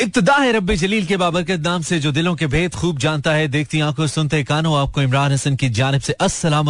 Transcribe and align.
इब्तदा 0.00 0.34
है 0.34 0.50
रब्बे 0.52 0.74
जलील 0.76 1.06
के 1.06 1.16
बाबरकत 1.16 1.60
नाम 1.60 1.82
से, 1.82 1.98
जो 1.98 2.10
दिलों 2.12 2.34
के 2.36 2.46
भेद 2.46 2.74
खूब 2.74 2.98
जानता 2.98 3.32
है, 3.32 3.46
देखती 3.48 3.80
आँखों 3.80 4.06
सुनते 4.06 4.42
कानों, 4.44 4.76
आपको 4.78 5.02
इमरान 5.02 5.32
हसन 5.32 5.56
की 5.56 5.68
जानब 5.68 6.00
से 6.00 6.12
अस्सलाम 6.12 6.68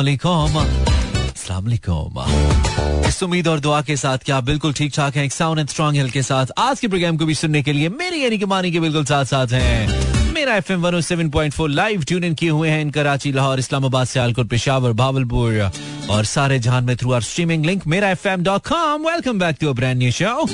इस 3.08 3.22
उम्मीद 3.22 3.48
और 3.48 3.60
दुआ 3.60 3.80
के 3.82 3.96
साथ 3.96 4.18
क्या 4.24 4.40
बिल्कुल 4.40 4.72
ठीक 4.72 4.92
ठाक 4.94 5.16
है 5.16 5.28
साउंड 5.28 5.58
एंड 5.58 5.68
स्ट्रॉन्ग 5.68 5.96
हेल्थ 5.96 6.12
के 6.12 6.22
साथ। 6.22 6.46
आज 6.58 6.80
के 6.80 6.88
प्रोग्राम 6.88 7.16
को 7.16 7.26
भी 7.26 7.34
सुनने 7.34 7.62
के 7.62 7.72
लिए 7.72 7.88
मेरी 7.88 8.24
यानी 8.24 8.38
कि 8.38 8.46
मानी 8.46 8.72
के 8.72 8.80
बिल्कुल 8.80 9.04
साथ 9.04 9.24
साथ 9.24 9.52
हैं। 9.52 10.32
Mera 10.32 10.54
F 10.56 10.72
M 10.72 10.82
one 10.82 11.00
seven 11.00 11.30
point 11.30 11.52
four 11.52 11.70
live 11.70 12.04
tune 12.04 12.24
in 12.24 12.34
किए 12.34 12.50
हुए 12.50 12.70
हैं 12.70 12.80
इन 12.80 12.90
कराची, 12.90 13.32
लाहौर, 13.32 13.58
इस्लामाबाद, 13.58 14.06
सियालकोट, 14.06 14.48
पेशावर, 14.48 14.92
भावलपुर 14.92 15.70
और 16.10 16.24
सारे 16.24 16.58
जहान 16.58 16.84
में 16.84 16.96
through 16.96 17.12
our 17.12 17.22
streaming 17.22 17.66
link 17.66 17.86
Mera 17.86 18.10
F 18.10 18.28
M 18.28 18.42
dot 18.44 18.66
com 18.68 19.08
welcome 19.08 19.38
back 19.38 19.56
to 19.60 19.72
brand 19.74 19.98
new 19.98 20.10
show 20.12 20.48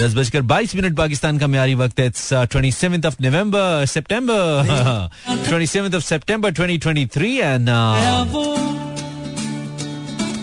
दस 0.00 0.14
बजकर 0.14 0.42
बाईस 0.50 0.74
मिनट 0.74 0.96
पाकिस्तान 0.96 1.38
का 1.38 1.46
म्यारी 1.46 1.74
वक्त 1.80 2.00
है 2.00 2.10
twenty 2.52 2.70
seven 2.72 3.06
of 3.06 3.16
November 3.22 3.84
September 3.94 4.68
twenty 5.48 5.66
seven 5.66 5.94
of 5.96 6.04
September 6.04 6.50
twenty 6.60 6.78
twenty 6.78 7.06
three 7.16 7.36
and 7.38 7.68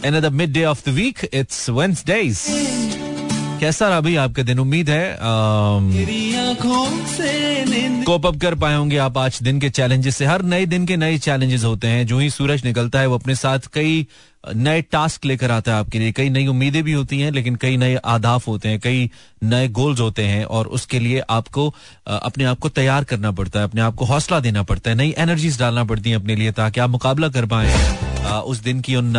another 0.03 0.31
midday 0.31 0.63
of 0.63 0.83
the 0.83 0.91
week. 0.91 1.27
It's 1.33 1.67
Wednesdays. 1.69 2.86
कैसा 3.59 3.87
रहा 3.89 4.01
भाई 4.01 4.15
आपका 4.17 4.43
दिन? 4.43 4.59
उम्मीद 4.59 4.89
है 4.89 5.17
कोप 8.05 8.25
अप 8.25 8.35
कर 8.41 8.55
पाए 8.55 8.75
होंगे 8.75 8.97
आप 8.97 9.17
आज 9.17 9.39
दिन 9.43 9.59
के 9.59 9.69
चैलेंजेस 9.69 10.17
से। 10.17 10.25
हर 10.25 10.41
नए 10.43 10.65
दिन 10.65 10.85
के 10.85 10.97
नए 10.97 11.17
चैलेंजेस 11.17 11.63
होते 11.63 11.87
हैं। 11.87 12.05
जो 12.07 12.19
ही 12.19 12.29
सूरज 12.29 12.63
निकलता 12.65 12.99
है, 12.99 13.07
वो 13.07 13.15
अपने 13.15 13.35
साथ 13.35 13.59
कई 13.73 14.07
नए 14.55 14.81
टास्क 14.81 15.25
लेकर 15.25 15.51
आता 15.51 15.71
है 15.71 15.79
आपके 15.79 15.99
लिए। 15.99 16.11
कई 16.11 16.29
नई 16.29 16.47
उम्मीदें 16.47 16.83
भी 16.83 16.91
होती 16.91 17.19
हैं, 17.19 17.31
लेकिन 17.31 17.55
कई 17.55 17.77
नए 17.77 17.95
आदाफ 18.05 18.47
होते 18.47 18.69
हैं, 18.69 18.79
कई 18.79 19.09
नए 19.43 19.67
गोल्स 19.69 19.99
होते 19.99 20.23
हैं, 20.23 20.45
और 20.45 20.67
उसके 20.67 20.99
लिए 20.99 21.21
आपको 21.29 21.73
अपने 22.07 22.43
आप 22.43 22.59
को 22.59 22.69
तैयार 22.69 23.03
करना 23.03 23.31
पड़ता 23.31 23.59
है, 23.59 23.65
अपने 23.65 23.81
आप 23.81 23.95
को 23.95 24.05
हौसला 24.05 24.39
देना 24.39 24.63
पड़ता 24.63 24.89
है, 24.89 24.95
नई 24.95 25.13
एनर्जीज 25.17 25.59
डालना 25.59 25.83
पड़ती 25.83 26.09
है 26.09 26.15
अपने 26.15 26.35
लिए, 26.35 26.51
ताकि 26.51 26.79
आप 26.79 26.89
मुकाबला 26.89 27.29
कर 27.29 27.45
पाए 27.45 28.41
उस 28.41 28.63
दिन 28.63 28.81
की 28.81 28.95
उन 28.95 29.17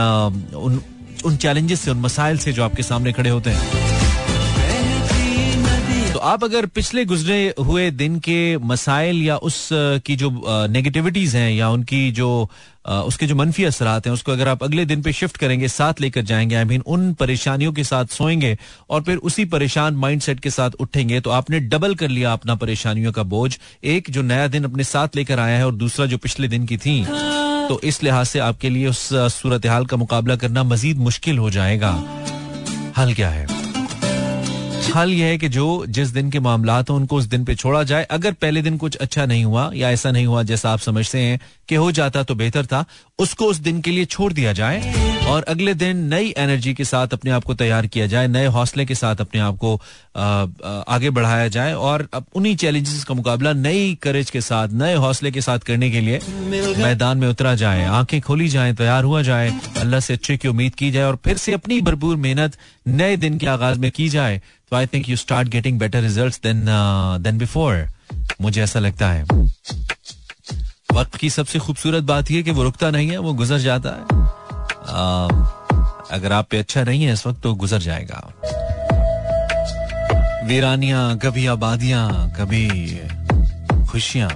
उन 0.57 0.81
उन 1.25 1.37
चैलेंजेस 1.37 1.81
से, 1.81 1.91
उन 1.91 2.01
मसाइल 2.01 2.39
से 2.39 2.53
जो 2.53 2.65
आपके 2.65 2.83
सामने 2.83 3.13
खड़े 3.13 3.31
होते 3.31 3.51
हैं। 3.51 3.88
तो 6.19 6.23
आप 6.23 6.45
अगर 6.45 6.67
पिछले 6.67 7.05
गुजरे 7.05 7.55
हुए 7.59 7.91
दिन 7.91 8.19
के 8.19 8.57
मसाइल 8.59 9.21
या 9.23 9.37
उस 9.37 9.69
की 9.73 10.15
जो 10.17 10.31
नेगेटिविटीज 10.69 11.35
हैं 11.37 11.51
या 11.51 11.69
उनकी 11.71 12.11
जो 12.13 12.29
उसके 12.87 13.27
जो 13.27 13.35
मनफी 13.35 13.65
असरात 13.65 14.07
हैं, 14.07 14.13
उसको 14.13 14.33
अगर 14.33 14.49
आप 14.49 14.65
अगले 14.65 14.85
दिन 14.85 15.03
पे 15.03 15.13
शिफ्ट 15.13 15.37
करेंगे, 15.37 15.69
साथ 15.69 16.01
लेकर 16.01 16.23
जाएँगे 16.23 16.55
आई 16.55 16.65
मीन 16.65 16.83
उन 16.87 17.13
परेशानियों 17.15 17.73
के 17.73 17.85
साथ 17.85 18.07
सोएँगे 18.07 18.57
और 18.91 19.03
फिर 19.03 19.17
उसी 19.17 19.45
परेशान 19.45 19.95
माइंडसेट 19.95 20.41
के 20.41 20.51
साथ 20.51 20.71
उठेंगे 20.81 21.21
तो 21.21 21.31
आपने 21.31 21.61
डबल 21.61 21.95
कर 21.95 22.09
लिया 22.09 22.33
अपना 22.33 22.55
परेशानियों 22.55 23.13
का 23.13 23.23
बोझ। 23.23 23.57
एक 23.85 24.11
जो 24.11 24.23
नया 24.23 24.49
दिन 24.49 24.65
अपने 24.65 24.85
साथ 24.85 25.17
लेकर 25.17 25.39
आया 25.39 25.59
है 25.59 25.67
और 25.67 25.75
दूसरा 25.75 26.07
जो 26.07 26.19
पिछले 26.19 26.49
दिन 26.49 26.67
की 26.67 26.77
थी 26.79 27.05
तो 27.69 27.81
इस 27.85 28.03
लिहाज 28.03 28.27
से 28.27 28.39
आपके 28.39 28.71
लिए 28.71 28.89
उस 28.89 29.09
सूरत 29.13 29.67
हाल 29.67 29.87
का 29.87 29.97
मुकाबला 29.97 30.37
करना 30.37 30.63
मजीद 30.65 30.99
मुश्किल 30.99 31.39
हो 31.39 31.51
जाएगा। 31.51 31.95
हल 32.97 33.15
क्या 33.15 33.31
है? 33.31 33.68
हल 34.95 35.13
यह 35.13 35.27
है 35.27 35.39
कि 35.39 35.49
जो 35.49 35.87
जिस 35.87 36.09
दिन 36.09 36.31
के 36.31 36.41
मामला 36.41 36.79
हो, 36.79 36.95
उनको 36.95 37.17
उस 37.17 37.25
दिन 37.25 37.45
पे 37.45 37.55
छोड़ा 37.55 37.83
जाए। 37.83 38.05
अगर 38.05 38.33
पहले 38.33 38.63
दिन 38.63 38.77
कुछ 38.77 38.97
अच्छा 38.97 39.27
नहीं 39.27 39.45
हुआ 39.45 39.71
या 39.75 39.91
ऐसा 39.91 40.11
नहीं 40.11 40.27
हुआ 40.27 40.43
जैसा 40.43 40.71
आप 40.71 40.79
समझते 40.79 41.19
हैं 41.19 41.41
कि 41.69 41.75
हो 41.75 41.91
जाता 41.93 42.23
तो 42.23 42.35
बेहतर 42.35 42.67
था, 42.67 42.85
उसको 43.19 43.47
उस 43.47 43.57
दिन 43.59 43.81
के 43.81 43.91
लिए 43.91 44.05
छोड़ 44.07 44.33
दिया 44.33 44.53
जाए 44.53 45.07
और 45.29 45.43
अगले 45.45 45.75
दिन 45.75 45.97
नई 46.09 46.33
एनर्जी 46.39 46.73
के 46.75 46.85
साथ 46.85 47.13
अपने 47.13 47.31
आप 47.31 47.45
को 47.45 47.55
तैयार 47.55 47.87
किया 47.87 48.07
जाए, 48.07 48.29
नए 48.29 48.47
हौसले 48.49 48.85
के 48.87 48.95
साथ 48.95 49.21
अपने 49.21 49.41
आप 49.41 49.57
को 49.57 49.75
आगे 50.89 51.11
बढ़ाया 51.11 51.49
जाए 51.49 51.73
और 51.75 52.09
उन्हीं 52.35 52.55
चैलेंजेस 52.57 53.05
का 53.05 53.15
मुकाबला 53.15 53.53
नई 53.55 53.95
करेज 54.03 54.31
के 54.31 54.41
साथ, 54.41 54.69
नए 54.75 54.95
हौसले 54.97 55.31
के 55.31 55.41
साथ 55.41 55.59
करने 55.67 55.91
के 55.91 56.01
लिए 56.01 56.21
मैदान 56.79 57.19
में 57.19 57.29
उतरा 57.29 57.55
जाए, 57.57 57.85
आँखें 57.87 58.21
खोली 58.21 58.49
जाए, 58.49 58.73
तैयार 58.75 59.05
हुआ 59.05 59.23
जाए, 59.23 59.53
अल्लाह 59.77 60.01
से 60.01 60.15
अच्छे 60.15 60.37
की 60.37 60.49
उम्मीद 60.49 60.75
की 60.75 60.91
जाए 60.91 61.05
और 61.05 61.19
फिर 61.25 61.37
से 61.37 61.53
अपनी 61.53 61.81
भरपूर 61.81 62.17
मेहनत 62.19 62.57
नए 62.87 63.17
दिन 63.19 63.39
के 63.39 63.47
आगाज़ 63.49 63.79
में 63.79 63.91
की 63.91 64.09
जाए। 64.09 64.41
तो 64.71 64.77
I 64.77 64.87
think 64.87 65.09
you 65.09 65.17
start 65.17 65.49
getting 65.49 65.79
better 65.79 66.03
result 66.03 66.47
then 66.47 67.39
before 67.39 67.87
मुझे 68.41 68.63
ऐसा 68.63 68.79
लगता 68.81 69.11
है। 69.11 69.25
वक्त 70.93 71.17
की 71.17 71.31
सबसे 71.31 71.59
खूबसूरत 71.59 72.05
बात 72.05 72.31
यह 72.31 72.43
कि 72.43 72.51
वो 72.51 72.63
रुकता 72.63 72.91
नहीं 72.91 73.09
है, 73.11 73.19
वो 73.19 73.33
गुजर 73.35 73.59
जाता 73.59 73.91
है। 73.91 74.03
अगर 76.13 76.33
आप 76.33 76.47
पे 76.51 76.59
अच्छा 76.59 76.85
नहीं 76.85 77.05
है 77.05 77.13
इस 77.13 77.27
वक्त 77.27 77.43
तो 77.43 77.55
गुजर 77.55 77.79
जाएगा। 77.79 78.23
वीरानियाँ, 80.47 81.17
कभी 81.19 81.47
आबादियाँ, 81.47 82.33
कभी 82.39 82.69
खुशियाँ, 83.91 84.31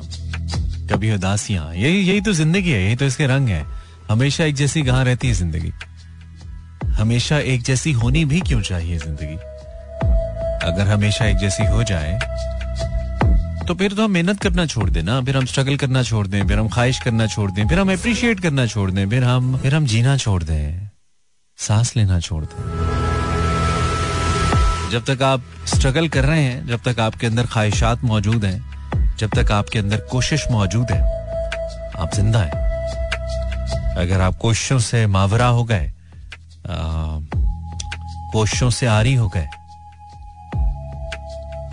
कभी 0.90 1.12
उदासियाँ। 1.14 1.72
यही 1.74 2.00
यही 2.00 2.20
तो 2.20 2.32
ज़िंदगी 2.32 2.70
है, 2.70 2.82
यही 2.84 2.96
तो 2.96 3.04
इसके 3.04 3.26
रंग 3.26 3.48
है। 3.48 3.64
हमेशा 4.10 4.44
एक 4.44 4.54
जैसी 4.54 4.82
कहाँ 4.82 5.04
रहती 5.04 5.28
है 5.28 5.34
ज़िंदगी। 5.34 5.72
हमेशा 6.94 7.38
एक 7.38 7.62
जैसी 7.62 7.92
होनी 7.92 8.24
भी 8.24 8.40
क्यों 8.40 8.60
चाहिए 8.60 8.98
ज़िंदगी? 8.98 9.36
अगर 10.66 10.86
हमेशा 10.86 11.24
एक 11.24 11.36
जैसी 11.36 11.64
हो 11.64 11.82
जाए 11.82 12.19
तो 13.69 13.75
फिर 13.75 13.93
तो 13.93 14.05
हम 14.05 14.11
मेहनत 14.11 14.41
करना 14.43 14.65
छोड़ 14.67 14.89
देना 14.91 15.21
फिर 15.25 15.37
हम 15.37 15.45
स्ट्रगल 15.47 15.77
करना 15.77 16.03
छोड़ 16.03 16.27
दें, 16.27 16.47
फिर 16.49 16.59
हम 16.59 16.69
ख्वाहिश 16.69 16.99
करना 17.00 17.27
छोड़ 17.27 17.50
दें, 17.50 17.67
फिर 17.69 17.78
हम 17.78 17.93
अप्रिशिएट 17.93 18.41
करना 18.41 18.67
छोड़ 18.67 18.91
दें, 18.91 19.09
फिर 19.11 19.25
हम 19.25 19.56
फिर 19.59 19.75
हम 19.75 19.87
जीना 19.87 20.17
छोड़ 20.17 20.43
दें, 20.43 20.91
सांस 21.59 21.97
लेना 21.97 22.19
छोड़ 22.21 22.45
दें। 22.45 22.91
जब 24.91 25.05
तक 25.05 25.23
आप 25.23 25.43
स्ट्रगल 25.67 26.09
कर 26.09 26.25
रहे 26.25 26.43
हैं, 26.43 26.67
जब 26.67 26.81
तक 26.84 27.00
आपके 27.00 27.27
अंदर 27.27 27.47
ख्वाहिशात 27.47 28.05
मौजूद 28.05 28.45
हैं, 28.45 29.17
जब 29.19 29.31
तक 29.34 29.53
आपके 29.53 29.79
अंदर 29.79 30.00
कोशिश 30.11 30.47
मौजूद 30.50 30.91
है, 30.91 31.00
आप 31.97 32.15
ज़िंदा 32.15 32.39
हैं। 32.39 32.61
अगर 33.97 34.21
आप 34.21 34.37
कोशिशों 34.39 34.79
से 34.81 35.06
मावरा 35.06 35.47
हो 35.49 35.65
गए 35.65 35.93
कोशिशों 38.33 38.71
से 38.71 38.87
आरी 38.87 39.15
हो 39.15 39.29
गए 39.29 39.47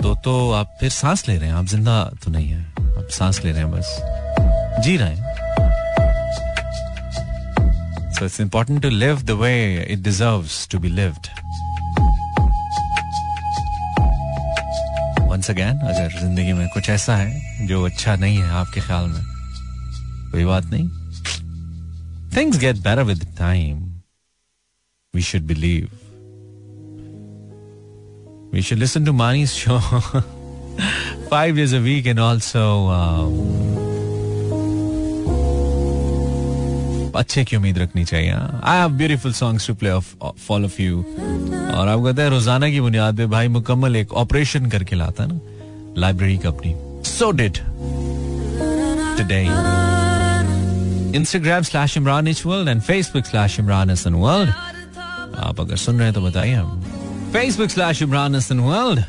तो 0.02 0.14
तो 0.24 0.52
आप 0.52 0.78
फिर 0.80 0.90
सांस 0.90 1.28
ले 1.28 1.38
रहे 1.38 1.50
हैं, 1.50 1.56
आप 1.56 1.66
ज़िंदा 1.66 2.04
तो 2.24 2.32
नहीं 2.32 2.50
है। 2.50 2.62
आप 2.98 3.08
सांस 3.12 3.44
ले 3.46 3.52
रहे 3.52 3.62
हैं 3.62 3.72
बस। 3.72 4.84
जी 4.84 4.96
रहे 4.98 5.16
हैं। 5.16 5.28
So 8.14 8.26
it's 8.26 8.40
important 8.42 8.82
to 8.82 8.90
live 8.90 9.22
the 9.22 9.32
way 9.42 9.54
it 9.84 10.00
deserve 10.04 10.48
to 10.72 10.80
be 10.80 10.90
lived 10.90 11.28
once 15.30 15.50
again 15.50 15.80
अगर 15.80 16.20
ज़िंदगी 16.20 16.54
में 16.54 16.68
कुछ 16.74 16.90
ऐसा 16.90 17.16
है 17.16 17.68
जो 17.68 17.84
अच्छा 17.86 18.16
नहीं 18.16 18.38
है 18.38 18.50
आपके 18.52 18.82
ख्याल 18.82 19.08
में, 19.08 19.24
कोई 20.32 20.46
बात 20.46 20.66
नहीं। 20.66 20.88
Things 22.38 22.58
get 22.59 22.76
better 22.84 23.02
with 23.04 23.26
time 23.40 23.78
we 25.14 25.22
should 25.22 25.42
believe 25.48 25.90
We 28.52 28.62
should 28.62 28.80
listen 28.80 29.06
to 29.06 29.14
Mani's 29.14 29.54
show. 29.54 29.80
Five 31.30 31.56
days 31.56 31.74
a 31.74 31.82
week 31.82 32.08
and 32.08 32.20
also 32.20 32.64
um, 32.90 33.70
अच्छे 37.16 37.44
की 37.46 37.56
उम्मीद 37.56 37.78
रखनी 37.78 38.04
चाहिए 38.06 38.32
I 38.32 38.78
have 38.78 38.90
beautiful 38.98 39.34
songs 39.34 39.68
to 39.68 39.74
play 39.76 39.98
for all 40.48 40.66
of 40.66 40.82
you 40.82 41.00
और 41.00 41.88
आपको 41.88 42.04
कहते 42.04 42.22
हैं 42.22 42.30
रोज़ाना 42.30 42.70
की 42.70 42.80
बुनियाद 42.82 43.18
पे 43.18 43.26
भाई 43.34 43.48
मुकम्मल 43.56 43.96
एक 43.96 44.14
ऑपरेशन 44.24 44.70
करके 44.70 44.96
लाता 44.96 45.24
है 45.24 45.30
ना 45.30 45.40
लाइब्रेरी 46.02 46.38
का 46.38 46.50
अपनी 46.50 46.74
so 47.09 47.32
did 47.42 47.58
today 49.18 49.42
Instagram 51.18 51.64
slash 51.72 51.98
Imran 51.98 52.28
etch 52.28 52.46
world 52.46 52.70
and 52.70 52.82
Facebook 52.82 53.26
slash 53.26 53.59
Imran 53.59 53.90
Hasan 53.90 54.14
world 54.26 54.50
आप 55.40 55.59
अगर 55.62 55.76
सुन 55.78 55.98
रहे 55.98 56.06
हैं 56.06 56.14
तो 56.14 56.22
बताइए 56.22 56.54
हम 56.54 56.78
Facebook 57.34 57.69
slash 57.69 58.01
Imran 58.01 58.35
Hasan 58.35 58.59
world 58.59 59.03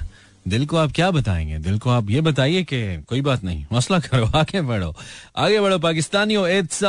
दिल 0.49 0.67
को 0.67 0.77
आप 0.77 0.93
क्या 0.95 1.11
बताएँगे? 1.11 1.59
दिल 1.59 1.79
को 1.79 1.91
आप 1.91 2.11
ये 2.11 2.21
बताइए 2.21 2.63
कि 2.63 2.81
कोई 3.09 3.21
बात 3.21 3.45
नहीं। 3.45 3.65
मसला 3.73 3.99
करो, 3.99 4.27
आगे 4.27 4.61
बढ़ो। 4.61 4.95
आगे 5.37 5.61
बढ़ो, 5.61 5.79
पाकिस्तानियों 5.79 6.49
इट्स 6.49 6.81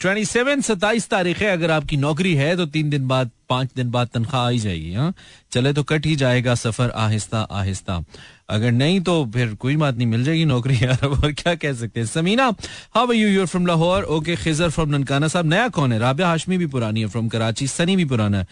ट्वेंटी 0.00 0.24
सेवन 0.24 0.60
सत्ताईस 0.60 1.08
तारीख 1.08 1.40
है। 1.42 1.50
अगर 1.52 1.70
आपकी 1.70 1.96
नौकरी 1.96 2.34
है 2.34 2.56
तो 2.56 2.66
तीन 2.66 2.90
दिन 2.90 3.08
बाद 3.08 3.30
पाँच 3.48 3.70
दिन 3.76 3.90
बाद 3.90 4.08
तनख्वाह 4.14 4.46
आई 4.46 4.58
जाएगी 4.58 4.92
हाँ? 4.94 5.12
चले 5.52 5.72
तो 5.72 5.82
कट 5.82 6.06
ही 6.06 6.16
जाएगा, 6.16 6.54
सफ़र 6.54 6.90
आहिस्ता 6.90 7.40
आहिस्ता। 7.40 8.02
अगर 8.50 8.70
नहीं 8.72 9.00
तो 9.00 9.14
फिर 9.34 9.54
कोई 9.54 9.76
बात 9.76 9.96
नहीं, 9.96 10.06
मिल 10.06 10.24
जाएगी 10.24 10.44
नौकरी, 10.44 10.74
यार। 10.76 11.04
और 11.06 11.32
क्या 11.32 11.54
कह 11.54 11.72
सकते 11.72 12.00
हैं? 12.00 12.06
Samina 12.06 12.46
how 12.94 13.12
you 13.12 13.28
you're 13.28 13.46
from 13.46 13.66
Lahore 13.66 14.02
okay 14.16 14.36
Khizar 14.36 14.70
from 14.70 14.88
Nankana 14.90 15.28
Sahib. 15.28 15.46
नया 15.46 15.68
कौन 15.68 15.92
है? 15.92 15.98
राबिया 15.98 16.28
हाशमी 16.28 16.58
भी 16.58 16.66
पुरानी 16.66 17.00
है 17.00 17.06
फ्रॉम 17.06 17.28
कराची 17.28 17.66
सनी 17.66 17.96
भी 17.96 18.04
पुराना 18.04 18.38
है। 18.38 18.46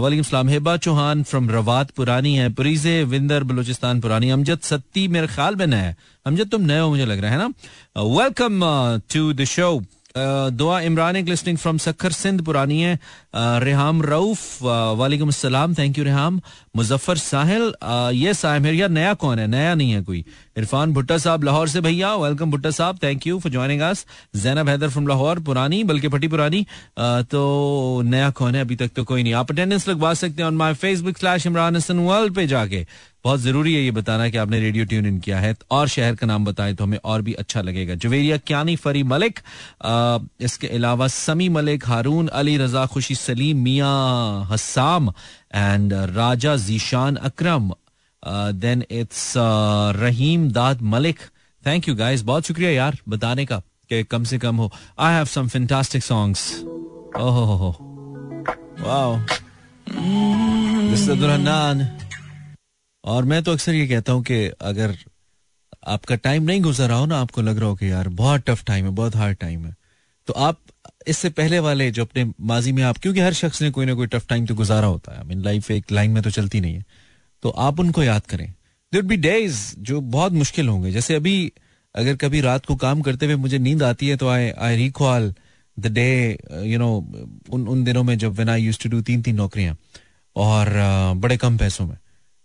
वालेकुम 0.00 0.22
सलाम। 0.22 0.48
हेबा 0.48 0.76
चौहान 0.78 1.22
फ्रॉम 1.22 1.50
रवात 1.50 1.90
पुरानी 1.90 2.34
है। 2.36 2.48
परीजे 2.52 3.02
विंदर, 3.04 3.44
बलूचिस्तान 3.44 4.00
पुरानी 4.00 4.30
अमजद 4.30 4.60
सत्ती 4.62 5.06
मेरे 5.08 5.26
ख्याल 5.26 5.56
में 5.56 5.66
नया 5.66 5.82
है। 5.82 5.96
अमजद, 6.26 6.48
तुम 6.48 6.62
नए 6.62 6.78
हो, 6.78 6.88
मुझे 6.90 7.04
लग 7.06 7.20
रहा 7.20 7.30
है 7.30 7.38
ना? 7.38 7.46
वेलकम 7.98 8.60
टू 9.12 9.32
द 9.32 9.44
शो 9.46 9.78
दुआ 10.14 10.80
इमरान, 10.80 11.16
एक 11.16 11.28
लिस्टिंग 11.28 11.58
फ्रॉम 11.58 11.78
सखर 11.78 12.12
सिंध, 12.12 12.42
पुरानी 12.44 12.80
है। 12.82 12.98
रेहाम 13.60 14.02
रऊफ 14.02 14.62
वालेकुम 14.62 15.28
अस्सलाम 15.28 15.74
thank 15.74 15.98
you 15.98 16.04
Reham. 16.04 16.40
Muzaffar 16.76 17.16
Sahil 17.18 17.62
am 17.82 18.64
here 18.64 18.74
यार, 18.74 18.88
नया 18.90 19.14
कौन 19.14 19.38
है? 19.38 19.46
नया 19.46 19.74
नहीं 19.74 19.90
है 19.92 20.02
कोई। 20.02 20.24
इरफान 20.58 20.92
भुट्टा 20.92 21.18
साहब, 21.18 21.44
लाहौर 21.44 21.68
से 21.68 21.80
भैया 21.80 22.14
welcome 22.16 22.50
Bhutta 22.50 22.70
Sahab 22.70 22.98
thank 23.02 23.26
you 23.26 23.38
for 23.40 23.52
joining 23.52 23.80
us 23.80 24.04
Zainab 24.36 24.68
Haider 24.68 24.88
from 24.88 25.06
Lahore, 25.08 25.38
पुरानी, 25.40 25.82
बल्कि 25.84 26.08
फटी 26.08 26.28
पुरानी। 26.28 26.66
तो 26.98 28.02
नया 28.04 28.30
कौन 28.32 28.54
है? 28.54 28.60
अभी 28.60 28.76
तक 28.76 28.90
तो 28.96 29.04
कोई 29.04 29.22
नहीं। 29.22 29.34
आप 29.34 29.50
अटेंडेंस 29.50 29.88
लगवा 29.88 30.12
सकते 30.14 30.42
हैं 30.42 30.46
on 30.46 30.56
my 30.56 30.74
Facebook 30.76 31.18
slash 31.18 31.46
Imran 31.46 31.76
Hasan 31.76 31.98
world 32.00 32.34
पे 32.34 32.46
जाके। 32.46 32.86
बहुत 33.24 33.40
ज़रूरी 33.40 33.74
है 33.74 33.80
ये 33.82 33.90
बताना 33.90 34.28
कि 34.28 34.36
आपने 34.38 34.58
रेडियो 34.60 34.84
ट्यून 34.84 35.06
इन 35.06 35.18
किया 35.20 35.38
है, 35.40 35.54
और 35.70 35.88
शहर 35.88 36.14
का 36.14 36.26
नाम 36.26 36.44
बताएँ 36.44 36.74
तो 36.74 36.84
हमें 36.84 36.98
और 37.04 37.22
भी 37.22 37.32
अच्छा 37.34 37.60
लगेगा। 37.62 37.94
जवेरिया 37.96 38.36
क्यानी, 38.38 38.76
फरी 38.76 39.02
मलिक 39.04 39.38
इसके 40.40 40.66
अलावा 40.68 41.08
समी 41.08 41.48
Malik, 41.48 41.86
Haroon, 41.86 42.28
Ali 42.28 42.56
Raza, 42.56 42.86
Khushi 42.86 43.14
Saleem, 43.16 43.58
Mian 43.62 43.88
Hasam 44.50 45.12
and 45.54 45.92
Raja 45.92 46.56
Zeeshan 46.58 47.16
Akram 47.18 47.72
then 48.56 48.84
it's 48.90 49.32
Rahim 49.96 50.50
Dad 50.52 50.82
Malik. 50.84 51.18
Thank 51.62 51.88
you 51.88 51.94
guys 51.94 52.22
बहुत 52.22 52.46
शुक्रिया 52.46 52.70
यार, 52.70 52.98
बताने 53.08 53.44
का 53.46 53.58
कि 53.90 54.02
कम 54.04 54.24
से 54.24 54.38
कम 54.38 54.56
हो। 54.56 54.70
I 54.98 55.14
have 55.14 55.24
some 55.26 55.48
fantastic 55.48 56.02
songs 56.02 56.52
ओहो 57.18 57.76
वाओ 58.80 59.16
दिस 60.90 61.08
इज़ 61.10 62.09
और 63.04 63.24
मैं 63.24 63.42
तो 63.42 63.52
अक्सर 63.52 63.74
ये 63.74 63.86
कहता 63.88 64.12
हूँ 64.12 64.22
कि 64.22 64.46
अगर 64.60 64.96
आपका 65.86 66.16
टाइम 66.16 66.42
नहीं 66.42 66.60
गुजर 66.60 66.88
रहा 66.88 66.98
हो 66.98 67.06
ना 67.06 67.18
आपको 67.18 67.42
लग 67.42 67.58
रहा 67.58 67.68
हो 67.68 67.74
कि 67.76 67.90
यार 67.90 68.08
बहुत 68.08 68.42
टफ 68.46 68.64
टाइम 68.64 68.84
है 68.84 68.90
बहुत 68.90 69.16
हार्ड 69.16 69.36
टाइम 69.36 69.64
है। 69.66 69.74
तो 70.28 70.32
आप 70.32 70.58
इससे 71.08 71.28
पहले 71.30 71.58
वाले 71.58 71.90
जो 71.90 72.04
अपने 72.04 72.24
माजी 72.40 72.72
में 72.72 72.82
आप 72.82 72.98
क्योंकि 72.98 73.20
हर 73.20 73.32
शख्स 73.32 73.62
ने 73.62 73.70
कोई 73.70 73.86
ना 73.86 73.94
कोई 73.94 74.06
टफ 74.06 74.26
टाइम 74.28 74.46
तो 74.46 74.54
गुजारा 74.54 74.86
होता 74.86 75.18
है। 75.18 75.24
मीन 75.26 75.42
लाइफ 75.42 75.70
एक 75.70 75.92
लाइन 75.92 76.10
में 76.10 76.22
तो 76.22 76.30
चलती 76.30 76.60
नहीं 76.60 76.74
है। 76.74 76.84
तो 77.42 77.50
आप 77.50 77.80
उनको 77.80 78.02
याद 78.02 78.26
करें। 78.26 78.52
देर 78.92 79.02
बी 79.02 79.16
डेज़ 79.16 79.60
जो 79.78 80.00
बहुत 80.00 80.32
मुश्किल 80.32 80.68
होंगे। 80.68 80.90
जैसे 80.92 81.14
अभी 81.14 81.52
अगर 81.94 82.16
कभी 82.16 82.40
रात 82.40 82.66
को 82.66 82.76
काम 82.76 83.00
करते 83.02 83.26
हुए 83.26 83.36
मुझे 83.36 83.58
नींद 83.58 83.82
आती 83.82 84.08
है 84.08 84.16
तो 84.16 84.28
I 84.28 84.50
I 84.50 84.76
recall 84.76 85.34
the 85.78 85.86
day 85.86 86.38
you 86.62 86.78
know 86.78 86.90
उन 87.50 87.66
उन 87.68 87.84
दिनों 87.84 88.02
में 88.04 88.16
जब 88.18 88.32
when 88.32 88.48
I 88.48 88.62
used 88.62 88.78
to 88.82 88.88
do 88.88 89.00
तीन 89.00 89.22
तीन 89.22 89.36
नौकरियाँ 89.36 89.76
और 90.36 90.66
uh, 90.66 91.20
बड़े 91.22 91.36
कम 91.36 91.56
पैसों 91.56 91.86
में। 91.86 91.96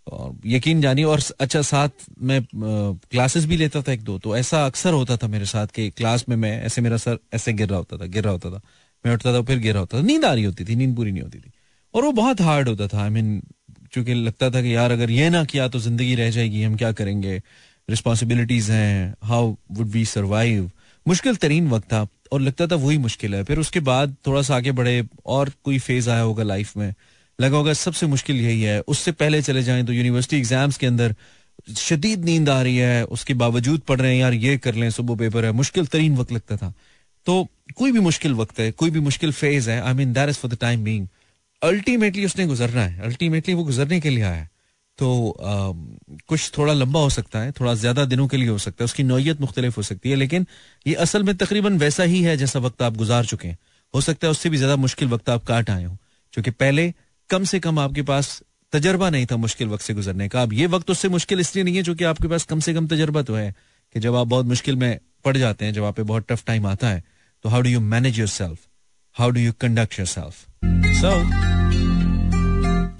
और 0.06 0.34
यकीन 0.46 0.80
जानिए, 0.80 1.04
और 1.04 1.20
अच्छा 1.40 1.62
साथ 1.62 1.88
में 2.20 2.42
क्लासेस 2.54 3.44
भी 3.46 3.56
लेता 3.56 3.82
था 3.82 3.92
एक 3.92 4.02
दो 4.04 4.18
तो 4.18 4.36
ऐसा 4.36 4.64
अक्सर 4.66 4.92
होता 4.92 5.16
था 5.16 5.28
मेरे 5.28 5.44
साथ 5.46 5.66
कि 5.66 5.88
क्लास 5.90 6.24
में 6.28 6.36
मैं, 6.36 6.60
ऐसे 6.62 6.80
मेरा 6.80 6.96
सर 6.96 7.18
ऐसे 7.34 7.52
गिर 7.52 7.68
रहा 7.68 7.78
होता 7.78 7.96
था, 7.96 8.06
गिर 8.06 8.24
रहा 8.24 8.32
होता 8.32 8.50
था। 8.50 8.60
मैं 9.04 9.12
उठता 9.14 9.32
था, 9.32 9.42
फिर 9.42 9.58
गिर 9.58 9.72
रहा 9.72 9.80
होता 9.80 9.98
था। 9.98 10.02
नींद 10.02 10.24
आ 10.24 10.32
रही 10.32 10.44
होती 10.44 10.64
थी, 10.64 10.76
नींद 10.76 10.94
पूरी 10.96 11.12
नहीं 11.12 11.22
होती 11.22 11.38
थी। 11.38 11.50
और 11.94 12.04
वो 12.04 12.12
बहुत 12.12 12.40
हार्ड 12.40 12.68
होता 12.68 12.86
था। 12.88 13.02
आई 13.02 13.10
मीन 13.10 13.40
चूँकि 13.92 14.14
लगता 14.14 14.50
था 14.50 14.62
कि 14.62 14.74
यार, 14.74 14.90
अगर 14.92 15.10
ये 15.10 15.28
ना 15.30 15.44
किया 15.44 15.68
तो 15.68 15.78
ज़िंदगी 15.78 16.14
रह 16.14 16.30
जाएगी, 16.30 16.62
हम 16.62 16.76
क्या 16.76 16.92
करेंगे? 16.92 17.40
रिस्पॉन्सिबिलिटीज 17.88 18.70
हैं 18.70 19.14
हाउ 19.22 19.54
वुड 19.72 19.86
वी 19.86 20.04
सर्वाइव 20.04 20.70
मुश्किल 21.06 21.36
तरीन 21.36 21.68
वक्त 21.70 21.86
था, 21.86 22.06
और 22.32 22.40
लगता 22.40 22.66
था 22.66 22.76
वही 22.76 22.98
मुश्किल 22.98 23.34
है। 23.34 23.42
फिर 23.44 23.58
उसके 23.58 23.80
बाद 23.82 24.16
थोड़ा 24.26 24.42
सा 24.42 24.56
आगे 24.56 24.72
बढ़े, 24.72 25.04
और 25.26 25.52
कोई 25.64 25.78
फ़ेज़ 25.78 26.10
आया 26.10 26.22
होगा 26.22 26.42
लाइफ 26.44 26.76
में। 26.76 26.94
लगा 27.38 27.56
होगा 27.56 27.72
सबसे 27.74 28.06
मुश्किल 28.06 28.40
यही 28.40 28.62
है 28.62 28.80
उससे 28.88 29.12
पहले 29.14 29.40
चले 29.42 29.62
जाएँ 29.62 29.84
तो 29.86 29.92
यूनिवर्सिटी 29.92 30.36
एग्ज़ाम्स 30.36 30.76
के 30.78 30.86
अंदर 30.86 31.14
शदीद 31.78 32.24
नींद 32.24 32.48
आ 32.48 32.60
रही 32.62 32.76
है 32.76 33.04
उसके 33.06 33.34
बावजूद 33.34 33.80
पढ़ 33.88 34.00
रहे 34.00 34.12
हैं 34.12 34.20
यार 34.20 34.34
ये 34.34 34.56
कर 34.58 34.74
लें 34.74 34.88
सुबह 34.90 35.16
पेपर 35.16 35.44
है 35.44 35.52
मुश्किल 35.54 35.86
तरीन 35.86 36.16
वक्त 36.16 36.32
लगता 36.32 36.56
था। 36.56 36.72
तो 37.26 37.46
कोई 37.76 37.92
भी 37.92 38.00
मुश्किल 38.00 38.34
वक्त 38.34 38.58
है 38.60 38.70
कोई 38.72 38.90
भी 38.90 39.00
मुश्किल 39.00 39.32
फ़ेज़ 39.34 39.70
है 39.70 39.80
I 39.82 39.94
mean 39.94 40.12
that 40.12 40.28
is 40.28 40.36
for 40.38 40.50
the 40.50 40.58
time 40.60 40.84
being 40.84 41.06
ultimately 41.62 42.24
उसने 42.24 42.46
गुजरना 42.46 42.82
है 42.82 43.00
अल्टीमेटली 43.04 43.54
वो 43.54 43.64
गुजरने 43.64 44.00
के 44.00 44.10
लिए 44.10 44.22
आया 44.24 44.34
है। 44.34 44.48
तो 44.98 45.30
आ, 45.30 45.72
कुछ 46.28 46.50
थोड़ा 46.58 46.72
लंबा 46.72 47.00
हो 47.00 47.08
सकता 47.10 47.38
है 47.38 47.52
थोड़ा 47.52 47.74
ज़्यादा 47.76 48.04
दिनों 48.04 48.26
के 48.28 48.36
लिए 48.36 48.48
हो 48.48 48.58
सकता 48.58 48.82
है 48.82 48.84
उसकी 48.84 49.02
नोयत 49.02 49.40
मुख्तलिफ़ 49.40 49.76
हो 49.76 49.82
सकती 49.82 50.10
है 50.10 50.16
लेकिन 50.16 50.46
ये 50.86 50.94
असल 51.04 51.22
में 51.22 51.36
तकरीबन 51.36 51.78
वैसा 51.78 52.02
ही 52.04 52.22
है 52.22 52.36
जैसा 52.36 52.58
वक्त 52.58 52.82
आप 52.82 52.96
गुजार 52.96 53.24
चुके 53.26 53.48
हैं। 53.48 53.58
हो 53.94 54.00
सकता 54.00 54.26
है 54.26 54.30
उससे 54.30 54.50
भी 54.50 54.56
ज़्यादा 54.56 54.76
मुश्किल 54.76 55.08
वक्त 55.08 55.28
आप 55.30 55.44
काट 55.44 55.70
आए 55.70 55.84
हो 55.84 55.96
क्योंकि 56.34 56.50
पहले 56.52 56.92
कम 57.30 57.44
से 57.44 57.58
कम 57.60 57.78
आपके 57.78 58.02
पास 58.02 58.42
तजर्बा 58.72 59.10
नहीं 59.10 59.26
था 59.26 59.36
मुश्किल 59.36 59.68
वक्त 59.68 59.82
से 59.84 59.94
गुजरने 59.94 60.28
का। 60.28 60.42
अब 60.42 60.52
ये 60.52 60.66
वक्त 60.66 60.90
उससे 60.90 61.08
मुश्किल 61.08 61.40
इसलिए 61.40 61.64
नहीं 61.64 61.76
है 61.76 61.82
क्योंकि 61.82 62.04
आपके 62.04 62.28
पास 62.28 62.44
कम 62.44 62.60
से 62.60 62.74
कम 62.74 62.86
तजर्बा 62.86 63.22
तो 63.22 63.34
है 63.34 63.54
कि 63.94 64.00
जब 64.00 64.16
आप 64.16 64.26
बहुत 64.26 64.46
मुश्किल 64.46 64.76
में 64.76 64.98
पड़ 65.24 65.36
जाते 65.36 65.64
हैं 65.64 65.72
जब 65.72 65.84
आप 65.84 65.96
पे 65.96 66.02
बहुत 66.02 66.26
टफ 66.28 66.44
टाइम 66.46 66.66
आता 66.66 66.88
है 66.88 67.02
तो 67.44 67.48
how 67.48 67.60
do 67.60 67.68
you 67.68 67.80
manage 67.80 68.18
yourself 68.28 68.58
how 69.16 69.30
do 69.30 69.40
you 69.40 69.52
conduct 69.60 69.98
yourself 70.06 70.44
so 71.02 71.12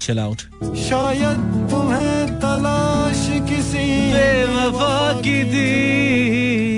chill 0.01 0.19
out. 0.19 0.41
शायद 0.81 1.39
तुम्हें 1.71 2.39
तलाश 2.39 3.23
किसी 3.49 3.85
बेवफा 4.13 5.21
की 5.21 5.43
थी 5.43 5.71
हम्म, 6.29 6.76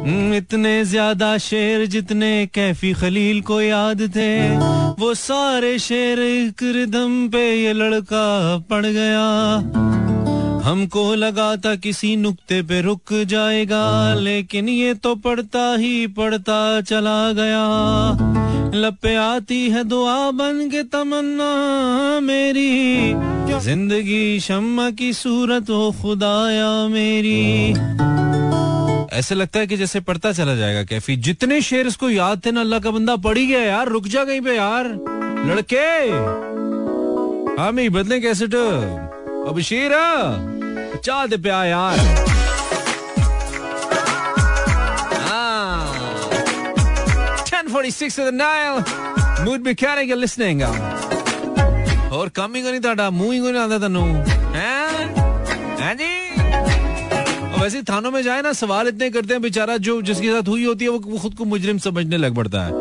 इतने 0.00 0.84
ज़्यादा 0.84 1.36
शेर 1.38 1.84
जितने 1.86 2.46
कैफी 2.46 2.92
खलील 2.92 3.40
को 3.40 3.60
याद 3.60 4.00
थे, 4.16 4.56
वो 4.96 5.12
सारे 5.14 5.78
शेर 5.78 6.18
एक 6.20 6.62
रिदम 6.74 7.28
पे 7.28 7.42
ये 7.54 7.72
लड़का 7.72 8.56
पड़ 8.70 8.84
गया। 8.86 9.26
हमको 10.64 11.14
लगा 11.14 11.54
था 11.56 11.74
किसी 11.76 12.14
नुक्ते 12.16 12.60
पे 12.62 12.80
रुक 12.80 13.12
जाएगा, 13.26 14.14
लेकिन 14.14 14.68
ये 14.68 14.94
तो 14.94 15.14
पढ़ता 15.16 15.74
ही 15.76 16.06
पढ़ता 16.16 16.80
चला 16.80 17.32
गया। 17.32 17.64
लपे 18.74 19.14
आती 19.16 19.68
है 19.70 19.84
दुआ 19.84 20.30
बन 20.30 20.68
के 20.70 20.82
तमन्ना 20.82 22.20
मेरी, 22.20 23.14
ज़िंदगी 23.60 24.40
शम्मा 24.40 24.90
की 24.90 25.12
सूरत 25.12 25.70
हो 25.70 25.90
खुदाया 26.02 26.70
मेरी। 26.88 27.72
ऐसे 29.19 29.35
लगता 29.35 29.59
है 29.59 29.67
कि 29.67 29.77
जैसे 29.77 29.99
पढ़ता 30.07 30.31
चला 30.33 30.55
जाएगा 30.55 30.83
कैफी 30.83 31.15
जितने 31.27 31.61
शेर 31.61 31.87
इसको 31.87 32.09
याद 32.09 32.45
थे 32.45 32.51
ना 32.51 32.61
अल्लाह 32.61 32.79
का 32.79 32.91
बंदा 32.91 33.15
पढ़ 33.25 33.37
ही 33.37 33.45
गया 33.47 33.61
यार 33.61 33.89
रुक 33.89 34.07
जा 34.15 34.23
कहीं 34.25 34.41
पे 34.41 34.55
यार 34.55 34.87
लड़के 35.47 35.85
हाँ 37.59 37.71
मैं 37.71 37.91
बदले 37.93 38.19
कैसे 38.21 38.45
अब 39.49 39.59
शेर 39.63 39.91
चाह 41.05 41.25
दे 41.27 41.37
प्या 41.37 41.63
यार 41.65 41.97
मूड 49.45 49.61
मैकेनिक 49.65 50.11
लिसनिंग 50.15 50.61
और 52.15 52.29
ਕੰਮ 52.35 52.53
ਹੀ 52.55 52.61
ਕੋਈ 52.61 52.71
ਨਹੀਂ 52.71 52.81
ਤੁਹਾਡਾ 52.81 53.09
ਮੂੰਹ 53.09 53.31
ਹੀ 53.33 53.39
ਕੋਈ 53.39 53.51
ਨਹੀਂ 53.51 53.61
ਆਉਂਦਾ 53.61 53.77
ਤੈਨੂੰ 53.79 54.05
वैसे 57.60 57.82
थानों 57.82 58.10
में 58.10 58.22
जाए 58.22 58.42
ना, 58.42 58.52
सवाल 58.52 58.88
इतने 58.88 59.10
करते 59.10 59.34
हैं, 59.34 59.42
बेचारा 59.42 59.76
जो 59.76 60.02
जिसके 60.02 60.28
साथ 60.28 60.48
हुई 60.48 60.64
होती 60.64 60.84
है, 60.84 60.90
वो 60.90 61.18
खुद 61.18 61.34
को 61.34 61.44
मुजरिम 61.44 61.78
समझने 61.78 62.16
लग 62.16 62.34
पड़ता 62.34 62.62
है। 62.62 62.72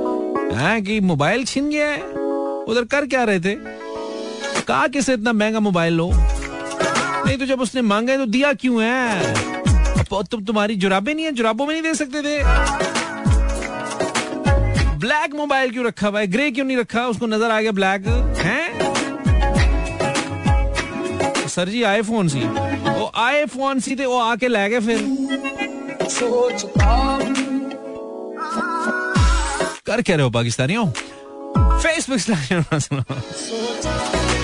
कि 0.81 0.99
मोबाइल 0.99 1.45
छीन 1.45 1.69
गया 1.69 1.87
है? 1.87 2.01
उधर 2.63 2.83
कर 2.83 3.05
क्या 3.05 3.23
रहे 3.23 3.39
थे? 3.39 3.55
कहा 4.67 4.87
किसे 4.87 5.13
इतना 5.13 5.33
महँगा 5.33 5.59
मोबाइल 5.59 5.93
लो? 5.93 6.11
नहीं 7.25 7.37
तो 7.37 7.45
जब 7.45 7.61
उसने 7.61 7.81
मांगा 7.81 8.11
है 8.11 8.17
तो 8.17 8.25
दिया 8.25 8.53
क्यों 8.53 8.83
है? 8.83 9.33
तुम 10.31 10.43
तुम्हारी 10.43 10.75
जुराबे 10.75 11.13
नहीं 11.13 11.25
है, 11.25 11.31
जुराबों 11.31 11.65
में 11.65 11.73
नहीं 11.73 11.83
दे 11.83 11.93
सकते 11.93 12.21
थे। 12.21 12.43
ब्लैक 14.97 15.35
मोबाइल 15.35 15.71
क्यों 15.71 15.85
रखा 15.85 16.07
है 16.07 16.27
ग्रे 16.27 16.51
क्यों 16.51 16.65
नहीं 16.65 16.77
रखा? 16.77 17.07
उसको 17.07 17.27
नज़र 17.27 17.51
आ 17.51 17.61
गया 17.61 17.71
ब्लैक। 17.71 18.07
है? 18.37 18.89
Sir 21.47 21.69
ji 21.69 21.83
iPhone 21.83 22.27
C. 22.27 22.68
वो 23.09 23.21
आईफोन 23.21 23.79
सी 23.79 23.95
थे 23.95 24.05
वो 24.05 24.17
आके 24.21 24.47
लै 24.47 24.67
गए 24.69 24.79
फिर। 24.79 24.97
कर 29.85 30.01
क्या 30.01 30.15
रहे 30.15 30.23
हो, 30.23 30.29
पाकिस्तानियों? 30.29 30.85
Facebook 31.81 32.19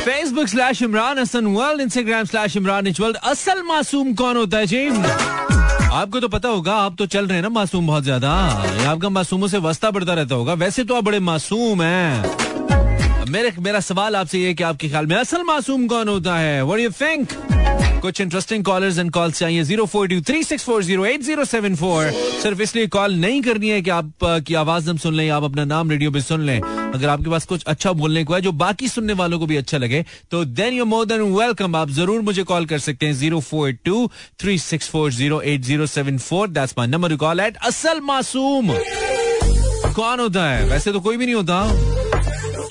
Facebook 0.05 0.48
slash 0.48 0.81
Imran 0.81 1.19
Hasan 1.19 1.45
world 1.48 1.81
Instagram 1.81 2.25
slash 2.25 2.57
Imran 2.57 2.88
world 3.00 3.17
असल 3.24 3.62
मासूम 3.67 4.13
कौन 4.13 4.38
होता 4.38 4.57
है 4.57 4.65
जी 4.65 4.88
आपको 4.88 6.19
तो 6.19 6.27
पता 6.27 6.50
होगा, 6.50 6.74
आप 6.75 6.95
तो 6.98 7.05
चल 7.05 7.27
रहे 7.27 7.36
हैं 7.36 7.41
ना 7.43 7.50
मासूम 7.50 7.88
बहुत 7.88 8.03
ज़्यादा। 8.03 8.29
आपका 8.91 9.10
मासूमों 9.10 9.48
से 9.48 9.57
वस्ता 9.60 9.91
बढ़ता 9.91 10.13
रहता 10.13 10.36
होगा। 10.36 10.53
वैसे 10.55 10.84
तो 10.84 10.95
आप 10.95 11.03
बड़े 11.03 11.19
मासूम 11.22 11.81
हैं। 11.81 13.25
मेरे, 13.29 13.53
मेरा 13.60 13.79
सवाल 13.79 14.15
आपसे 14.15 14.39
ये 14.39 14.53
कि 14.53 14.63
आपके 14.63 14.89
ख्याल 14.89 15.05
में 15.05 15.15
असल 15.15 15.43
मासूम 15.43 15.88
कौन 15.88 16.07
होता 16.10 16.36
है? 16.38 16.63
व्हाट 16.63 16.79
यू 16.79 16.89
थिंक 16.91 17.27
कुछ 18.05 18.21
इंटरेस्टिंग 18.21 18.63
कॉलर्स 18.63 18.97
एंड 19.00 19.12
कॉल्स 19.12 19.39
चाहिए। 19.39 19.63
Zero 19.63 19.85
four 19.88 20.07
two 20.07 20.19
three 20.21 20.43
six 20.43 20.63
four 20.63 20.83
zero 20.83 21.05
eight 21.05 21.21
zero 21.24 21.45
seven 21.45 21.75
four 21.75 22.12
सिर्फ़ 22.41 22.62
इसलिए 22.62 22.88
कॉल 22.89 23.13
नहीं 23.17 23.41
करनी 23.41 23.69
है 23.69 23.81
कि 23.81 23.89
आप 23.91 24.12
की 24.47 24.53
आवाज़ 24.55 24.89
हम 24.89 24.97
सुन 24.97 25.13
लें, 25.13 25.29
आप 25.29 25.43
अपना 25.43 25.65
नाम 25.65 25.91
रेडियो 25.91 26.12
पे 26.12 26.21
सुन 26.21 26.41
लें। 26.41 26.59
अगर 26.59 27.07
आपके 27.09 27.29
पास 27.29 27.45
कुछ 27.45 27.63
अच्छा 27.65 27.91
बोलने 27.93 28.24
को 28.24 28.33
है, 28.33 28.41
जो 28.41 28.51
बाकी 28.53 28.88
सुनने 28.88 29.13
वालों 29.13 29.39
को 29.39 29.45
भी 29.45 29.57
अच्छा 29.57 29.77
लगे 29.77 30.03
तो 30.31 30.43
then 30.45 30.74
you 30.74 30.85
more 30.85 31.05
then 31.05 31.21
welcome 31.33 31.75
आप 31.75 31.89
ज़रूर 31.91 32.21
मुझे 32.21 32.43
कॉल 32.43 32.65
कर 32.65 32.79
सकते 32.79 33.05
हैं। 33.05 33.13
Zero 33.15 33.39
four 33.41 33.71
two 33.85 34.07
three 34.41 34.57
six 34.59 34.89
four 34.89 35.12
zero 35.13 35.41
eight 35.43 35.62
zero 35.63 35.85
seven 35.88 36.17
four 36.19 36.47
that's 36.50 36.75
my 36.77 36.88
number 36.88 37.15
call 37.17 37.39
at 37.39 37.57
असल 37.63 38.01
मासूम। 38.03 38.71
कौन 39.95 40.19
होता 40.19 40.47
है? 40.50 40.63
वैसे 40.69 40.91
तो 40.91 41.00
कोई 41.00 41.17
भी 41.17 41.25
नहीं 41.25 41.35
होता। 41.35 41.59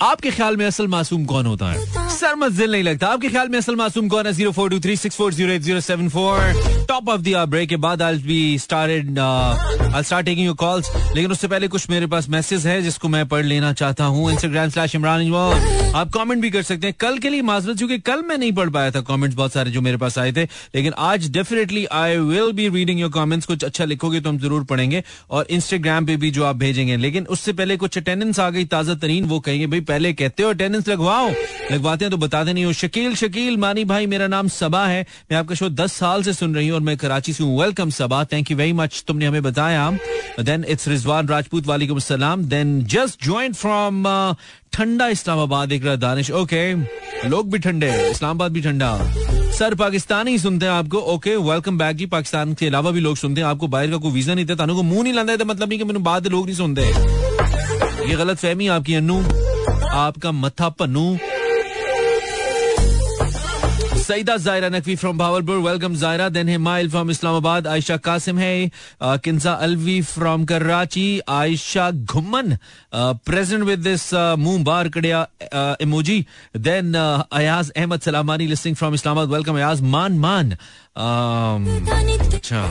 आपके 0.03 0.31
ख्याल 0.31 0.57
में 0.57 0.65
असल 0.65 0.87
मासूम 0.87 1.25
कौन 1.25 1.45
होता 1.45 1.71
है? 1.71 2.04
सर 2.15 2.35
मजिल 2.35 2.71
नहीं 2.71 2.83
लगता। 2.83 3.07
आपके 3.07 3.29
ख्याल 3.29 3.49
में 3.49 3.57
असल 3.57 3.75
मासूम 3.75 4.07
कौन 4.09 4.25
है? 4.25 4.33
Zero 4.33 4.51
four 4.51 4.69
two 4.69 4.79
three 4.79 4.95
six 4.97 5.15
four 5.15 5.33
zero 5.33 5.51
eight 5.53 5.61
zero 5.61 5.79
seven 5.81 6.09
four 6.09 6.85
top 6.89 7.09
of 7.09 7.21
the 7.21 7.45
break 7.49 7.69
के 7.69 7.77
बाद 7.77 8.01
I 8.01 8.17
be 8.23 8.57
started 8.59 9.19
I 9.19 10.03
start 10.03 10.25
taking 10.25 10.45
your 10.45 10.55
calls 10.55 10.91
लेकिन 11.15 11.31
उससे 11.31 11.47
पहले 11.47 11.67
कुछ 11.67 11.89
मेरे 11.89 12.07
पास 12.07 12.29
मैसेज 12.29 12.67
है 12.67 12.81
जिसको 12.81 13.07
मैं 13.07 13.27
पढ़ 13.27 13.45
लेना 13.45 13.71
चाहता 13.73 14.05
हूँ। 14.05 14.31
इंस्टाग्राम 14.31 14.69
स्लैश 14.69 14.95
इमरान 14.95 15.93
आप 15.95 16.09
कमेंट 16.13 16.41
भी 16.41 16.49
कर 16.49 16.61
सकते 16.63 16.87
हैं। 16.87 16.95
कल 16.99 17.17
के 17.17 17.29
लिए 17.29 17.41
माजरत 17.41 17.77
चूँकि 17.77 17.97
कल 17.99 18.21
मैं 18.21 18.37
नहीं 18.37 18.51
पढ़ 18.53 18.69
पाया 18.69 18.91
था 18.91 19.01
कमेंट्स 19.01 19.35
बहुत 19.35 19.53
सारे 19.53 19.71
जो 19.71 19.81
मेरे 19.81 19.97
पास 19.97 20.17
आए 20.19 20.31
थे। 20.31 20.43
लेकिन 20.75 20.93
आज 20.99 21.29
definitely 21.31 21.85
I 21.93 22.17
will 22.19 22.51
be 22.51 22.67
reading 22.69 22.99
your 22.99 23.11
comments 23.11 23.45
कुछ 23.47 23.63
अच्छा 23.63 23.85
लिखोगे 23.85 24.19
तो 24.21 24.29
हम 24.29 24.39
ज़रूर 24.39 24.63
पढ़ेंगे। 24.63 25.03
और 25.29 25.47
इंस्टाग्राम 25.49 26.05
पे 26.05 26.17
भी 26.17 26.31
जो 26.31 26.43
आप 26.45 26.55
भेजेंगे। 26.55 26.97
लेकिन 26.97 27.25
उससे 27.27 27.53
पहले 27.53 27.77
कुछ 27.77 27.97
अटेंडेंस 27.97 28.39
आ 28.39 28.49
गई 28.49 28.65
ताज़ा 28.65 28.93
तरीन, 28.95 29.25
वो 29.25 29.39
कहेंगे, 29.39 29.67
भाई, 29.67 29.81
पहले 29.81 30.13
कहते 30.13 30.43
हो 30.43 30.49
अटेंडेंस 30.49 30.87
लगवाओ। 30.87 31.29
लगवाते 31.71 32.04
हैं 32.05 32.11
तो 32.11 32.17
बताते 32.17 32.53
नहीं 32.53 32.65
हो 32.65 32.73
शकील 32.73 33.15
शकील, 33.15 33.57
मानी 33.57 33.83
भाई, 33.85 34.07
मेरा 34.07 34.27
नाम 34.27 34.47
सबा 34.47 34.85
है। 34.87 35.05
मैं 35.31 35.37
आपका 35.37 35.55
शो 35.55 35.69
दस 35.71 35.93
साल 35.93 36.23
से 36.23 36.33
सुन 36.33 36.55
रही 36.55 36.67
हूँ 36.67 36.75
और 36.75 36.81
मैं 36.81 36.97
कराची 36.97 37.33
से 37.33 37.43
हूँ। 37.43 37.59
Welcome 37.61 37.89
Saba. 37.89 38.23
Thank 38.25 38.51
you 38.51 38.57
very 38.57 38.73
much 38.73 39.03
तुमने 39.07 39.25
हमें 39.25 39.43
बताया। 39.43 39.89
देन 40.39 40.65
इट्स 40.69 40.87
रिजवान 40.87 41.27
राजपूत 41.27 41.67
वालेकुम 41.67 41.99
सलाम। 41.99 42.43
देन 42.45 42.81
जस्ट 42.85 43.23
ज्वाइन 43.23 43.53
फ्रॉम 43.53 44.03
ठंडा 44.73 45.07
इस्लामाबाद, 45.07 45.71
एक 45.71 45.85
दानिश। 45.95 46.31
ओके 46.31 46.73
लोग 47.29 47.51
भी 47.51 47.59
ठंडे, 47.59 47.91
इस्लामाबाद 48.09 48.51
भी 48.51 48.61
ठंडा। 48.61 48.97
सर, 49.57 49.75
पाकिस्तानी 49.75 50.37
सुनते 50.39 50.65
हैं 50.65 50.73
आपको। 50.73 50.97
ओके 51.13 51.35
वेलकम 51.35 51.77
बैक 51.77 51.97
जी। 51.97 52.05
पाकिस्तान 52.05 52.53
के 52.53 52.67
अलावा 52.67 52.91
भी 52.91 52.99
लोग 52.99 53.17
सुनते 53.17 53.41
हैं। 53.41 53.47
आपको 53.47 53.67
बाहर 53.67 53.87
का 53.87 53.97
कोई 53.97 54.11
वीज़ा 54.11 54.33
नहीं 54.33 54.45
था 54.45 54.65
को 54.65 54.83
मुँह 54.83 55.03
नहीं 55.03 55.13
लाता 55.13 55.37
था 55.37 55.45
मतलब 55.45 55.69
नहीं 55.69 55.79
कि 55.79 55.85
मैंने 55.85 55.99
बाद 56.01 56.27
लोग 56.27 56.45
नहीं 56.45 56.55
सुनते। 56.55 56.81
ये 58.09 58.15
गलत 58.15 58.37
फहमी 58.37 58.67
आपकी, 58.67 58.93
अन्नू। 58.93 59.23
आपका 59.95 60.31
मथा 60.31 60.69
Pannu. 60.69 61.17
Saeeda 64.05 64.35
Zaira 64.37 64.69
Naqvi 64.69 64.95
from 64.95 65.17
Bahawalpur 65.17 65.57
welcome 65.65 65.95
Zaira. 65.95 66.27
Then 66.29 66.49
Humail 66.49 66.89
from 66.89 67.09
Islamabad 67.11 67.67
Ayesha 67.67 67.97
Qasim 68.05 68.37
है 68.39 68.69
Kinza 69.01 69.53
Alvi 69.65 70.01
from 70.01 70.45
Karachi 70.45 71.07
Ayesha 71.29 71.89
Ghuman 71.91 72.57
present 73.25 73.63
with 73.63 73.79
this 73.79 74.13
मुँह 74.13 74.63
बार 74.63 74.89
कड़िया 74.95 75.25
emoji 75.81 76.25
then 76.67 76.93
Ayaz 76.95 77.71
Ahmed 77.75 78.01
Salamani 78.01 78.47
listening 78.47 78.75
from 78.75 78.93
Islamabad 78.93 79.29
welcome 79.33 79.55
Ayaz 79.57 79.81
मान 79.95 80.17
मान 80.19 80.51
अच्छा 82.33 82.61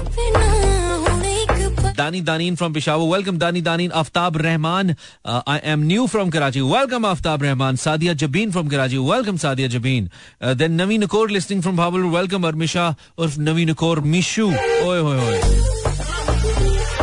From 1.94 2.72
Peshawar. 2.72 3.08
Welcome, 3.08 3.38
Dani 3.38 3.62
Danin. 3.62 3.90
Aftab 3.90 4.42
Rahman. 4.42 4.96
Uh, 5.24 5.42
I 5.46 5.58
am 5.58 5.86
new 5.86 6.08
from 6.08 6.30
Karachi. 6.30 6.60
Welcome, 6.60 7.04
Aftab 7.04 7.42
Rahman. 7.42 7.76
Sadia 7.76 8.14
Jabin 8.16 8.52
from 8.52 8.68
Karachi. 8.68 8.98
Welcome, 8.98 9.36
Sadia 9.36 9.68
Jabin. 9.68 10.10
Uh, 10.40 10.54
then 10.54 10.76
Naveen 10.76 11.04
Akor 11.04 11.28
listening 11.28 11.62
from 11.62 11.76
Bhabalpur. 11.76 12.10
Welcome, 12.10 12.42
Armisha 12.42 12.96
or 13.16 13.26
Naveen 13.26 13.70
Akor 13.70 13.96
Mishu. 14.02 14.52
Oi, 14.84 15.02
oi, 15.02 15.18
oi. 15.20 15.73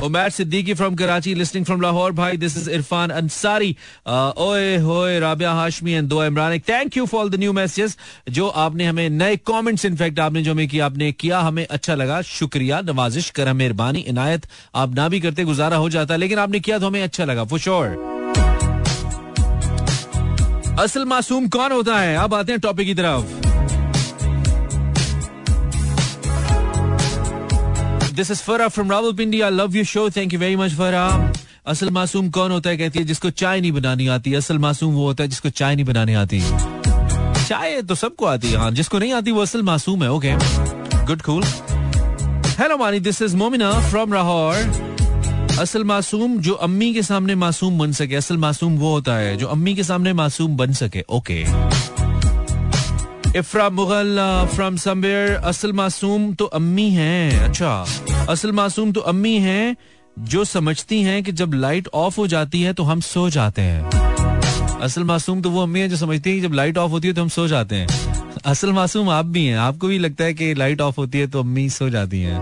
Umair 0.03 0.29
Siddiqui 0.29 0.74
from 0.74 0.96
Karachi 0.96 1.34
listening 1.36 1.65
from 1.65 1.81
Lahore 1.81 2.12
भाई 2.13 2.38
this 2.38 2.58
is 2.58 2.70
Irfan 2.72 3.10
Ansari 3.12 3.75
ओए 4.08 4.75
होए 4.84 5.20
Rabia 5.20 5.51
Hashmi 5.53 5.91
and 5.91 6.08
दो 6.10 6.24
Imran 6.24 6.58
thank 6.70 6.98
you 6.98 7.05
for 7.05 7.29
the 7.29 7.39
new 7.39 7.53
messages 7.53 7.98
जो 8.29 8.48
आपने 8.63 8.86
हमें 8.86 9.10
नए 9.12 9.36
comments 9.48 9.86
in fact 9.86 10.20
आपने 10.20 10.43
जो 10.43 10.51
हमें 10.51 10.67
किया 10.67 10.86
आपने 10.86 11.12
किया 11.13 11.39
हमें 11.41 11.65
अच्छा 11.67 11.96
लगा 11.96 12.22
शुक्रिया 12.29 12.81
नवाजिश 12.84 13.29
करम 13.31 13.58
मेहरबानी 13.58 14.00
इनायत 14.08 14.48
आप 14.75 14.96
ना 14.96 15.08
भी 15.10 15.20
करते 15.20 15.43
गुजारा 15.46 15.77
हो 15.77 15.89
जाता 15.89 16.15
लेकिन 16.17 16.39
आपने 16.39 16.60
किया 16.60 16.79
तो 16.79 16.88
हमें 16.88 17.01
अच्छा 17.03 17.25
लगा 17.25 17.43
फॉर 17.46 17.60
श्योर 17.60 18.10
असल 20.79 21.05
मासूम 21.05 21.48
कौन 21.50 21.72
होता 21.72 22.00
है 22.00 22.15
अब 22.17 22.34
आते 22.34 22.51
हैं 22.51 22.62
टॉपिक 22.62 22.88
की 22.88 22.93
तरफ़ 22.96 23.50
this 28.15 28.31
is 28.31 28.41
Farah 28.43 28.67
from 28.67 28.91
Rawalpindi 28.91 29.39
I 29.41 29.49
love 29.51 29.75
you 29.77 29.83
show 29.85 30.09
thank 30.09 30.33
you 30.33 30.39
very 30.39 30.55
much 30.55 30.73
Farah 30.77 31.05
असल 31.71 31.89
मासूम 31.89 32.29
कौन 32.29 32.51
होता 32.51 32.69
है 32.69 32.77
कहती 32.77 32.99
है 32.99 33.05
जिसको 33.05 33.29
चाय 33.31 33.61
नहीं 33.61 33.71
बनानी 33.71 34.07
आती 34.15 34.33
असल 34.35 34.57
मासूम 34.57 34.93
वो 34.93 35.05
होता 35.05 35.23
है 35.23 35.29
जिसको 35.29 35.49
चाय 35.51 35.75
नहीं 35.75 35.85
बनानी 35.85 36.13
आती 36.21 36.39
चाय 37.47 37.81
तो 37.81 37.95
सबको 37.95 38.25
आती 38.25 38.51
है 38.51 38.57
हाँ 38.57 38.71
जिसको 38.71 38.99
नहीं 38.99 39.13
आती 39.13 39.31
वो 39.31 39.41
असल 39.41 39.61
मासूम 39.63 40.03
है 40.03 40.11
okay 40.11 40.33
good 41.05 41.21
cool 41.21 41.43
hello 42.59 42.77
Mani 42.77 42.99
this 42.99 43.21
is 43.21 43.35
Momina 43.37 43.71
from 43.89 44.13
Lahore 44.13 45.59
असल 45.61 45.83
मासूम 45.83 46.37
जो 46.41 46.53
अम्मी 46.67 46.93
के 46.93 47.03
सामने 47.03 47.35
मासूम 47.35 47.79
बन 47.79 47.91
सके 47.93 48.15
असल 48.15 48.37
मासूम 48.37 48.77
वो 48.79 48.93
होता 48.93 49.15
है 49.17 49.35
जो 49.37 49.47
अम्मी 49.49 49.75
के 49.75 49.83
सामने 49.83 50.13
मासूम 50.13 50.57
बन 50.57 50.73
सके 50.73 51.03
okay 51.09 51.43
okay. 51.43 52.00
Ifra 53.38 53.69
Mughal 53.69 54.17
from 54.53 54.75
somewhere 54.75 55.35
असल 55.50 55.71
मासूम 55.71 56.33
तो 56.33 56.45
अम्मी 56.45 56.89
हैं। 56.89 57.39
अच्छा 57.39 57.85
असल 58.29 58.51
मासूम 58.51 58.91
तो 58.91 59.01
अम्मी 59.01 59.33
हैं 59.39 59.75
जो 60.17 60.43
समझती 60.43 61.01
हैं 61.03 61.23
कि 61.23 61.31
जब 61.31 61.53
लाइट 61.53 61.88
ऑफ़ 61.93 62.17
हो 62.17 62.25
जाती 62.27 62.61
है 62.61 62.73
तो 62.73 62.83
हम 62.83 63.00
सो 63.01 63.29
जाते 63.29 63.61
हैं। 63.61 64.79
असल 64.81 65.03
मासूम 65.03 65.41
तो 65.41 65.50
वो 65.50 65.61
अम्मी 65.63 65.79
है 65.79 65.88
जो 65.89 65.97
समझती 65.97 66.35
है 66.35 66.41
जब 66.41 66.53
लाइट 66.53 66.77
ऑफ़ 66.77 66.91
होती 66.91 67.07
है 67.07 67.13
तो 67.13 67.21
हम 67.21 67.29
सो 67.29 67.47
जाते 67.47 67.75
हैं। 67.75 67.88
असल 68.45 68.71
मासूम 68.71 69.09
आप 69.09 69.25
भी 69.25 69.45
हैं। 69.45 69.57
आपको 69.59 69.88
भी 69.88 70.00
लगता 70.00 70.23
है 70.23 70.33
कि 70.33 70.53
लाइट 70.53 70.81
ऑफ़ 70.81 70.95
होती 70.97 71.19
है 71.19 71.27
तो 71.27 71.39
अम्मी 71.39 71.69
सो 71.69 71.89
जाती 71.89 72.21
हैं। 72.21 72.39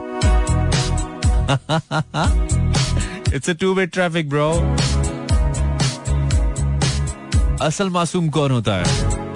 It's 3.36 3.50
a 3.50 3.54
two 3.54 3.74
way 3.74 3.86
traffic 3.88 4.30
bro 4.30 4.52
असल 7.62 7.90
मासूम 7.90 8.30
कौन 8.30 8.52
होता 8.52 8.76
है? 8.76 9.28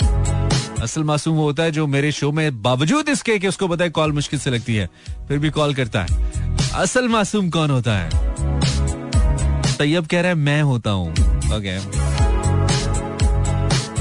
असल 0.83 1.03
मासूम 1.03 1.35
वो 1.35 1.43
होता 1.43 1.63
है 1.63 1.71
जो 1.71 1.85
मेरे 1.87 2.11
शो 2.11 2.31
में 2.31 2.61
बावजूद 2.61 3.09
इसके 3.09 3.37
कि 3.39 3.47
उसको 3.47 3.67
पता 3.67 3.83
है 3.83 3.89
कॉल 3.89 4.11
मुश्किल 4.11 4.39
से 4.39 4.49
लगती 4.49 4.75
है, 4.75 4.89
फिर 5.27 5.37
भी 5.39 5.49
कॉल 5.49 5.73
करता 5.75 6.01
है। 6.01 6.07
असल 6.75 7.07
मासूम 7.07 7.49
कौन 7.49 7.71
होता 7.71 7.97
है? 7.97 8.09
तैयब 9.77 10.07
कह 10.07 10.21
रहा 10.21 10.29
है, 10.29 10.35
मैं 10.35 10.61
होता 10.61 10.91
हूँ। 10.91 11.11
Okay 11.57 11.79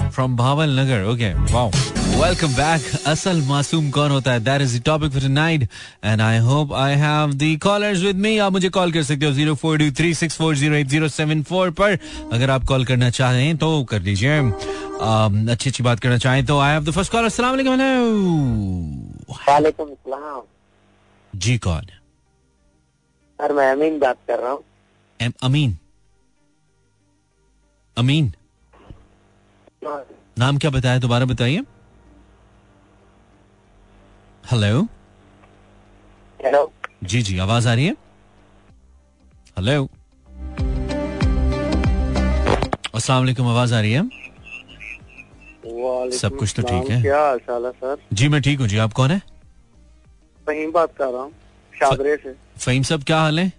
from 0.08 0.36
Bahawal 0.36 0.78
Nagar 0.80 1.04
okay 1.04 1.32
wow 1.52 1.70
welcome 2.12 2.52
back 2.54 2.82
असल 3.08 3.40
मासूम 3.42 3.90
कौन 3.90 4.10
होता 4.10 4.32
है? 4.32 4.40
That 4.44 4.60
is 4.62 4.78
the 4.78 4.82
topic 4.86 5.12
for 5.12 5.20
tonight 5.22 5.62
and 6.04 6.20
I 6.20 6.38
hope 6.46 6.72
I 6.74 6.94
have 6.96 7.32
the 7.34 7.58
callers 7.62 8.00
with 8.02 8.16
me 8.24 8.36
आप 8.38 8.52
मुझे 8.52 8.68
कॉल 8.76 8.92
कर 8.92 9.02
सकते 9.02 9.26
हो 9.26 9.32
zero 9.32 9.54
four 9.62 9.78
two 9.78 9.90
three 9.98 10.12
six 10.14 10.36
four 10.38 10.56
zero 10.56 10.74
eight 10.74 10.86
zero 10.88 11.08
seven 11.08 11.42
four 11.50 11.70
पर। 11.80 11.98
अगर 12.32 12.50
आप 12.50 12.64
कॉल 12.68 12.84
करना 12.84 13.10
चाहें 13.10 13.56
तो 13.56 13.82
कर 13.90 14.00
लीजिए 14.02 14.38
अच्छी 14.40 15.70
अच्छी 15.70 15.82
बात 15.82 16.00
करना 16.00 16.18
चाहें 16.18 16.44
तो 16.46 16.58
I 16.60 16.72
have 16.72 16.84
the 16.84 16.90
first 16.90 17.12
call 17.12 17.24
अस्सलाम 17.24 17.50
वालेकुम 17.50 17.72
अस्सलाम 19.90 20.42
जी 21.32 21.58
कौन? 21.58 21.86
सर 23.40 23.52
मैं 23.52 23.70
अमीन 23.72 23.98
बात 23.98 24.16
कर 24.28 24.38
रहा 24.38 24.50
हूँ। 24.50 24.62
अमीन। 25.42 25.76
अमीन। 27.96 28.32
हाँ। 29.86 30.02
नाम 30.38 30.58
क्या 30.58 30.70
बताया? 30.70 30.98
दोबारा 30.98 31.24
बताइए। 31.26 31.60
हेलो 34.50 34.80
हेलो 36.40 36.60
जी 37.10 37.20
जी 37.22 37.38
आवाज़ 37.38 37.68
आ 37.68 37.74
रही 37.74 37.84
है? 37.86 37.92
हेलो 39.58 39.84
अस्सलाम 42.94 43.18
वालेकुम 43.20 43.48
आवाज़ 43.48 43.74
आ 43.74 43.80
रही 43.80 43.92
है? 43.92 44.02
सब 46.18 46.36
कुछ 46.38 46.54
तो 46.56 46.62
ठीक 46.62 46.90
है। 46.90 47.00
क्या 47.02 47.20
हाल 47.20 47.64
है 47.66 47.70
सर? 47.72 47.96
जी 48.12 48.28
मैं 48.28 48.40
ठीक 48.42 48.60
हूँ 48.60 48.68
जी। 48.68 48.78
आप 48.78 48.92
कौन 48.92 49.10
है? 49.10 49.18
फहीम 50.46 50.72
बात 50.72 50.96
कर 50.98 51.08
रहा 51.12 51.22
हूँ। 51.22 51.32
शादरे 51.72 52.16
से। 52.16 52.34
फहीम 52.64 52.82
साहब 52.82 53.04
क्या 53.04 53.18
हाल 53.20 53.38
है? 53.40 53.52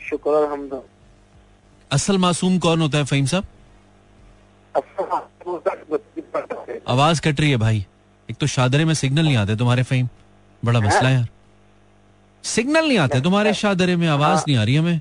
शुक्र 0.00 0.34
अलहमद 0.42 0.82
असल 1.90 2.18
मासूम 2.18 2.58
कौन 2.58 2.80
होता 2.82 2.98
है 2.98 3.04
फहीम 3.04 3.26
साहब? 3.26 3.44
आवाज़ 6.88 7.20
कट 7.22 7.40
रही 7.40 7.50
है 7.50 7.56
भाई। 7.56 7.84
एक 8.30 8.36
तो 8.36 8.46
शादरे 8.46 8.84
में 8.84 8.94
सिग्नल 8.94 9.24
नहीं 9.24 9.36
आते 9.36 9.56
तुम्हारे 9.56 9.82
फहीम। 9.82 10.08
बड़ा 10.62 10.80
मसला 10.80 11.08
है 11.08 11.14
यार। 11.14 11.28
सिग्नल 12.44 12.86
नहीं 12.88 12.98
आते 12.98 13.20
तुम्हारे 13.20 13.52
शादरे 13.54 13.96
में 13.96 14.06
आवाज़ 14.08 14.36
हाँ। 14.36 14.44
नहीं 14.48 14.56
आ 14.56 14.62
रही 14.64 14.76
हमें। 14.76 15.00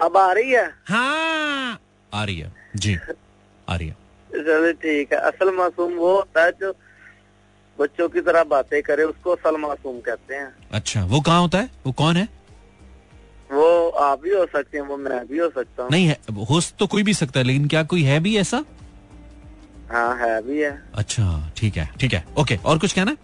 अब 0.00 0.16
आ 0.16 0.32
रही 0.32 0.50
है? 0.50 0.66
हाँ। 0.88 1.78
आ 2.12 2.24
रही 2.24 2.38
है। 2.38 2.52
जी। 2.76 2.96
आ 3.68 3.76
रही 3.76 3.88
है। 3.88 3.96
चलो 4.30 4.72
ठीक 4.72 5.12
है। 5.12 5.18
असल 5.18 5.54
मासूम 5.56 5.92
वो 5.94 6.14
होता 6.16 6.44
है 6.44 6.50
जो 6.60 6.72
बच्चों 7.78 8.08
की 8.08 8.20
तरह 8.20 8.44
बातें 8.44 8.82
करे 8.82 9.04
उसको 9.04 9.30
असल 9.30 9.56
मासूम 9.60 10.00
कहते 10.00 10.34
हैं। 10.34 10.48
अच्छा 10.72 11.04
वो 11.04 11.20
कहाँ 11.20 11.40
होता 11.40 11.58
है? 11.58 11.70
वो 11.86 11.92
कौन 11.92 12.16
है? 12.16 12.28
वो 13.52 13.88
आप 13.88 14.20
भी 14.22 14.30
हो 14.30 14.44
सकते 14.46 14.78
हैं 14.78 14.84
वो 14.86 14.96
मैं 14.96 15.26
भी 15.26 15.38
हो 15.38 15.48
सकता 15.50 15.82
हूँ। 15.82 15.90
नहीं 15.90 16.06
है 16.06 16.16
हो 16.50 16.60
तो 16.78 16.86
कोई 16.86 17.02
भी 17.02 17.14
सकता 17.14 17.40
है 17.40 17.46
लेकिन 17.46 17.68
क्या 17.68 17.82
कोई 17.82 18.02
है 18.02 18.18
भी 18.20 18.36
ऐसा? 18.38 18.64
हाँ 19.90 20.16
है 20.18 20.40
भी 20.42 20.60
है। 20.60 20.70
अच्छा 20.94 21.52
ठीक 21.56 21.76
है 21.76 21.88
ठीक 22.00 22.12
है। 22.14 22.24
ओके 22.38 22.56
और 22.64 22.78
कुछ 22.78 22.92
कहना 22.92 23.16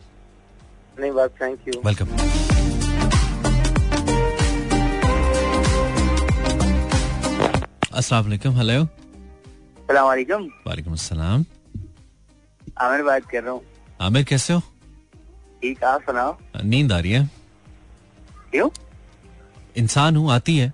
नहीं 1.01 1.11
बस 1.13 1.31
थैंक 1.41 1.69
यू 1.69 1.81
वेलकम 1.85 2.09
अस्सलाम 7.93 8.25
वालेकुम 8.25 8.57
हेलो 8.57 8.85
सलाम 8.85 10.07
वालेकुम। 10.07 10.47
वालेकुम 10.67 10.93
अस्सलाम। 10.93 11.45
आमिर 12.83 13.03
बात 13.03 13.29
कर 13.31 13.43
रहा 13.43 13.53
हूँ। 13.53 13.61
आमिर 14.01 14.25
कैसे 14.25 14.53
हो? 14.53 14.61
ठीक 15.63 15.85
आप 15.85 16.03
सुनाओ। 16.03 16.37
नींद 16.65 16.93
आ 16.93 16.99
रही 16.99 17.13
है। 17.13 17.29
क्यों? 18.53 18.69
इंसान 19.77 20.17
हूँ 20.17 20.31
आती 20.33 20.57
है। 20.59 20.73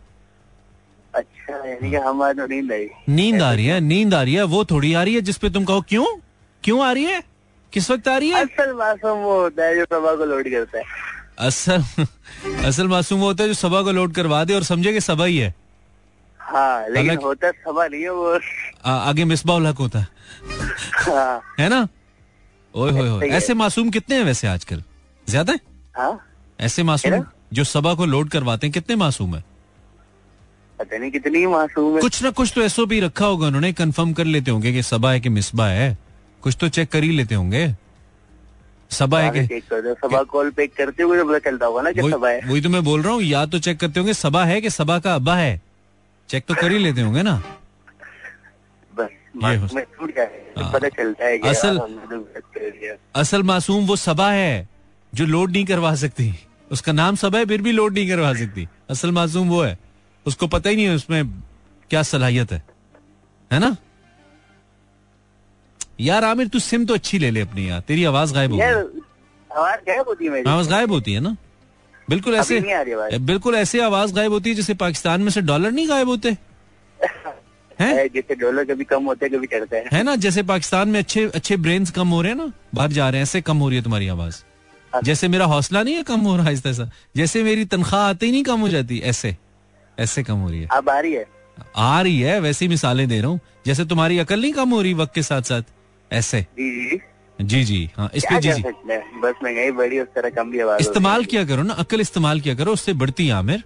अच्छा 1.52 2.32
तो 2.32 2.46
नींद 2.46 2.72
आई। 2.72 2.88
नींद 3.08 3.42
आ 3.42 3.52
रही 3.52 3.66
है 3.66 3.80
नींद 3.80 4.14
आ 4.14 4.22
रही 4.22 4.34
है 4.34 4.42
वो 4.44 4.64
थोड़ी 4.64 4.92
आ 4.94 5.02
रही 5.02 5.14
है 5.14 5.20
जिसपे 5.20 5.50
तुम 5.50 5.64
कहो 5.64 5.80
क्यों? 5.88 6.06
क्यों 6.64 6.84
आ 6.84 6.90
रही 6.92 7.04
है? 7.04 7.22
किस 7.72 7.90
वक्त 7.90 8.08
आ 8.08 8.16
रही 8.18 8.28
है? 8.30 8.44
असल 8.44 8.72
मासूम 8.72 9.18
वो 9.18 9.40
होता 9.40 9.64
है 9.64 9.76
जो 9.76 9.84
सभा 9.84 10.14
को 10.14 10.24
लोड 10.24 10.48
करता 10.50 10.78
है। 10.78 10.84
असल 11.38 11.82
असल 12.66 12.88
मासूम 12.88 13.20
वो 13.20 13.26
होता 13.26 13.42
है 13.42 13.48
जो 13.48 13.54
सभा 13.54 13.82
को 13.82 13.92
लोड 13.92 14.14
करवा 14.14 14.42
दे 14.44 14.54
और 14.54 14.62
समझे 14.62 14.92
कि 14.92 15.00
सभा 15.00 15.24
ही 15.24 15.36
है। 15.38 15.54
हाँ 16.40 16.88
लेकिन 16.88 17.18
होता 17.24 17.50
सभा 17.50 17.86
नहीं 17.86 18.02
है 18.02 18.10
वो। 18.10 18.38
आ, 18.84 18.92
आगे 18.92 19.24
मिसबाउल 19.24 19.66
हक 19.66 19.78
होता 19.78 19.98
है। 19.98 20.06
हाँ। 21.06 21.40
है 21.60 21.68
ना? 21.68 21.86
ओए 22.74 22.90
होए 22.90 23.08
होए 23.08 23.28
ऐसे 23.28 23.54
मासूम 23.54 23.90
कितने 23.90 24.16
हैं 24.16 24.24
वैसे 24.24 24.46
आजकल? 24.48 24.82
ज़्यादा? 25.28 25.52
है? 25.52 25.60
हाँ 25.96 26.20
ऐसे 26.60 26.82
मासूम 26.82 27.24
जो 27.52 27.64
सभा 27.64 27.94
को 27.94 28.06
लोड 28.06 28.28
करवाते 28.30 28.66
हैं 28.66 28.72
कितने 28.74 28.96
मासूम 28.96 29.34
है? 29.36 29.44
पता 30.80 30.98
नहीं 30.98 31.10
कितनी 31.10 31.46
मासूम 31.46 31.94
है। 31.94 32.00
कुछ 32.00 32.22
ना 32.22 32.30
कुछ 32.30 32.52
तो 32.54 32.62
एसओपी 32.62 33.00
रखा 33.00 33.26
होगा 33.26 33.46
उन्होंने 33.46 33.72
कंफर्म 33.72 34.12
कर 34.12 34.24
लेते 34.24 34.50
होंगे 34.50 34.72
कि 34.72 34.82
सबा 34.82 35.12
है 35.12 35.20
कि 35.20 35.28
मिसबा 35.28 35.66
है। 35.66 35.98
कुछ 36.42 36.56
तो 36.60 36.68
चेक 36.68 36.88
कर 36.88 37.02
ही 37.02 37.10
लेते 37.10 37.34
होंगे। 37.34 37.76
सबा 38.90 39.20
है 39.20 39.30
कि 39.30 39.46
चेक 39.46 39.64
कर 39.68 39.80
दो 39.80 39.94
सभा 39.94 40.22
कॉल 40.22 40.50
पे 40.50 40.66
करते 40.66 41.02
हुए 41.02 41.18
तो 41.18 41.24
पता 41.24 41.38
चलता 41.38 41.66
होगा 41.66 41.82
ना 41.82 41.92
कि 41.92 42.00
वही 42.00 42.10
है। 42.28 42.40
वही 42.48 42.60
तो 42.60 42.68
मैं 42.68 42.84
बोल 42.84 43.02
रहा 43.02 43.12
हूँ 43.12 43.22
या 43.22 43.46
तो 43.46 43.58
चेक 43.58 43.80
करते 43.80 44.00
होंगे 44.00 44.14
सबा 44.14 44.44
है 44.44 44.60
कि 44.60 44.70
सबा 44.70 44.98
का 44.98 45.14
अब्बा 45.14 45.36
है। 45.36 45.62
चेक 46.28 46.44
तो 46.48 46.54
कर 46.54 46.72
ही 46.72 46.78
लेते 46.78 47.00
होंगे 47.00 47.22
ना। 47.22 47.42
बस 48.96 49.08
हो-। 49.56 50.72
पता 50.72 50.88
चलता 50.88 51.24
है 51.24 51.38
असल- 51.38 51.80
तो। 51.80 53.20
असल 53.20 53.42
मासूम 53.42 53.86
वो 53.86 53.96
सबा 53.96 54.32
है 54.32 54.68
जो 55.14 55.26
लोड 55.26 55.50
नहीं 55.50 55.64
करवा 55.64 55.94
सकती। 55.94 56.34
उसका 56.72 56.92
नाम 56.92 57.16
सभा 57.16 57.38
है 57.38 57.46
फिर 57.46 57.62
भी 57.62 57.72
लोड 57.72 57.94
नहीं 57.94 58.08
करवा 58.08 58.34
सकती। 58.34 58.68
असल 58.90 59.10
मासूम 59.10 59.48
वो 59.48 59.62
है। 59.62 59.78
उसको 60.26 60.46
पता 60.46 60.70
ही 60.70 60.76
नहीं 60.76 60.86
है 60.86 60.94
उसमें 60.94 61.24
क्या 61.90 62.02
सलाहियत 62.02 62.52
है। 62.52 62.62
है 63.50 63.58
ना? 63.58 63.76
यार 66.00 66.24
आमिर 66.24 66.48
तू 66.48 66.58
सिम 66.58 66.84
तो 66.86 66.94
अच्छी 66.94 67.18
ले 67.18 67.30
ले 67.30 67.40
अपनी 67.40 67.68
यार। 67.70 67.80
तेरी 67.80 68.04
आवाज़ 68.04 68.34
गायब 68.34 68.52
हो 68.52 68.60
आवाज़ 69.50 69.80
गायब 69.86 70.04
होती 70.08 70.24
है 70.26 70.42
आवाज़ 70.42 70.68
गायब 70.70 70.90
होती 70.92 71.12
है 71.12 71.20
ना? 71.20 71.36
बिल्कुल 72.10 72.34
ऐसे 72.34 72.60
बिल्कुल 73.18 73.54
ऐसे 73.54 73.80
आवाज़ 73.82 74.14
गायब 74.14 74.32
होती 74.32 74.50
है 74.50 74.56
जैसे 74.56 74.74
पाकिस्तान 74.74 75.20
में 75.20 75.30
से 75.30 75.40
डॉलर 75.40 75.70
नहीं 75.70 75.88
गायब 75.88 76.08
होते। 76.08 76.30
हैं? 77.80 78.06
जैसे 78.14 78.34
डॉलर 78.34 78.64
कभी 78.64 78.84
कम 78.84 79.04
होते 79.04 79.26
हैं 79.26 79.34
कभी 79.34 79.46
चढ़ता 79.46 79.76
है। 79.76 79.84
है 79.92 80.02
ना? 80.02 80.16
जैसे 80.16 80.42
पाकिस्तान 80.42 80.88
में 80.88 80.98
अच्छे 81.00 81.24
अच्छे 81.34 81.56
ब्रेन्स 81.56 81.90
कम 81.90 82.08
हो 82.08 82.22
रहे 82.22 82.32
हैं 82.32 82.38
ना 82.38 82.52
बाहर 82.74 82.92
जा 82.92 83.08
रहे 83.10 83.18
हैं 83.18 83.22
ऐसे 83.22 83.40
कम 83.40 83.56
हो 83.56 83.68
रही 83.68 83.76
है 83.78 83.82
तुम्हारी 83.84 84.08
आवाज़। 84.08 84.42
हाँ। 84.92 85.02
जैसे 85.02 85.28
मेरा 85.28 85.44
हौसला 85.44 85.82
नहीं 85.82 85.94
है 85.94 86.02
कम 86.02 86.20
हो 86.20 86.36
रहा 86.36 86.46
है 86.46 86.88
जैसे 87.16 87.42
मेरी 87.42 87.64
तनख्वाह 87.64 88.02
आते 88.02 88.26
ही 88.26 88.32
नहीं 88.32 88.42
कम 88.44 88.60
हो 88.60 88.68
जाती 88.68 88.98
ऐसे। 88.98 89.36
ऐसे 90.00 90.22
कम 90.22 90.36
हो 90.36 90.48
रही 90.50 90.60
है। 90.60 90.68
अब 90.72 90.88
आ 90.90 90.98
रही 91.00 91.12
है। 91.12 91.26
आ 91.76 92.00
रही 92.02 92.20
है 92.20 92.38
वैसी 92.40 92.68
मिसालें 92.68 93.06
दे 93.08 93.20
रहा 93.20 93.30
हूँ 93.30 93.40
जैसे 93.66 93.84
तुम्हारी 93.84 94.18
अकल 94.18 94.40
नहीं 94.40 94.52
कम 94.52 94.70
हो 94.70 94.80
रही 94.82 94.94
वक्त 94.94 95.14
के 95.14 95.22
साथ 95.22 95.42
साथ 95.42 95.62
ऐसे। 96.10 96.40
जी 96.42 96.70
जी। 96.80 97.00
जी 97.38 97.62
जी 97.64 97.90
हाँ 97.96 98.10
इस 98.14 98.24
पे 98.24 98.38
जी 98.40 98.52
जी। 98.52 98.62
हैं? 98.62 99.20
बस 99.20 99.34
महँगाई 99.44 99.70
बढ़ी 99.72 99.98
उस 100.00 100.08
तरह 100.14 100.30
कम 100.30 100.50
भी 100.50 100.60
आवाज़ 100.60 100.80
इस्तेमाल 100.80 101.20
है। 101.20 101.26
किया 101.26 101.44
करो 101.44 101.62
ना 101.62 101.74
अकल 101.74 102.00
इस्तेमाल 102.00 102.40
किया 102.40 102.54
करो 102.54 102.72
उससे 102.72 102.92
बढ़ती 102.94 103.26
है 103.26 103.32
आमिर। 103.32 103.62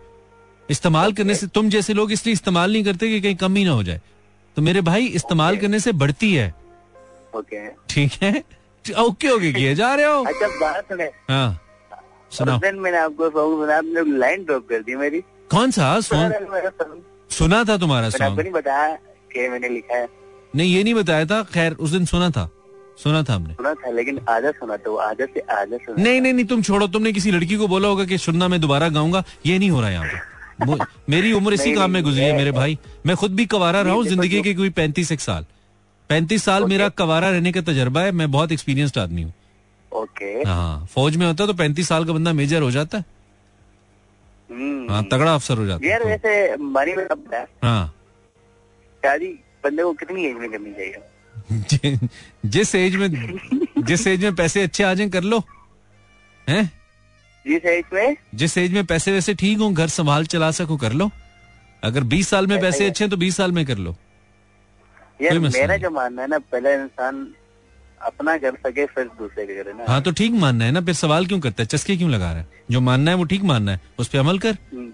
इस्तेमाल 0.68 1.12
करने 1.12 1.34
से 1.34 1.46
तुम 1.46 1.68
जैसे 1.70 1.94
लोग 1.94 2.12
इसलिए 2.12 2.32
इस्तेमाल 2.32 2.72
नहीं 2.72 2.84
करते 2.84 3.08
कि 3.08 3.20
कहीं 3.20 3.36
कमी 3.36 3.64
ना 3.64 3.70
हो 3.70 3.82
जाए। 3.82 4.00
तो 4.56 4.62
मेरे 4.62 4.80
भाई 4.80 5.06
इस्तेमाल 5.18 5.56
करने 5.56 5.80
से 5.80 5.92
बढ़ती 5.94 6.34
है। 6.34 6.48
ओके। 7.36 7.68
ठीक 7.88 8.12
है? 8.22 8.42
ओके 8.84 9.28
ओके 9.28 9.52
किए 9.52 9.74
जा 9.74 9.94
रहे 9.94 10.06
हो। 10.06 10.22
अच्छा 10.24 10.46
बात 10.60 10.84
सुने। 10.84 11.10
हाँ 11.30 11.60
दिन 12.32 12.78
मैंने 12.80 12.98
आपको 12.98 13.28
सॉन्ग 13.30 13.60
सुना 13.60 13.76
आपने 13.78 14.18
लाइन 14.18 14.44
ड्रॉप 14.44 14.68
कर 14.68 14.82
दी 14.82 14.96
मेरी। 14.96 15.22
कौन 15.50 15.70
सा? 15.70 16.00
सॉन्ग 16.00 17.02
सुना 17.30 17.62
था 17.64 17.76
तुम्हारा 17.76 18.10
सॉन्ग 18.10 18.40
नहीं 18.40 18.52
बताया 18.52 18.94
कि 19.32 19.48
मैंने 19.48 19.68
लिखा 19.68 19.96
है। 19.96 20.08
नहीं 20.56 20.74
ये 20.74 20.82
नहीं 20.84 20.94
बताया 20.94 21.24
था। 21.26 21.42
खैर 21.54 21.72
उस 21.74 21.90
दिन 21.90 22.04
सुना 22.06 22.30
था। 22.30 22.48
सुना 23.02 23.22
था 23.22 23.34
हमने। 23.34 23.54
सुना 23.54 23.72
था 23.74 23.90
लेकिन 23.90 24.20
आधा 24.28 24.50
सुना 24.50 24.76
तो 24.76 24.94
आधा 24.96 25.26
से 25.26 25.40
आधा 25.52 25.76
सुना 25.76 26.02
नहीं 26.02 26.20
नहीं 26.20 26.32
नहीं 26.32 26.44
तुम 26.44 26.62
छोड़ो। 26.62 26.86
तुमने 26.88 27.12
किसी 27.12 27.30
लड़की 27.30 27.56
को 27.56 27.68
बोला 27.68 27.88
होगा 27.88 28.04
कि 28.04 28.18
सुनना 28.18 28.48
मैं 28.48 28.60
दोबारा 28.60 28.88
गाऊँगा। 28.88 29.24
ये 29.46 29.58
नहीं 29.58 29.70
हो 29.70 29.80
रहा 29.80 29.90
यहाँ 29.90 30.06
पे। 30.06 30.32
मेरी 31.10 31.32
उम्र 31.32 31.54
इसी 31.54 31.72
काम 31.74 31.90
में 31.90 32.02
गुजरी 32.02 32.24
है 32.24 32.36
मेरे 32.36 32.50
भाई। 32.52 32.78
मैं 33.06 33.16
खुद 33.16 33.34
भी 33.34 33.46
कवारा 33.46 33.80
रहा 33.80 33.94
हूँ 33.94 34.04
ज़िंदगी 34.06 34.42
के 34.42 34.54
कोई 34.54 34.70
पैंतीस 34.70 35.12
एक 35.12 35.20
साल। 35.20 35.46
पैंतीस 36.10 36.44
साल 36.44 36.64
मेरा 36.64 36.88
कवारा 36.98 37.30
रहने 37.30 37.52
का 37.52 37.60
तजर्बा 37.62 38.00
है। 38.00 38.12
मैं 38.12 38.30
बहुत 38.32 38.52
एक्सपीरियंस्ड 38.52 38.98
आदमी 38.98 39.22
हूँ। 39.22 39.32
ओके। 39.92 40.32
हाँ 40.48 40.86
फौज 40.94 41.16
में 41.16 41.26
होता 41.26 41.46
तो 41.46 41.54
पैंतीस 41.54 41.88
साल 41.88 42.04
का 42.04 42.12
बंदा 42.12 42.32
मेजर 42.32 42.62
हो 42.62 42.70
जाता। 42.70 42.98
है 42.98 43.04
हाँ 44.90 45.04
तगड़ा 45.04 45.34
अफसर 45.34 45.58
हो 45.58 45.66
जाता 45.66 45.86
यार 45.86 46.02
है 46.02 46.08
वैसे 46.08 46.56
मनी 46.56 46.94
में 46.96 47.06
हाँ। 47.64 47.94
शादी 49.02 49.28
बंदे 49.64 49.82
को 49.82 49.92
कितनी 49.92 50.26
एज 50.26 50.36
में 50.36 50.50
करनी 50.50 50.72
चाहिए? 50.72 51.02
जिस 52.44 52.74
एज 52.74 52.96
में 52.96 53.38
जिस 53.78 54.06
एज 54.06 54.24
में 54.24 54.34
पैसे 54.34 54.62
अच्छे 54.62 54.84
आ 54.84 54.94
जाए 54.94 55.08
कर 55.08 55.22
लो। 55.22 55.42
हैं? 56.48 56.72
जिस 57.46 57.64
एज 57.64 57.84
में? 57.92 58.16
जिस 58.34 58.58
एज 58.58 58.72
में 58.72 58.86
पैसे 58.86 59.12
वैसे 59.12 59.34
ठीक 59.34 59.58
हो 59.58 59.70
घर 59.70 59.88
संभाल 59.88 60.26
चला 60.26 60.50
सको 60.50 60.76
कर 60.76 60.92
लो। 60.92 61.10
अगर 61.84 62.04
20 62.04 62.28
साल 62.28 62.46
में 62.46 62.60
पैसे 62.60 62.86
अच्छे 62.86 63.04
हैं 63.04 63.10
तो 63.10 63.16
20 63.16 63.36
साल 63.36 63.52
में 63.52 63.66
कर 63.66 63.78
लो। 63.78 63.96
यार 65.22 65.38
मेरा 65.38 65.76
जो 65.76 65.90
मानना 65.90 66.22
है 66.22 66.28
ना 66.28 66.38
पहले 66.38 66.74
इंसान 66.74 67.34
अपना 68.04 68.36
कर 68.38 68.54
सके 68.56 68.86
फिर 68.86 69.04
दूसरे 69.18 69.46
का 69.46 69.62
करे 69.62 69.72
ना। 69.72 69.84
हाँ 69.88 70.00
तो 70.02 70.10
ठीक 70.12 70.32
मानना 70.32 70.64
है 70.64 70.72
ना 70.72 70.80
फिर 70.80 70.94
सवाल 70.94 71.26
क्यों 71.26 71.40
करता 71.40 71.62
है? 71.62 71.66
चस्के 71.66 71.96
क्यों 71.96 72.10
लगा 72.10 72.30
रहा 72.30 72.40
है? 72.40 72.46
जो 72.70 72.80
मानना 72.80 73.10
है 73.10 73.16
वो 73.16 73.24
ठीक 73.24 73.42
मानना 73.44 73.72
है। 73.72 73.80
उस 73.98 74.08
पर 74.08 74.18
अमल 74.18 74.38
कर। 74.38 74.56
हम्म। 74.72 74.90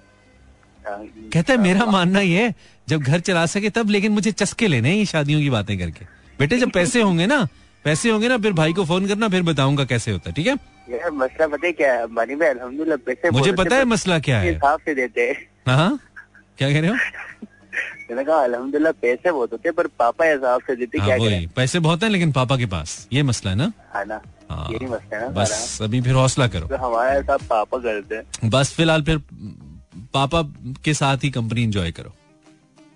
हाँ, 0.87 0.99
कहता 1.33 1.53
है 1.53 1.59
मेरा 1.59 1.87
मानना 1.87 2.21
ये 2.21 2.43
है 2.45 2.55
जब 2.89 3.01
घर 3.03 3.21
चला 3.21 3.45
सके 3.47 3.71
तब 3.71 3.91
लेकिन 3.91 4.13
मुझे 4.13 4.33
चस्के 4.33 4.69
लेने 4.69 4.89
हैं 4.89 4.97
ये 4.97 5.05
शादियों 5.07 5.41
की 5.41 5.51
बातें 5.51 5.79
करके। 5.79 6.05
बेटे 6.39 6.59
जब 6.59 6.71
पैसे 6.71 7.03
होंगे 7.03 7.27
ना 7.27 7.47
पैसे 7.85 8.11
होंगे 8.11 8.29
ना 8.29 8.39
फिर 8.39 8.53
भाई 8.53 8.73
को 8.73 8.85
फ़ोन 8.85 9.07
करना 9.09 9.29
फिर 9.29 9.43
बताऊँगा 9.43 9.85
कैसे 9.85 10.13
होता 10.13 10.31
है 10.31 10.35
ठीक 10.35 10.47
है? 10.47 10.55
यार 10.91 11.11
मसला 11.11 11.47
पता 11.47 11.67
है 11.67 11.73
क्या 11.73 11.93
है 11.93 12.03
अल्हम्दुलिल्लाह 12.03 12.97
पैसे 13.07 13.31
मुझे 13.31 13.53
पता 13.53 13.77
है 13.77 13.85
मसला 13.85 14.19
क्या 14.19 14.39
है। 14.41 14.53
हिसाब 14.53 14.81
से 14.81 14.95
देते 14.95 15.29
हैं। 15.29 15.37
हाँ 15.67 15.77
हाँ? 15.77 15.99
क्या 16.59 16.71
कह 16.73 16.81
रहे 16.81 16.91
हो? 16.91 16.97
मैंने 18.11 18.25
कहा 18.25 18.37
अल्हम्दुलिल्लाह 18.45 18.93
पैसे 19.03 19.33
बहुत 19.33 19.53
होते 19.53 19.69
हैं, 19.69 19.75
पर 19.75 19.87
पापा 19.99 20.25
हिसाब 20.25 20.61
से 20.67 20.75
देते 20.77 20.99
हाँ 20.99 21.07
क्या 21.07 21.17
वही। 21.17 21.29
करें? 21.29 21.49
पैसे 21.57 21.79
बहुत 21.81 22.03
हैं 22.03 22.11
लेकिन 22.11 22.33
पापा 22.33 22.57
के 22.57 22.67
पास। 22.67 22.95
ये 23.13 23.23
मसला 23.23 23.51
है 23.51 23.57
ना? 23.57 23.73
है 23.97 24.05
ना 24.07 24.21
हाँ। 24.51 24.69
यही 24.73 24.87
मसला 24.87 25.17
है 25.17 25.23
ना 25.23 25.29
बस 25.41 25.79
अभी 25.83 26.01
फिर 26.03 26.15
हौसला 26.15 26.47
करो। 26.55 26.67
तो 26.69 26.77
हमारे 26.87 27.19
हिसाब 27.19 27.41
पापा 27.51 27.79
करते 27.79 28.15
हैं। 28.17 28.51
बस 28.51 28.73
फ़िलहाल 28.77 29.03
फिर 29.03 29.21
पापा 30.15 30.43
के 30.85 30.95
साथ 30.95 31.25
ही 31.25 31.31
कंपनी 31.31 31.63
एंजॉय 31.65 31.91
करो। 31.93 32.13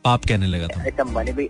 पाप 0.05 0.25
कहने 0.29 0.47
लगा 0.47 0.67
था। 0.69 0.83
अच्छा 0.85 1.05
मनी 1.05 1.33
भी 1.33 1.45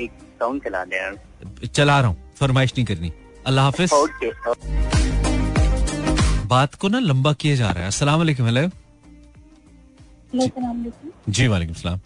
एक 0.00 0.10
सॉन्ग 0.40 0.62
चला 0.64 0.84
दे 0.84 1.66
चला 1.66 1.98
रहा 2.00 2.08
हूँ। 2.08 2.16
फरमाइश 2.40 2.72
नहीं 2.76 2.86
करनी। 2.86 3.12
अल्लाह 3.46 3.64
हाफिज। 3.64 3.92
ओके 3.92 4.30
बात 6.48 6.74
को 6.74 6.88
ना 6.88 6.98
लंबा 7.00 7.32
किया 7.40 7.56
जा 7.56 7.70
रहा 7.70 7.82
है। 7.82 7.86
अस्सलाम 7.88 8.18
वालेकुम 8.18 8.46
हेलो। 8.46 8.68
जी 11.28 11.46
वालेकुम 11.48 11.74
सलाम। 11.74 11.98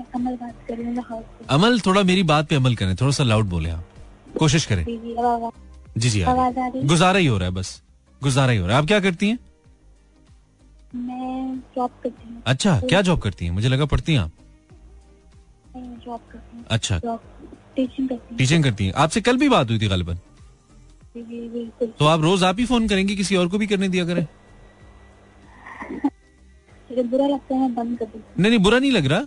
मैं 0.00 0.08
कमल 0.12 0.36
बात 0.36 0.54
कर 0.68 0.76
रही 0.76 0.96
हूँ 0.96 1.24
अमल 1.50 1.80
थोड़ा 1.80 2.02
मेरी 2.02 2.22
बात 2.22 2.48
पे 2.48 2.56
अमल 2.56 2.74
करें 2.74 2.96
थोड़ा 2.96 3.12
सा 3.12 3.24
लाउड 3.24 3.46
बोले 3.46 3.70
आप। 3.70 3.84
कोशिश 4.38 4.66
करें। 4.66 4.84
जी 4.84 6.10
जी 6.10 6.22
आवाज़ 6.22 6.58
आ 6.58 6.68
रही? 6.68 6.82
गुजारा 6.82 7.18
ही 7.18 7.26
हो 7.26 7.38
रहा 7.38 7.48
है 7.48 7.54
बस। 7.54 7.82
गुजारा 8.22 8.52
ही 8.52 8.58
हो 8.58 8.66
रहा 8.66 8.76
है। 8.76 8.82
आप 8.82 8.88
क्या 8.88 9.00
करती 9.00 9.28
हैं? 9.28 9.38
मैं 10.94 11.56
जॉब 11.76 11.90
करती 12.02 12.28
हूँ। 12.28 12.42
अच्छा 12.46 12.80
क्या 12.80 13.02
जॉब 13.02 13.20
करती 13.20 13.44
हैं? 13.44 13.52
मुझे 13.52 13.68
लगा 13.68 13.84
पढ़ती 13.84 14.12
हैं 14.12 14.20
आप। 14.20 14.30
जॉब 15.76 16.20
करती 16.32 16.56
हूँ। 16.56 16.64
अच्छा। 16.70 17.00
टीचिंग 17.76 18.08
करती 18.08 18.26
हूँ। 18.30 18.38
टीचिंग 18.38 18.64
करती 18.64 18.86
हैं। 18.86 18.92
आपसे 18.92 19.20
कल 19.20 19.36
भी 19.36 19.48
बात 19.48 19.70
हुई 19.70 19.78
थी 19.78 19.88
गालिबन 19.88 20.18
तो 21.98 22.06
आप 22.06 22.20
रोज 22.20 22.44
आप 22.44 22.58
ही 22.58 22.64
फ़ोन 22.66 22.88
करेंगे 22.88 23.14
किसी 23.14 23.36
और 23.36 23.48
को 23.48 23.58
भी 23.58 23.66
करने 23.66 23.88
दिया 23.88 24.04
करें? 24.04 24.26
बुरा 27.10 27.26
लगता 27.26 27.54
है 27.54 27.74
बंद 27.74 27.98
कर 27.98 28.06
नहीं 28.38 28.50
नहीं 28.50 28.58
बुरा 28.58 28.78
नहीं 28.78 28.90
लग 28.92 29.06
रहा। 29.06 29.26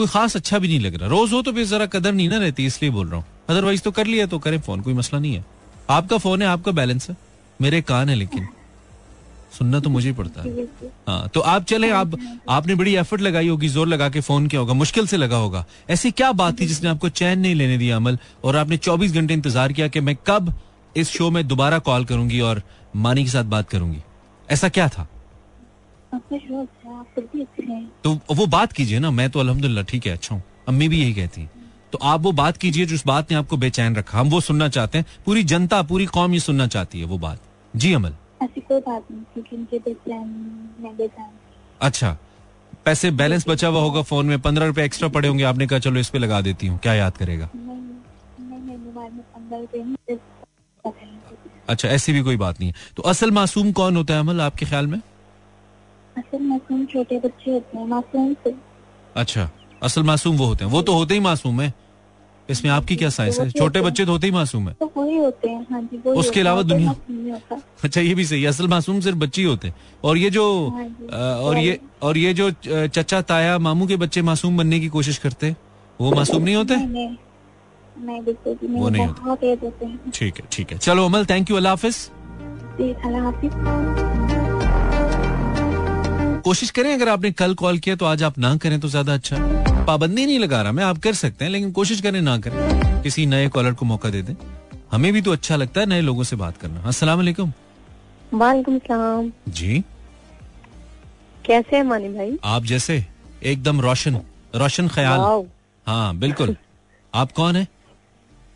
कोई 0.00 0.06
खास 0.06 0.36
अच्छा 0.36 0.58
भी 0.58 0.68
नहीं 0.68 0.80
लग 0.80 0.94
रहा। 0.94 1.08
रोज 1.08 1.32
हो 1.32 1.42
तो 1.42 1.52
फिर 1.52 1.66
जरा 1.66 1.86
कदर 1.86 2.12
नहीं 2.12 2.28
ना 2.28 2.38
रहती, 2.38 2.66
इसलिए 2.66 2.90
बोल 2.90 3.06
रहा 3.06 3.16
हूँ। 3.16 3.24
अदरवाइज़ 3.48 3.82
तो 3.82 3.90
कर 3.90 4.06
लिया 4.06 4.26
तो 4.26 4.38
करें 4.38 4.60
फ़ोन 4.60 4.80
कोई 4.80 4.94
मसला 4.94 5.18
नहीं 5.18 5.34
है। 5.34 5.44
आपका 5.90 6.18
फ़ोन 6.18 6.42
है, 6.42 6.48
आपका 6.48 6.72
बैलेंस 6.72 7.10
है। 7.10 7.16
मेरे 7.60 7.80
कान 7.82 8.08
है 8.08 8.14
लेकिन। 8.14 8.48
सुनना 9.58 9.78
तो 9.80 9.90
मुझे 9.90 10.08
ही 10.08 10.14
पड़ता 10.14 10.42
है। 10.42 10.64
हाँ 11.08 11.28
तो 11.28 11.40
आप 11.42 11.64
चले, 11.64 11.90
आप, 11.90 12.12
आपने 12.48 12.74
बड़ी 12.74 12.94
एफर्ट 12.96 13.20
लगाई 13.20 13.48
होगी, 13.48 13.68
ज़ोर 13.68 13.88
लगा 13.88 14.08
के 14.08 14.20
फ़ोन 14.20 14.46
किया 14.46 14.60
होगा, 14.60 14.74
मुश्किल 14.74 15.06
से 15.06 15.16
लगा 15.16 15.36
होगा। 15.36 15.64
ऐसी 15.90 16.10
क्या 16.10 16.32
बात 16.32 16.60
थी 16.60 16.66
जिसने 16.66 16.90
आपको 16.90 17.08
चैन 17.08 17.38
नहीं 17.38 17.54
लेने 17.54 17.78
दिया 17.78 17.96
अमल, 17.96 18.18
और 18.44 18.56
आपने 18.56 18.76
24 18.76 19.12
घंटे 19.12 19.34
इंतज़ार 19.34 19.72
किया 19.72 19.88
कि 19.88 20.00
मैं 20.00 20.16
कब 20.26 20.52
इस 20.96 21.10
शो 21.10 21.30
में 21.30 21.46
दोबारा 21.48 21.78
कॉल 21.78 22.04
करूँगी 22.04 22.40
और 22.40 22.62
मानी 22.96 23.24
के 23.24 23.30
साथ 23.30 23.44
बात 23.44 23.68
करूँगी? 23.68 23.98
ऐसा 24.48 24.68
क्या 24.68 24.88
था? 24.88 25.08
तो 28.04 28.14
वो 28.34 28.46
बात 28.48 28.72
कीजिए 28.72 28.98
ना 28.98 29.10
मैं 29.10 29.28
तो 29.30 29.40
अल्हम्दुलिल्लाह 29.40 29.84
ठीक 29.84 30.06
है 30.06 30.12
अच्छा 30.12 30.34
हूँ। 30.34 30.42
अम्मी 30.68 30.88
भी 30.88 31.00
यही 31.00 31.14
कहती 31.14 31.40
है। 31.40 31.50
तो 31.92 31.98
आप 32.02 32.20
वो 32.20 32.32
बात 32.32 32.56
कीजिए 32.56 32.86
जिस 32.86 33.06
बात 33.06 33.30
ने 33.30 33.36
आपको 33.36 33.56
बेचैन 33.56 33.96
रखा। 33.96 34.18
हम 34.18 34.28
वो 34.30 34.40
सुनना 34.40 34.68
चाहते 34.68 34.98
हैं 34.98 35.06
पूरी 35.26 35.42
जनता 35.44 35.82
पूरी 35.82 36.06
कौम 36.08 36.34
ये 36.34 36.40
सुनना 36.40 36.66
चाहती 36.66 37.00
है 37.00 37.06
वो 37.06 37.18
बात। 37.18 37.40
जी 37.74 37.92
अमल। 37.92 38.14
ऐसी 38.42 38.60
कोई 38.60 38.80
बात 38.80 39.04
नहीं 39.10 39.22
अच्छा 41.80 42.16
पैसे 42.84 43.10
बैलेंस 43.10 43.48
बचा 43.48 43.68
हुआ 43.68 43.80
होगा 43.80 44.02
फ़ोन 44.02 44.26
में 44.26 44.40
पंद्रह 44.40 44.66
रुपए 44.66 44.84
एक्स्ट्रा 44.84 45.08
पड़े 45.08 45.28
होंगे। 45.28 45.44
आपने 45.44 45.66
कहा 45.66 45.78
चलो 45.78 46.00
इस 46.00 46.08
पे 46.08 46.18
लगा 46.18 46.40
देती 46.40 46.66
हूँ 46.66 46.78
क्या 46.78 46.94
याद 46.94 47.16
करेगा। 47.16 47.48
अच्छा 51.68 51.88
ऐसी 51.88 52.12
भी 52.12 52.20
कोई 52.20 52.36
बात 52.36 52.60
नहीं 52.60 52.68
है। 52.68 52.74
तो 52.96 53.02
असल 53.02 53.30
मासूम 53.30 53.72
कौन 53.72 53.96
होता 53.96 54.14
है 54.14 54.20
अमल 54.20 54.40
आपके 54.40 54.66
ख्याल 54.66 54.86
में? 54.86 55.00
असल 56.18 56.42
मासूम 56.42 56.84
छोटे 56.86 57.18
बच्चे 57.18 57.50
होते 57.50 57.78
हैं 57.78 57.86
मासूम 57.86 58.32
से। 58.44 58.54
अच्छा 59.16 59.50
असल 59.82 60.02
मासूम 60.02 60.36
वो 60.36 60.46
होते 60.46 60.64
हैं। 60.64 60.72
वो 60.72 60.82
तो 60.82 60.92
होते 60.92 61.14
ही 61.14 61.20
मासूम 61.20 61.60
है। 61.60 61.72
इसमें 62.50 62.70
आपकी 62.70 62.96
क्या 62.96 63.08
साइंस 63.10 63.38
है? 63.40 63.50
छोटे 63.50 63.80
बच्चे 63.80 64.04
तो 64.04 64.12
होते 64.12 64.26
ही 64.26 64.32
मासूम 64.32 64.68
है। 64.68 64.74
तो 64.80 64.92
वही 64.96 65.16
होते 65.16 65.50
हैं 65.50 65.66
हाँ 65.70 65.80
जी 65.82 65.96
वही 66.06 66.18
उसके 66.18 66.40
अलावा 66.40 66.62
दुनिया- 66.62 67.60
अच्छा 67.84 68.00
ये 68.00 68.14
भी 68.14 68.24
सही 68.24 68.42
है। 68.42 68.48
असल 68.48 68.68
मासूम 68.68 69.00
सिर्फ़ 69.00 69.18
बच्चे 69.18 69.42
ही 69.42 69.48
होते 69.48 69.68
हैं। 69.68 69.74
और 70.04 70.18
ये 70.18 70.30
जो 70.30 70.68
हाँ 70.68 71.36
और 71.36 71.58
ये 71.58 71.78
और 72.02 72.18
ये 72.18 72.34
जो 72.34 72.50
चचा 72.66 73.20
ताया 73.22 73.58
मामू 73.58 73.86
के 73.86 73.96
बच्चे 73.96 74.22
मासूम 74.22 74.58
बनने 74.58 74.80
की 74.80 74.88
कोशिश 74.88 75.18
करते 75.18 75.46
हैं 75.46 75.56
वो 76.00 76.12
मासूम 76.12 76.42
नहीं 76.42 76.56
होते? 76.56 76.76
नहीं 76.76 77.08
वो 78.80 78.88
नहीं 78.88 79.06
नहीं 79.06 79.06
होते। 79.06 79.56
ठीक 80.10 80.34
है 80.36 80.46
ठीक 80.52 80.72
है। 80.72 80.78
चलो 80.78 81.04
अमल 81.04 81.24
थैंक 81.24 81.50
यू 81.50 81.56
अल्लाह 81.56 81.72
हाफिज। 81.72 82.10
अल्लाह 82.80 83.22
हाफिज। 83.22 84.29
कोशिश 86.40 86.70
करें 86.70 86.92
अगर 86.92 87.08
आपने 87.08 87.30
कल 87.32 87.54
कॉल 87.54 87.78
किया 87.78 87.96
तो 87.96 88.06
आज 88.06 88.22
आप 88.22 88.38
ना 88.38 88.56
करें 88.56 88.78
तो 88.80 88.88
ज़्यादा 88.88 89.14
अच्छा। 89.14 89.36
पाबंदी 89.86 90.24
नहीं 90.26 90.38
लगा 90.38 90.60
रहा 90.62 90.72
मैं 90.72 90.84
आप 90.84 90.98
कर 90.98 91.14
सकते 91.14 91.44
हैं 91.44 91.52
लेकिन 91.52 91.72
कोशिश 91.72 92.00
करें 92.00 92.20
ना 92.22 92.36
करें। 92.38 93.02
किसी 93.02 93.26
नए 93.26 93.48
कॉलर 93.48 93.74
को 93.74 93.86
मौका 93.86 94.10
दे 94.10 94.22
दें। 94.22 94.34
हमें 94.92 95.12
भी 95.12 95.20
तो 95.22 95.32
अच्छा 95.32 95.56
लगता 95.56 95.80
है 95.80 95.86
नए 95.86 96.00
लोगों 96.00 96.24
से 96.24 96.36
बात 96.36 96.56
करना। 96.56 96.82
अस्सलाम 96.88 97.18
वालेकुम। 97.18 97.52
वालेकुम 98.34 98.78
सलाम। 98.78 99.30
जी। 99.50 99.82
कैसे 101.44 101.76
है 101.76 101.82
मानी 101.82 102.08
भाई? 102.08 102.38
आप 102.44 102.64
जैसे 102.64 103.04
एकदम 103.44 103.80
रोशन 103.80 104.20
रोशन 104.54 104.88
ख्याल। 104.88 105.46
हाँ 105.86 106.16
बिल्कुल। 106.16 106.56
आप 107.14 107.32
कौन 107.32 107.56
है? 107.56 107.66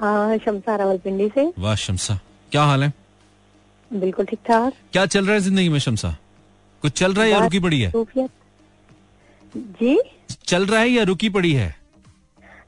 हाँ 0.01 0.37
शमसा 0.39 0.77
रावलपिंडी 0.77 1.29
से। 1.35 1.53
वाह 1.59 1.75
शमसा 1.77 2.19
क्या 2.53 2.63
हाल 2.65 2.83
है? 2.85 2.93
बिल्कुल 3.91 4.25
ठीक 4.27 4.39
ठाक। 4.49 4.73
क्या 4.93 5.07
चल 5.07 5.25
रहा 5.25 5.35
है 5.35 5.41
ज़िंदगी 5.41 5.69
में 5.69 5.79
शमसा 5.79 6.17
कुछ 6.85 6.93
चल 6.99 7.13
रहा 7.15 7.25
है 7.25 7.31
या 7.31 7.39
रुकी 7.41 7.59
पड़ी 7.61 7.81
है? 7.81 7.93
जी? 9.57 9.99
चल 10.47 10.67
रहा 10.67 10.81
है 10.81 10.89
या 10.89 11.03
रुकी 11.11 11.29
पड़ी 11.37 11.53
है? 11.53 11.75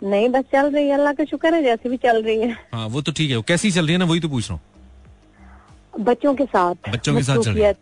नहीं 0.03 0.29
बस 0.29 0.45
चल 0.53 0.71
रही 0.71 0.89
है। 0.89 0.95
अल्लाह 0.95 1.13
का 1.13 1.25
शुक्र 1.25 1.55
है 1.55 1.63
जैसे 1.63 1.89
भी 1.89 1.97
चल 1.97 2.23
रही 2.23 2.41
है। 2.41 2.53
हाँ 2.73 2.87
वो 2.89 3.03
तो 3.03 3.13
ठीक 3.13 3.31
है। 3.31 3.41
कैसी 3.49 3.71
चल 3.71 3.85
रही 3.85 3.93
है 3.93 3.99
ना 3.99 4.05
वही 4.05 4.21
तो 4.21 4.29
पूछ 4.29 4.49
रहा 4.51 4.55
हूँ। 4.55 6.05
बच्चों 6.05 6.35
के 6.35 6.45
साथ। 6.47 6.91
बच्चों 6.93 7.15
के 7.15 7.23
साथ 7.23 7.39
चल 7.39 7.51
रही 7.51 7.63
है। 7.63 7.73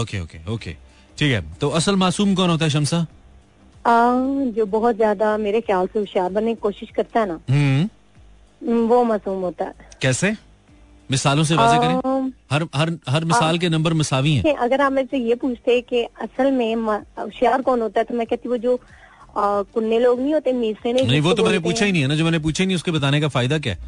Okay 0.00 0.20
okay 0.20 0.38
okay. 0.54 0.76
ठीक 1.18 1.32
है 1.32 1.40
तो 1.60 1.68
असल 1.78 1.96
मासूम 1.96 2.34
कौन 2.34 2.50
होता 2.50 2.64
है 2.64 2.70
शमसा? 2.70 2.98
आ, 3.86 3.94
जो 4.56 4.66
बहुत 4.66 4.96
ज़्यादा 4.96 5.36
मेरे 5.38 5.60
ख्याल 5.60 5.86
से 5.86 5.98
होशियार 5.98 6.30
बनने 6.30 6.54
की 6.54 6.60
कोशिश 6.60 6.90
करता 6.96 7.20
है 7.20 7.26
ना 7.28 7.40
हम्म। 7.50 8.86
वो 8.88 9.02
मासूम 9.04 9.42
होता 9.42 9.64
है। 9.64 9.88
कैसे? 10.02 10.32
मिसालों 11.10 11.44
से 11.44 11.56
वाजे 11.56 11.78
करें। 11.78 12.30
हर 12.52 12.66
हर 12.74 12.90
हर 13.08 13.24
मिसाल 13.24 13.58
के 13.58 13.68
नंबर 13.68 13.92
मसावी 13.94 14.34
हैं। 14.34 14.54
अगर 14.58 14.80
आप 14.80 14.92
मेरे 14.92 15.18
ये 15.20 15.34
पूछते 15.36 15.80
कि 15.82 16.02
असल 16.22 16.50
में 16.52 16.74
होशियार 16.74 17.62
कौन 17.62 17.80
होता 17.82 18.00
है 18.00 18.04
तो 18.04 18.14
मैं 18.14 18.26
कहती 18.26 18.48
वो 18.48 18.56
जो 18.58 18.74
आ, 19.30 19.62
कुन्ने 19.64 19.98
लोग 19.98 20.20
नहीं 20.20 20.34
होते 20.34 20.52
मीसरे 20.52 20.92
नहीं 20.92 21.06
नहीं 21.06 21.20
वो 21.20 21.32
तो 21.32 21.44
मैंने 21.44 21.58
पूछा 21.60 21.84
ही 21.84 21.92
नहीं 21.92 22.02
है 22.02 22.08
ना 22.08 22.14
जो 22.14 22.24
मैंने 22.24 22.38
पूछा 22.38 22.62
ही 22.62 22.66
नहीं 22.66 22.76
उसके 22.76 22.90
बताने 22.90 23.20
का 23.20 23.28
फ़ायदा 23.28 23.58
क्या 23.58 23.72
है? 23.72 23.78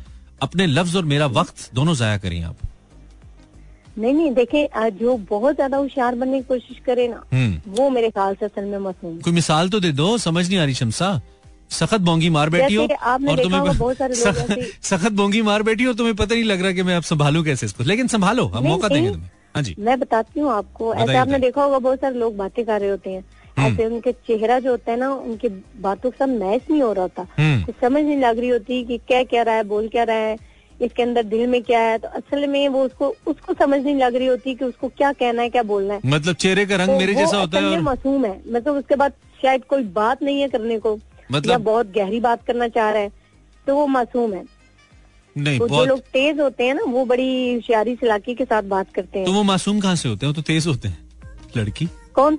अपने 0.43 0.67
लफ्ज 0.67 0.97
और 0.97 1.05
मेरा 1.07 1.27
वक्त 1.33 1.69
दोनों 1.75 1.95
जाया 1.95 2.19
करिए 2.19 2.43
आप। 2.45 2.57
नहीं 3.99 4.13
नहीं 4.15 4.31
देखें 4.35 4.91
जो 4.99 5.17
बहुत 5.31 5.55
ज़्यादा 5.55 5.77
होशियार 5.77 6.15
बनने 6.15 6.39
की 6.41 6.45
कोशिश 6.49 6.79
करे 6.87 7.07
ना 7.09 7.23
हम्म। 7.33 7.73
वो 7.73 7.89
मेरे 7.91 8.11
ख्याल 8.11 8.35
से 8.35 8.47
असल 8.47 8.65
में 8.65 8.79
मासूम 8.79 9.19
कोई 9.21 9.33
मिसाल 9.33 9.69
तो 9.69 9.81
दे 9.81 9.93
दो 9.93 10.17
समझ 10.19 10.49
नहीं 10.49 10.59
आ 10.59 10.65
रही 10.65 10.75
शमसा। 10.75 11.11
सखत 11.73 12.01
बोंगी 12.01 12.31
मार 12.31 12.51
बैठी 12.51 12.75
हो 12.75 12.83
और 12.83 14.11
ऐसे- 14.11 14.65
सखत 14.83 15.13
बोंगी 15.13 15.43
मार 15.43 15.63
बैठी 15.63 15.85
हो 15.85 15.93
तुम्हें 15.93 16.17
पता 16.17 16.35
नहीं 16.35 16.45
लग 16.45 16.63
रहा 16.63 16.73
कि 16.73 16.83
मैं 16.83 16.97
अब 16.97 17.03
संभालू 17.03 17.43
कैसे 17.43 17.67
इसको। 17.67 17.85
लेकिन 17.85 18.07
संभालो 18.07 18.45
हम 18.45 18.65
मौका 18.65 18.89
देंगे 18.89 19.11
तुम्हें। 19.11 19.31
हाँ 19.55 19.63
जी। 19.63 19.77
मैं 19.79 20.01
बताती 20.01 20.41
हूँ 20.41 20.53
आपको 20.53 20.95
ऐसे 20.95 21.17
आपने 21.17 21.39
देखा 21.39 21.63
होगा 21.63 21.79
बहुत 21.79 21.99
सारे 22.01 22.19
लोग 22.19 22.37
बातें 22.37 22.65
कर 22.65 22.81
रहे 22.81 22.91
होते 22.91 23.11
हैं। 23.11 23.25
ऐसे 23.59 23.87
उनके 23.87 24.13
चेहरा 24.13 24.59
जो 24.59 24.71
होता 24.71 24.93
है 24.93 24.99
ना 24.99 25.15
उनके 25.15 25.49
बातों 25.81 26.11
के 26.11 26.17
साथ 26.17 26.27
मैच 26.27 26.63
नहीं 26.71 26.83
हो 26.83 26.93
रहा 26.93 27.03
होता। 27.03 27.27
हम्म। 27.39 27.65
कुछ 27.65 27.75
समझ 27.81 28.03
नहीं 28.03 28.19
लग 28.19 28.39
रही 28.39 28.49
होती 28.49 28.85
कि 28.85 28.99
क्या 28.99 29.23
क्या 29.23 29.43
रहा 29.43 29.55
है 29.55 29.65
बोल 29.65 29.89
क्या 29.89 30.03
रहा 30.03 30.17
है 30.17 30.37
इसके 30.83 31.03
अंदर 31.03 31.23
दिल 31.23 31.47
में 31.47 31.63
क्या 31.63 31.81
है। 31.81 31.99
तो 31.99 32.09
असल 32.09 32.47
में 32.47 32.69
वो 32.69 32.85
उसको 32.85 33.15
उसको 33.27 33.55
समझ 33.55 33.81
नहीं 33.81 33.97
लग 33.97 34.17
रही 34.17 34.27
होती 34.27 34.55
कि 34.55 34.65
उसको 34.65 34.89
क्या 34.89 35.13
कहना 35.13 35.43
है 35.43 35.49
क्या 35.49 35.63
बोलना 35.63 35.95
है। 35.95 36.01
मतलब 36.07 36.35
चेहरे 36.35 36.67
का 36.67 36.77
रंग 36.77 36.87
तो 36.87 36.99
मेरे 36.99 37.15
जैसा 37.15 37.37
होता 37.37 37.59
है 37.59 37.65
और 37.65 37.81
मासूम 37.81 38.25
है। 38.25 38.41
मतलब 38.49 38.75
उसके 38.75 38.95
बाद 38.95 39.13
शायद 39.43 39.65
कोई 39.65 39.83
बात 39.83 40.23
नहीं 40.23 40.41
है 40.41 40.49
करने 40.49 40.79
को। 40.79 40.99
मतलब- 41.31 41.51
या 41.51 41.59
बहुत 41.59 41.93
गहरी 41.93 42.21
बात 42.21 42.47
करना 42.47 42.69
चाह 42.69 42.91
रहा 42.91 43.03
है 43.03 43.13
तो 43.67 43.75
वो 43.75 43.87
मासूम 43.87 44.33
है। 44.33 44.45
नहीं 45.37 45.59
तो 45.59 45.67
बहुत... 45.67 45.89
जो 45.89 45.95
लोग 45.95 46.01
तेज 46.01 46.41
होते 46.41 46.65
हैं 46.65 46.75
ना 46.75 46.83
वो 46.83 47.05
बड़ी 47.05 47.55
होशियारी 47.55 47.97
चलाकी 47.97 48.35
के 48.35 48.45
साथ 48.45 48.63
बात 48.63 48.93
करते 48.95 49.19
हैं। 49.19 49.27
तो 49.27 49.33
वो 49.33 49.43
मासूम 49.43 49.81
कहाँ 49.81 49.97
से 49.97 50.09
होते 50.09 50.27
हैं? 50.27 50.33
वो 50.33 50.35
तो 50.35 50.43
तेज 50.43 50.67
होते 50.67 50.89
हैं। 50.89 51.11
लड़की? 51.57 51.89
कौन? 52.15 52.39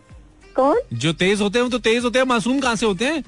कौन? 0.55 0.81
जो 0.93 1.13
तेज 1.13 1.41
होते 1.41 1.59
हैं 1.59 1.63
वो 1.63 1.69
तो 1.69 1.79
तेज 1.79 2.03
होते 2.03 2.19
हैं 2.19 2.25
मासूम 2.25 2.59
कहाँ 2.59 2.75
से 2.75 2.85
होते 2.85 3.05
हैं? 3.05 3.23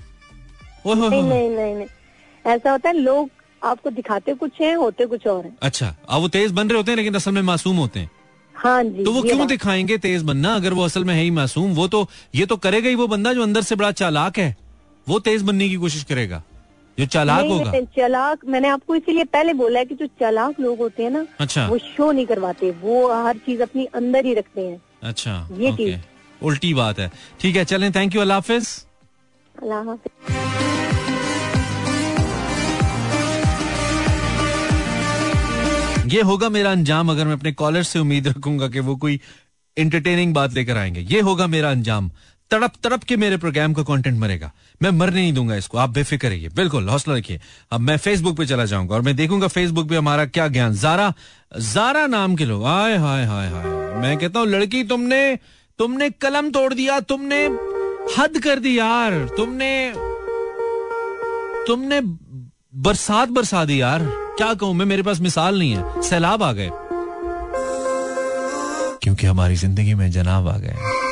ओह 0.86 0.96
हो, 0.96 1.04
हो, 1.04 1.10
नहीं 1.10 1.24
नहीं 1.24 1.50
नहीं 1.50 1.76
नहीं। 1.76 1.88
ऐसा 2.46 2.72
होता 2.72 2.89
है 2.89 2.98
लोग 2.98 3.30
आपको 3.63 3.89
दिखाते 3.89 4.34
कुछ 4.34 4.52
हैं 4.62 4.76
होते 4.76 5.06
कुछ 5.06 5.28
और 5.28 5.46
हैं। 5.46 5.58
अच्छा 5.62 5.96
अब 6.10 6.22
वो 6.22 6.28
तेज 6.28 6.52
बन 6.52 6.68
रहे 6.68 6.78
होते 6.78 6.91
हैं 6.91 6.96
लेकिन 6.96 7.15
असल 7.15 7.32
में 7.32 7.41
मासूम 7.41 7.76
होते 7.76 8.00
हैं। 8.00 8.12
हाँ 8.56 8.84
जी 8.84 9.04
तो 9.04 9.12
वो 9.12 9.22
क्यों 9.22 9.48
दिखाएँगे 9.48 9.98
तेज 9.98 10.24
बनना 10.24 10.56
अगर 10.56 10.74
वो 10.74 10.84
असल 10.84 11.04
में 11.04 11.15
है 11.15 11.22
ही 11.22 11.32
मासूम? 11.32 11.72
वो 11.72 11.88
तो 11.88 12.10
ये 12.36 12.46
तो 12.46 12.58
करेगा 12.58 12.89
ही 12.89 12.96
वो 12.96 13.08
बंदा 13.08 13.34
जो 13.34 13.44
अंदर 13.44 13.62
से 13.62 13.76
बड़ा 13.76 13.91
चालाक 13.91 14.38
है। 14.38 14.64
वो 15.08 15.20
तेज 15.20 15.41
बनने 15.41 15.70
की 15.70 15.76
कोशिश 15.76 16.04
करेगा। 16.04 16.41
जो 16.98 17.06
चालाक 17.06 17.46
होगा। 17.46 17.72
चालाक 17.96 18.46
मैंने 18.48 18.68
आपको 18.68 18.96
इसीलिए 18.96 19.24
पहले 19.24 19.54
बोला 19.54 19.80
है 19.80 19.86
कि 19.86 19.96
जो 19.96 20.06
चालाक 20.20 20.60
लोग 20.60 20.78
होते 20.80 21.04
हैं 21.04 21.10
ना 21.12 21.26
अच्छा। 21.39 21.68
वो 21.68 21.78
शो 21.78 22.12
नहीं 22.12 22.26
करवाते। 22.26 22.72
वो 22.82 23.08
हर 23.26 23.38
चीज़ 23.38 23.62
अपनी 23.62 23.86
अंदर 23.96 24.26
ही 24.26 24.34
रखते 24.34 24.62
हैं। 24.62 24.82
अच्छा 25.04 25.48
ये 25.58 25.72
चीज़। 25.72 26.00
उल्टी 26.41 26.74
बात 26.74 27.00
है। 27.00 27.12
ठीक 27.39 27.56
है 27.56 27.65
चलें 27.65 27.91
थैंक 27.91 28.15
यू 28.15 28.22
अल्लाह 28.22 28.38
हाफिज। 28.38 28.68
अल्लाह 29.56 29.84
हाफिज। 29.84 30.12
ये 36.13 36.22
होगा 36.22 36.50
मेरा 36.50 36.72
अंजाम 36.72 37.10
अगर 37.12 37.26
मैं 37.26 37.34
अपने 37.34 37.52
कॉलर 37.54 37.84
से 37.84 38.00
उम्मीद 38.00 38.28
रखूँगा 38.28 38.68
कि 38.68 38.80
वो 38.80 38.96
कोई 38.96 39.20
इंटरटेनिंग 39.78 40.34
बात 40.34 40.54
लेकर 40.54 40.78
आएँगे। 40.78 41.02
ये 41.02 41.20
होगा 41.22 41.48
मेरा 41.48 41.72
अंजाम। 41.72 42.12
तड़प 42.51 42.73
तड़प 42.84 43.03
के 43.03 43.17
मेरे 43.17 43.38
प्रोग्राम 43.38 43.73
का 43.73 43.84
कंटेंट 43.84 44.19
मरेगा। 44.19 44.51
मैं 44.81 44.89
मरने 44.89 45.21
नहीं 45.21 45.34
दूँगा 45.34 45.55
इसको। 45.55 45.77
आप 45.77 45.89
बेफिक्र 45.89 46.27
रहिए। 46.27 46.49
बिल्कुल, 46.49 46.89
हौसला 46.89 47.15
रखिए। 47.15 47.41
अब 47.71 47.79
मैं 47.79 47.97
फेसबुक 47.97 48.38
पे 48.38 48.45
चला 48.45 48.65
जाऊँगा 48.65 48.95
और 48.95 49.01
मैं 49.01 49.15
देखूँगा 49.15 49.47
फेसबुक 49.47 49.89
पे 49.89 49.95
हमारा 49.95 50.25
क्या 50.25 50.47
ज्ञान। 50.47 50.73
जारा 50.73 51.13
जारा 51.58 52.08
नाम 52.08 52.36
के 52.36 52.45
लोग। 52.45 52.65
हाय 52.65 52.97
हाय 52.97 53.25
हाय 53.25 53.47
हाय। 53.49 53.63
मैं 54.01 54.17
कहता 54.17 54.39
हूँ, 54.39 54.47
लड़की, 54.47 54.84
तुमने 54.84 55.39
तुमने 55.79 56.10
कलम 56.10 56.49
तोड़ 56.51 56.73
दिया, 56.73 56.99
तुमने 56.99 57.45
हद 58.17 58.39
कर 58.43 58.60
दी 58.60 58.79
यार। 58.79 59.12
तुमने 59.38 59.93
तुमने 61.67 62.01
बरसात 62.81 63.29
बरसा 63.29 63.65
दी 63.65 63.81
यार। 63.81 64.03
क्या 64.38 64.53
कहूँ 64.53 64.73
मैं? 64.73 64.86
मेरे 64.86 65.03
पास 65.03 65.19
मिसाल 65.19 65.60
नहीं 65.60 65.75
है। 65.75 66.01
सैलाब 66.01 66.43
आ 66.43 66.51
गए। 66.51 66.69
क्योंकि 69.03 69.27
हमारी 69.27 69.55
ज़िंदगी 69.55 69.93
में 69.93 70.12
जनाब 70.12 70.47
आ 70.47 70.58
गए 70.58 71.05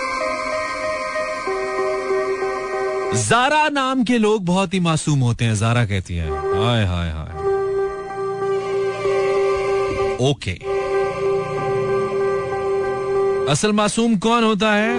जारा 3.16 3.70
नाम 3.70 4.04
के 4.04 4.18
लोग 4.18 4.46
बहुत 4.46 4.74
ही 4.74 4.80
मासूम 4.80 5.20
होते 5.20 5.46
हैं, 5.46 5.56
जारा 5.56 5.86
कहती 5.86 6.16
है। 6.16 6.30
Hi 6.30 6.86
hi 6.86 7.10
hi. 7.10 7.44
ओके। 10.30 10.52
असल 13.52 13.72
मासूम 13.72 14.16
कौन 14.16 14.44
होता 14.44 14.74
है? 14.74 14.98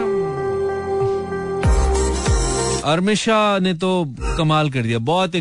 अरमिशा 2.83 3.59
ने 3.59 3.75
तो 3.75 4.05
कमाल 4.37 4.71
कर 4.71 4.83
दिया। 4.83 4.99
बहुत 5.01 5.33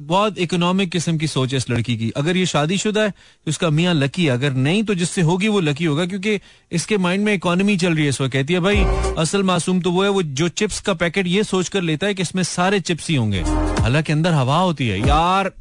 बहुत 0.00 0.38
इकोनॉमिक 0.38 0.90
किस्म 0.90 1.16
की 1.18 1.26
सोच 1.26 1.52
है 1.52 1.56
इस 1.56 1.68
लड़की 1.70 1.96
की। 1.96 2.10
अगर 2.16 2.36
ये 2.36 2.46
शादीशुदा 2.46 3.02
है 3.02 3.10
तो 3.10 3.50
इसका 3.50 3.70
मियाँ 3.70 3.94
लकी 3.94 4.24
है। 4.24 4.30
अगर 4.30 4.52
नहीं 4.52 4.82
तो 4.84 4.94
जिससे 4.94 5.22
होगी 5.22 5.48
वो 5.48 5.60
लकी 5.60 5.84
होगा, 5.84 6.06
क्योंकि 6.06 6.38
इसके 6.72 6.98
माइंड 6.98 7.24
में 7.24 7.32
इकोनॉमी 7.34 7.76
चल 7.76 7.94
रही 7.94 8.02
है 8.02 8.08
इस 8.08 8.20
वक्त। 8.20 8.32
कहती 8.32 8.54
है, 8.54 8.60
भाई, 8.60 8.84
असल 9.18 9.42
मासूम 9.42 9.80
तो 9.80 9.90
वो 9.90 10.02
है, 10.02 10.08
वो 10.08 10.22
जो 10.22 10.48
चिप्स 10.48 10.80
का 10.80 10.94
पैकेट 10.94 11.26
ये 11.26 11.44
सोच 11.44 11.68
कर 11.68 11.82
लेता 11.82 12.06
है 12.06 12.14
कि 12.14 12.22
इसमें 12.22 12.42
सारे 12.42 12.80
चिप्स 12.80 13.08
ही 13.10 13.16
होंगे। 13.16 13.40
हालाँकि 13.40 14.12
अंदर 14.12 14.32
हवा 14.32 14.58
होती 14.58 14.88
है। 14.88 15.00
यार, 15.00 15.52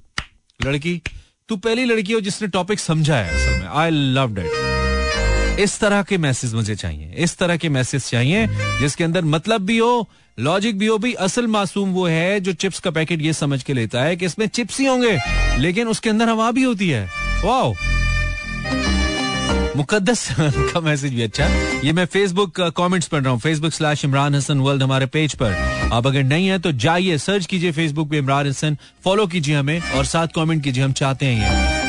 लड़की, 0.60 1.02
तू 1.50 1.56
पहली 1.58 1.86
लड़की 1.86 2.14
हो 2.14 2.20
जिसने 2.20 2.48
टॉपिक 2.50 2.80
समझा 2.80 3.18
है 3.18 3.30
असल 3.32 3.62
में। 3.62 3.68
आई 3.70 3.90
लव 3.92 4.34
डेट 4.36 4.65
इस 5.60 5.80
तरह 5.80 6.02
के 6.04 6.18
मैसेज 6.18 6.54
मुझे 6.54 6.76
चाहिए, 6.76 7.14
इस 7.18 7.38
तरह 7.38 7.58
के 7.58 7.70
मैसेज 7.70 8.06
चाहिए, 8.06 8.48
जिसके 8.80 9.04
अंदर 9.04 9.26
मतलब 9.26 9.62
भी 9.62 9.78
हो 9.78 10.10
लॉजिक 10.38 10.78
भी 10.78 10.86
हो, 10.86 10.98
भी 10.98 11.14
असल 11.14 11.48
मासूम 11.48 11.90
वो 11.90 12.06
है 12.08 12.40
जो 12.40 12.54
चिप्स 12.54 12.80
का 12.80 12.92
पैकेट 12.92 13.22
ये 13.22 13.34
समझ 13.34 13.62
के 13.64 13.74
लेता 13.74 14.02
है 14.02 14.16
कि 14.16 14.26
इसमें 14.26 14.48
चिप्स 14.48 14.80
ही 14.80 14.86
होंगे, 14.86 15.18
लेकिन 15.58 15.88
उसके 15.88 16.10
अंदर 16.10 16.30
हवा 16.30 16.50
भी 16.52 16.64
होती 16.64 16.90
है। 16.90 17.08
वाओ 17.44 17.74
मुकद्दस 19.78 20.28
का 20.40 20.80
मैसेज 20.80 21.14
भी 21.14 21.22
अच्छा। 21.22 21.46
ये 21.84 21.94
मैं 21.94 22.06
फेसबुक 22.06 22.62
कमेंट्स 22.78 23.08
पढ़ 23.08 23.22
रहा 23.22 23.32
हूँ। 23.32 23.40
Facebook 23.40 23.74
slash 23.74 24.06
Imran 24.06 24.36
Hasan 24.36 24.60
world 24.60 24.84
हमारे 24.84 25.06
पेज 25.06 25.36
पर। 25.36 25.54
आप 25.94 26.08
अगर 26.08 26.24
नहीं 26.24 26.48
है 26.48 26.60
तो 26.60 26.72
जाइए 26.72 27.18
सर्च 27.18 27.46
कीजिए 27.46 27.72
फेसबुक 27.72 28.10
पे 28.10 28.18
इमरान 28.18 28.48
हसन। 28.48 28.78
फॉलो 29.04 29.28
कीजिए 29.28 29.56
हमें 29.56 29.80
और 29.82 30.06
साथ 30.06 30.28
कमेंट 30.36 30.64
कीजिए, 30.64 30.84
हम 30.84 30.92
चाहते 30.92 31.26
हैं 31.26 31.36
ये। 31.42 31.85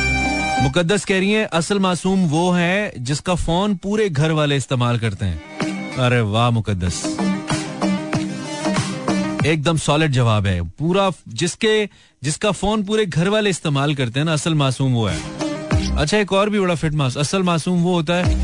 मुकद्दस 0.62 1.04
कह 1.04 1.18
रही 1.18 1.30
है, 1.32 1.44
असल 1.44 1.78
मासूम 1.78 2.24
वो 2.26 2.50
है 2.50 2.92
जिसका 2.98 3.34
फ़ोन 3.34 3.74
पूरे 3.76 4.08
घर 4.08 4.30
वाले 4.30 4.56
इस्तेमाल 4.56 4.98
करते 4.98 5.24
हैं। 5.24 5.96
अरे 5.96 6.20
वाह 6.20 6.50
मुकद्दस। 6.50 7.02
एकदम 9.46 9.76
सॉलिड 9.76 10.12
जवाब 10.12 10.46
है। 10.46 10.60
पूरा 10.62 11.10
जिसके, 11.28 11.88
जिसका 12.22 12.50
फ़ोन 12.50 12.82
पूरे 12.82 13.06
घर 13.06 13.28
वाले 13.28 13.50
इस्तेमाल 13.50 13.94
करते 13.94 14.20
हैं 14.20 14.24
ना, 14.24 14.32
असल 14.32 14.54
मासूम 14.54 14.92
वो 14.92 15.06
है। 15.06 15.18
अच्छा 15.96 16.18
एक 16.18 16.32
और 16.32 16.50
भी 16.50 16.60
बड़ा 16.60 16.74
फिट 16.74 16.92
मास, 16.92 17.16
असल 17.16 17.42
मासूम 17.42 17.82
वो 17.82 17.94
होता 17.94 18.14
है। 18.14 18.34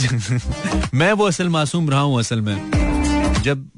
मैं 0.94 1.12
वो 1.12 1.24
असल 1.24 1.48
मासूम 1.48 1.90
रहा 1.90 2.00
हूँ 2.00 2.18
असल 2.18 2.40
में। 2.40 2.70
जब 3.42 3.68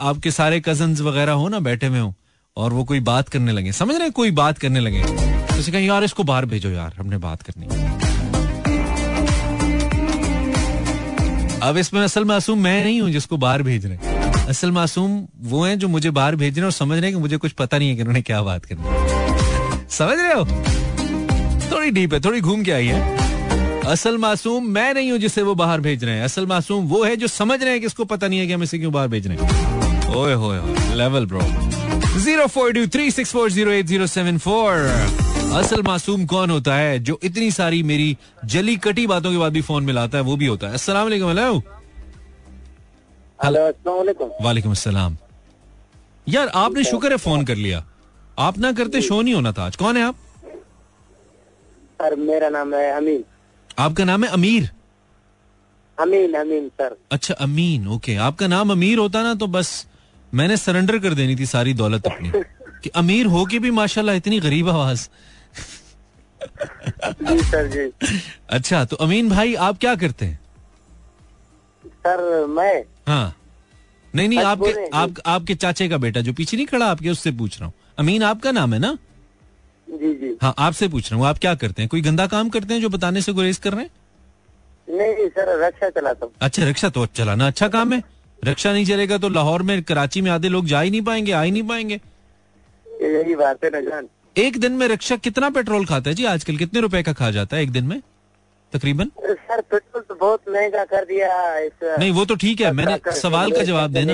आपके 0.00 0.30
सारे 0.30 0.60
कज़न 0.60 0.94
वगैरह 0.94 1.32
हो 1.32 1.48
ना, 1.48 1.58
बैठे 1.60 1.86
हुए 1.86 1.98
हो, 1.98 2.14
और 2.56 2.72
वो 2.72 2.84
कोई 2.84 3.00
बात 3.00 3.28
करने 3.28 3.52
लगे। 3.52 3.72
समझ 3.72 3.96
रहे 3.96 4.10
कोई 4.10 4.30
बात 4.30 4.58
करने 4.58 4.80
लगे। 4.80 5.31
तो 5.62 5.72
कहें, 5.72 5.82
यार, 5.82 6.04
इसको 6.04 6.22
बाहर 6.24 6.44
भेजो 6.46 6.70
यार, 6.70 6.94
हमने 6.98 7.18
बात 7.18 7.42
करनी 7.42 7.66
अब 11.62 11.76
इसमें 11.78 12.00
असल 12.00 12.24
मासूम 12.24 12.58
मैं 12.58 12.82
नहीं 12.84 13.00
हूँ 13.00 13.10
जिसको 13.10 13.36
बाहर 13.36 13.62
भेज 13.62 13.86
रहे 13.86 14.20
असल 14.48 14.70
मासूम 14.70 15.12
वो 15.42 15.64
हैं 15.64 15.78
जो 15.78 15.88
मुझे 15.88 16.10
बाहर 16.10 16.36
भेज 16.36 16.58
रहे 16.58 16.64
और 16.64 16.72
समझ 16.72 16.98
रहे 16.98 17.06
हैं 17.06 17.14
कि 17.14 17.20
मुझे 17.20 17.36
कुछ 17.36 17.52
पता 17.52 17.78
नहीं 17.78 17.88
है 17.88 17.94
कि 17.94 18.02
उन्होंने 18.02 18.22
क्या 18.22 18.40
बात 18.42 18.64
करनी 18.64 19.88
समझ 19.90 20.18
रहे 20.18 20.32
हो? 20.32 20.44
थोड़ी 21.72 21.90
डीप 21.90 22.14
है, 22.14 22.20
थोड़ी 22.20 22.40
घूम 22.40 22.62
के 22.62 22.72
आई 22.72 22.86
है। 22.86 23.80
असल 23.86 24.18
मासूम 24.18 24.66
मैं 24.70 24.92
नहीं 24.94 25.10
हूँ 25.10 25.18
जिसे 25.18 25.42
वो 25.42 25.54
बाहर 25.54 25.80
भेज 25.80 26.04
रहे 26.04 26.14
हैं। 26.14 26.24
असल 26.24 26.46
मासूम 26.46 26.84
वो 26.88 27.04
है 27.04 27.16
जो 27.16 27.26
समझ 27.28 27.62
रहे 27.62 27.70
हैं 27.70 27.80
कि 27.80 27.86
इसको 27.86 28.04
पता 28.04 28.28
नहीं 28.28 28.40
है 28.40 28.46
कि 28.46 28.52
हम 28.52 28.62
इसे 28.62 28.78
क्यों 28.78 28.92
बाहर 28.92 29.08
भेज 29.08 29.26
रहे 29.26 29.36
हैं। 29.36 30.14
ओए, 30.16 30.34
होए 30.34 30.60
level 30.96 31.26
bro 31.26 31.40
zero 32.20 32.46
four 32.46 32.72
two 32.72 32.86
three 32.86 33.10
six 33.10 33.32
four 33.32 33.50
zero 33.50 33.70
eight 33.72 33.86
zero 33.86 34.06
seven 34.08 34.38
four 34.38 35.41
असल 35.58 35.82
मासूम 35.86 36.24
कौन 36.26 36.50
होता 36.50 36.74
है 36.74 36.98
जो 36.98 37.18
इतनी 37.24 37.50
सारी 37.50 37.82
मेरी 37.82 38.16
जली 38.52 38.76
कटी 38.84 39.06
बातों 39.06 39.30
के 39.32 39.38
बाद 39.38 39.52
भी 39.52 39.60
फ़ोन 39.62 39.84
मिलाता 39.84 40.18
है 40.18 40.24
वो 40.24 40.36
भी 40.36 40.46
होता 40.46 40.66
है। 40.66 40.74
अस्सलाम 40.74 41.04
वालेकुम 41.04 41.30
हेलो 41.30 41.54
वालेकुम। 44.42 44.70
अस्सलाम। 44.72 45.16
यार 46.28 46.48
आपने 46.54 46.84
शुक्र 46.84 47.10
है 47.12 47.16
फ़ोन 47.18 47.44
कर 47.44 47.56
लिया। 47.56 47.84
आप 48.38 48.58
ना 48.58 48.72
करते 48.72 49.00
शो 49.02 49.20
नहीं 49.22 49.34
होना 49.34 49.52
था। 49.52 49.64
आज 49.66 49.76
कौन 49.76 49.96
है 49.96 50.02
आप? 50.02 50.16
सर 52.00 52.16
मेरा 52.18 52.48
नाम 52.48 52.74
है 52.74 52.90
अमीन। 52.92 53.24
आपका 53.78 54.04
नाम 54.04 54.24
है 54.24 54.30
अमीर? 54.30 54.70
अमीन 55.98 56.34
अमीन 56.34 56.68
सर। 56.80 56.96
अच्छा 57.12 57.34
अमीन 57.40 57.88
ओके 57.88 58.14
आपका 58.28 58.46
नाम 58.46 58.72
अमीर 58.72 58.98
होता 58.98 59.22
ना 59.22 59.34
तो 59.34 59.46
बस 59.58 59.74
मैंने 60.34 60.56
सरेंडर 60.56 60.98
कर 60.98 61.14
देनी 61.14 61.36
थी 61.36 61.46
सारी 61.46 61.74
दौलत 61.74 62.06
अपनी। 62.06 62.30
कि 62.82 62.90
अमीर 62.96 63.26
हो 63.26 63.44
के 63.46 63.58
भी 63.58 63.70
माशाल्लाह 63.70 64.14
इतनी 64.16 64.40
गरीब 64.40 64.68
आवाज़। 64.68 65.08
जी 67.22 67.38
सर 67.42 67.66
जी। 67.68 68.16
अच्छा 68.50 68.84
तो 68.84 68.96
अमीन 68.96 69.28
भाई 69.28 69.54
आप 69.66 69.78
क्या 69.78 69.94
करते 69.94 70.26
हैं? 70.26 70.38
सर 71.84 72.46
मैं? 72.46 72.84
हाँ। 73.08 73.34
नहीं 74.14 74.28
नहीं 74.28 74.38
आपके 74.38 74.88
आप 74.96 75.14
आपके 75.26 75.54
चाचे 75.54 75.88
का 75.88 75.96
बेटा 75.98 76.20
जो 76.20 76.32
पीछे 76.32 76.56
नहीं 76.56 76.66
खड़ा 76.66 76.86
आपके 76.86 77.10
उससे 77.10 77.30
पूछ 77.32 77.58
रहा 77.60 77.66
हूँ। 77.66 77.74
अमीन 77.98 78.22
आपका 78.22 78.50
नाम 78.52 78.74
है 78.74 78.78
ना? 78.78 78.96
जी 79.88 80.12
जी। 80.14 80.36
हाँ 80.42 80.54
आपसे 80.58 80.88
पूछ 80.88 81.10
रहा 81.10 81.20
हूँ 81.20 81.26
आप 81.28 81.38
क्या 81.38 81.54
करते 81.54 81.82
हैं? 81.82 81.88
कोई 81.88 82.00
गंदा 82.00 82.26
काम 82.26 82.48
करते 82.48 82.74
हैं 82.74 82.80
जो 82.80 82.88
बताने 82.88 83.22
से 83.22 83.32
गुरेज 83.32 83.58
कर 83.58 83.72
रहे 83.72 83.84
हैं? 83.84 83.90
नहीं 84.88 85.28
सर 85.28 85.58
रक्षा 85.64 85.88
चलाता 85.90 86.26
हूँ। 86.26 86.32
अच्छा 86.40 86.64
रिक्शा 86.64 86.88
तो 86.88 87.06
चलाना 87.06 87.46
अच्छा 87.46 87.68
काम 87.68 87.92
है। 87.92 88.02
रक्षा 88.44 88.72
नहीं 88.72 88.84
चलेगा 88.86 89.18
तो 89.18 89.28
लाहौर 89.28 89.62
में 89.62 89.82
कराची 89.82 90.20
में 90.20 90.30
आधे 90.30 90.48
लोग 90.48 90.66
जा 90.66 90.80
ही 90.80 90.90
नहीं 90.90 91.02
पाएँगे 91.02 91.32
आ 91.32 91.42
ही 91.42 91.50
नहीं 91.50 91.62
पाएँगे। 91.62 92.00
यही 93.02 93.34
बात 93.34 93.64
है 93.64 93.70
ना 93.70 93.80
जान। 93.80 94.08
एक 94.36 94.58
दिन 94.60 94.72
में 94.72 94.86
रिक्शा 94.88 95.16
कितना 95.18 95.48
पेट्रोल 95.50 95.84
खाता 95.86 96.10
है? 96.10 96.16
जी 96.16 96.24
आजकल 96.24 96.56
कितने 96.56 96.80
रुपए 96.80 97.02
का 97.02 97.12
खा 97.12 97.30
जाता 97.30 97.56
है 97.56 97.62
एक 97.62 97.70
दिन 97.72 97.84
में? 97.84 98.00
तकरीबन? 98.72 99.10
सर 99.22 99.60
पेट्रोल 99.62 100.02
तो 100.02 100.14
बहुत 100.14 100.48
महँगा 100.48 100.84
कर 100.84 101.04
दिया 101.04 101.58
इस 101.58 101.72
नहीं 101.98 102.10
वो 102.12 102.24
तो 102.24 102.34
ठीक 102.34 102.60
है 102.60 102.70
मैंने 102.72 103.12
सवाल 103.12 103.50
का 103.52 103.62
जवाब 103.62 103.92
देना। 103.92 104.12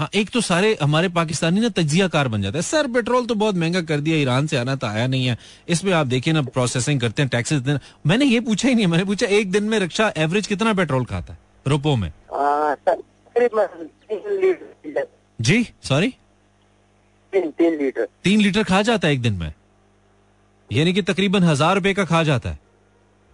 हाँ। 0.00 0.08
एक 0.14 0.30
तो 0.30 0.40
सारे 0.40 0.76
हमारे 0.82 1.08
पाकिस्तानी 1.10 1.60
ना 1.60 1.68
तजिया 1.76 2.08
कार 2.08 2.28
बन 2.28 2.42
जाता 2.42 2.58
है। 2.58 2.62
सर 2.62 2.86
पेट्रोल 2.92 3.26
तो 3.26 3.34
बहुत 3.34 3.54
महँगा 3.54 3.82
कर 3.82 4.00
दिया 4.00 4.16
ईरान 4.16 4.46
से 4.46 4.56
आना 4.56 4.74
तो 4.76 4.86
आया 4.86 5.06
नहीं 5.06 5.26
है। 5.26 5.36
इसमें 5.68 5.92
आप 5.92 6.06
देखिए 6.06 6.34
ना 6.34 6.42
प्रोसेसिंग 6.48 7.00
करते 7.00 7.22
हैं 7.22 7.28
टैक्सेस 7.28 7.60
देना 7.60 7.80
मैंने 8.06 8.24
ये 8.24 8.40
पूछा 8.40 8.68
ही 8.68 8.74
नहीं 8.74 8.86
मैंने 8.86 9.04
पूछा 9.04 9.26
एक 9.38 9.50
दिन 9.52 9.64
में 9.64 9.78
रिक्शा 9.78 10.12
एवरेज 10.16 10.46
कितना 10.46 10.72
पेट्रोल 10.74 11.04
खाता 11.04 11.32
है 11.32 11.38
रुपयों 11.66 11.96
में? 11.96 12.12
हाँ 12.32 12.76
जी 15.38 15.66
सॉरी 15.82 16.14
तीन 17.32 17.50
तीन 17.50 17.78
लीटर। 17.78 18.06
तीन 18.24 18.40
लीटर 18.40 18.62
खा 18.64 18.82
जाता 18.82 19.08
है 19.08 19.14
एक 19.14 19.22
दिन 19.22 19.34
में? 19.34 19.52
यानी 20.70 20.92
कि 20.92 21.02
तकरीबन 21.02 21.44
हज़ार 21.44 21.74
रुपए 21.74 21.94
का 21.94 22.04
खा 22.04 22.22
जाता 22.22 22.50
है? 22.50 22.58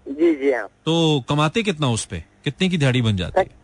जी 0.07 0.35
जी 0.35 0.53
हाँ। 0.53 0.67
तो 0.85 1.25
कमाते 1.29 1.63
कितना 1.63 1.89
उस 1.91 2.05
पे? 2.05 2.25
कितने 2.45 2.69
की 2.69 2.79
दिहाड़ी 2.79 3.03
बन 3.03 3.17
जाती 3.17 3.41
है? 3.41 3.57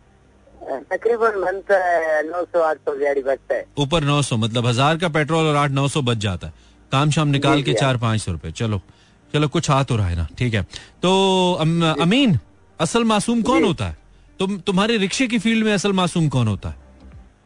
तकरीबन 0.91 1.41
बनता 1.41 1.77
है 1.77 2.21
नौ 2.29 2.43
सौ 2.43 2.61
आठ 2.61 2.77
सौ 2.77 2.95
दिहाड़ी 2.95 3.21
बचता 3.23 3.55
है। 3.55 3.65
ऊपर 3.79 4.03
नौ 4.03 4.21
सौ 4.21 4.37
मतलब 4.37 4.65
हज़ार 4.65 4.97
का 4.97 5.09
पेट्रोल 5.09 5.45
और 5.45 5.55
आठ 5.55 5.71
नौ 5.71 5.87
सौ 5.87 6.01
बच 6.01 6.17
जाता 6.17 6.47
है। 6.47 6.53
काम 6.91 7.11
शाम 7.11 7.27
निकाल 7.27 7.63
के 7.63 7.73
चार 7.73 7.97
पाँच 7.97 8.21
सौ 8.21 8.31
रुपए। 8.31 8.51
चलो 8.53 8.81
चलो 9.33 9.47
कुछ 9.47 9.69
हाथ 9.69 9.91
हो 9.91 9.95
रहा 9.95 10.07
है 10.07 10.15
ना 10.15 10.27
ठीक 10.37 10.53
है। 10.53 10.63
तो 11.01 11.11
अम, 11.53 11.83
अमीन 12.01 12.39
असल 12.79 13.03
मासूम 13.03 13.41
कौन 13.41 13.63
होता 13.63 13.85
है? 13.85 13.97
तुम 14.39 14.57
तुम्हारे 14.59 14.97
रिक्शे 14.97 15.27
की 15.27 15.39
फ़ील्ड 15.39 15.65
में 15.65 15.73
असल 15.73 15.93
मासूम 15.93 16.27
कौन 16.29 16.47
होता 16.47 16.69
है? 16.69 16.75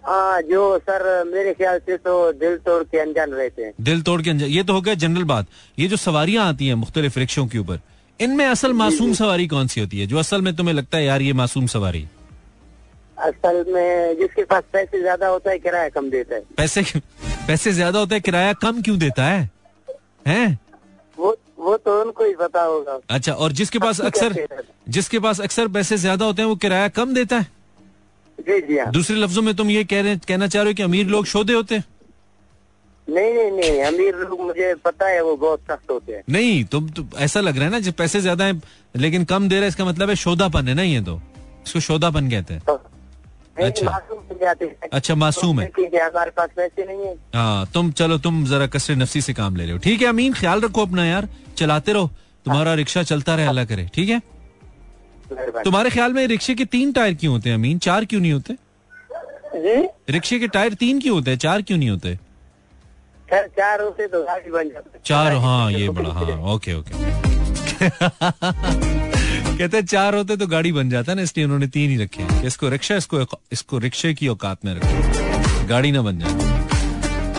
हाँ 0.03 0.41
जो 0.41 0.77
सर 0.79 1.03
मेरे 1.33 1.53
ख्याल 1.53 1.79
से 1.85 1.97
तो 1.97 2.31
दिल 2.33 2.55
तोड़ 2.65 2.83
के 2.83 2.99
अनजान 2.99 3.31
रहते 3.31 3.63
हैं। 3.63 3.73
दिल 3.81 4.01
तोड़ 4.01 4.21
के 4.21 4.29
अंजा- 4.29 4.49
ये 4.49 4.63
तो 4.63 4.73
हो 4.73 4.81
गया 4.81 4.93
जनरल 5.03 5.23
बात। 5.31 5.47
ये 5.79 5.87
जो 5.87 5.95
सवारियाँ 5.97 6.47
आती 6.49 6.67
हैं 6.67 6.75
मुख्तलिफ़ 6.75 7.19
रिक्शों 7.19 7.45
के 7.47 7.57
ऊपर 7.57 7.79
इनमें 8.19 8.45
असल 8.45 8.73
मासूम 8.73 9.13
सवारी 9.13 9.47
कौन 9.47 9.67
सी 9.67 9.81
होती 9.81 9.99
है? 9.99 10.05
जो 10.07 10.17
असल 10.19 10.41
में 10.41 10.55
तुम्हें 10.55 10.73
लगता 10.75 10.97
है 10.97 11.05
यार 11.05 11.21
ये 11.21 11.33
मासूम 11.33 11.65
सवारी। 11.73 12.05
असल 13.17 13.63
में 13.73 14.17
जिसके 14.19 14.43
पास 14.43 14.63
पैसे 14.73 15.01
ज़्यादा 15.01 15.27
होता 15.27 15.51
है 15.51 15.59
किराया 15.59 15.89
कम 15.89 16.09
देता 16.09 16.35
है। 16.35 16.41
पैसे 16.57 16.83
पैसे 17.47 17.71
ज़्यादा 17.71 17.99
होता 17.99 18.15
है 18.15 18.21
किराया 18.21 18.53
कम 18.61 18.81
क्यों 18.81 18.97
देता 18.99 19.25
है? 19.25 19.49
हैं? 20.27 20.59
वो 21.17 21.35
वो 21.59 21.75
तो 21.77 22.01
उनको 22.01 22.25
ही 22.25 22.33
पता 22.39 22.61
होगा। 22.63 22.99
अच्छा 23.09 23.33
और 23.33 23.51
जिसके 23.51 23.79
पास 23.79 23.99
अक्सर 24.01 24.35
जिसके 24.89 25.19
पास 25.19 25.41
अक्सर 25.41 25.67
पैसे 25.67 25.97
ज़्यादा 25.97 26.25
होते 26.25 26.41
हैं 26.41 26.49
वो 26.49 26.55
किराया 26.55 26.87
कम 26.87 27.13
देता 27.13 27.39
है? 27.39 27.47
जी 28.39 28.59
जी 28.67 28.77
हाँ। 28.77 28.91
दूसरे 28.91 29.15
लफ्जों 29.17 29.41
में 29.41 29.53
तुम 29.55 29.69
ये 29.69 29.83
कह 29.85 30.01
रहे 30.01 30.17
कहना 30.27 30.47
चाह 30.47 30.61
रहे 30.63 30.71
हो 30.71 30.75
कि 30.75 30.83
अमीर 30.83 31.07
लोग 31.07 31.25
शोधे 31.27 31.53
होते 31.53 31.75
हैं? 31.75 31.83
नहीं 33.07 33.33
नहीं 33.33 33.51
नहीं 33.51 33.81
अमीर 33.83 34.15
लोग 34.17 34.41
मुझे 34.41 34.73
पता 34.85 35.07
है 35.07 35.21
वो 35.23 35.35
बहुत 35.37 35.59
सख्त 35.69 35.91
होते 35.91 36.13
हैं। 36.13 36.23
नहीं 36.29 36.63
तुम 36.65 36.89
तो 36.89 37.05
ऐसा 37.17 37.39
लग 37.41 37.55
रहा 37.55 37.65
है 37.65 37.71
ना 37.71 37.79
जब 37.79 37.93
पैसे 37.97 38.21
ज़्यादा 38.21 38.45
है 38.45 38.61
लेकिन 38.95 39.25
कम 39.25 39.49
दे 39.49 39.55
रहा 39.55 39.63
है 39.63 39.67
इसका 39.67 39.85
मतलब 39.85 40.09
है 40.09 40.15
शोधापन 40.17 40.67
है 40.67 40.73
ना 40.73 40.83
ये 40.83 41.01
तो? 41.01 41.19
इसको 41.65 41.79
शोधापन 41.79 42.29
कहते 42.29 42.53
हैं। 42.53 42.63
तो 42.67 42.79
अच्छा। 43.59 43.91
हैं। 44.41 44.89
अच्छा, 44.93 45.15
मासूम 45.15 45.59
है। 45.59 45.67
तो 45.67 45.83
हमारे 45.83 46.31
पास 46.31 46.49
पैसे 46.55 46.85
नहीं 46.85 47.05
है। 47.05 47.15
हाँ 47.35 47.65
तुम 47.73 47.91
चलो 47.91 48.17
तुम 48.17 48.45
जरा 48.45 48.67
कसरे 48.67 48.95
नफसी 48.95 49.21
से 49.21 49.33
काम 49.33 49.55
ले 49.55 49.63
रहे 49.63 49.71
हो। 49.73 49.77
ठीक 49.83 50.01
है 50.01 50.07
अमीन 50.07 50.33
ख्याल 50.33 50.61
रखो 50.61 50.81
अपना 50.81 51.05
यार 51.05 51.27
चलाते 51.57 51.93
रहो। 51.93 52.09
तुम्हारा 52.45 52.73
रिक्शा 52.73 53.03
चलता 53.03 53.35
रहे 53.35 53.47
अल्लाह 53.47 53.65
करे 53.65 53.89
ठीक 53.93 54.09
है? 54.09 54.21
तुम्हारे 55.31 55.89
ख्याल 55.89 56.13
में 56.13 56.25
रिक्शे 56.27 56.55
के 56.55 56.65
तीन 56.67 56.91
टायर 56.91 57.13
क्यों 57.13 57.33
होते 57.33 57.49
हैं 57.49 57.55
अमीन? 57.57 57.77
चार 57.79 58.05
क्यों 58.05 58.21
नहीं 58.21 58.31
होते? 58.31 58.55
रिक्शे 60.09 60.39
के 60.39 60.47
टायर 60.47 60.73
तीन 60.75 60.99
क्यों 61.01 61.15
होते 61.15 61.31
हैं 61.31 61.37
चार 61.37 61.61
क्यों 61.61 61.77
नहीं 61.77 61.89
होते? 61.89 62.17
चार 63.29 63.81
होते 63.81 64.07
तो 64.07 64.23
गाड़ी 64.23 64.51
बन 64.51 64.69
जाती। 64.69 64.99
चार 65.05 65.33
हाँ 65.35 65.71
ये 65.71 65.89
बड़ा 65.89 66.09
हाँ 66.09 66.37
ओके 66.53 66.73
ओके। 66.73 66.93
कहते 69.57 69.77
हैं 69.77 69.85
चार 69.85 70.15
होते 70.15 70.37
तो 70.37 70.47
गाड़ी 70.47 70.71
बन 70.71 70.89
जाता 70.89 71.11
है 71.11 71.15
ना 71.15 71.21
इसलिए 71.21 71.45
उन्होंने 71.45 71.67
तीन 71.67 71.89
ही 71.89 71.97
रखे 71.97 72.23
इसको 72.47 72.69
रिक्शा 72.69 72.95
इसको 72.95 73.25
इसको 73.51 73.77
रिक्शे 73.79 74.13
की 74.13 74.27
औकात 74.27 74.65
में 74.65 74.73
रखो। 74.75 75.67
गाड़ी 75.67 75.91
ना 75.91 76.01
बन 76.01 76.19
जाए। 76.19 76.33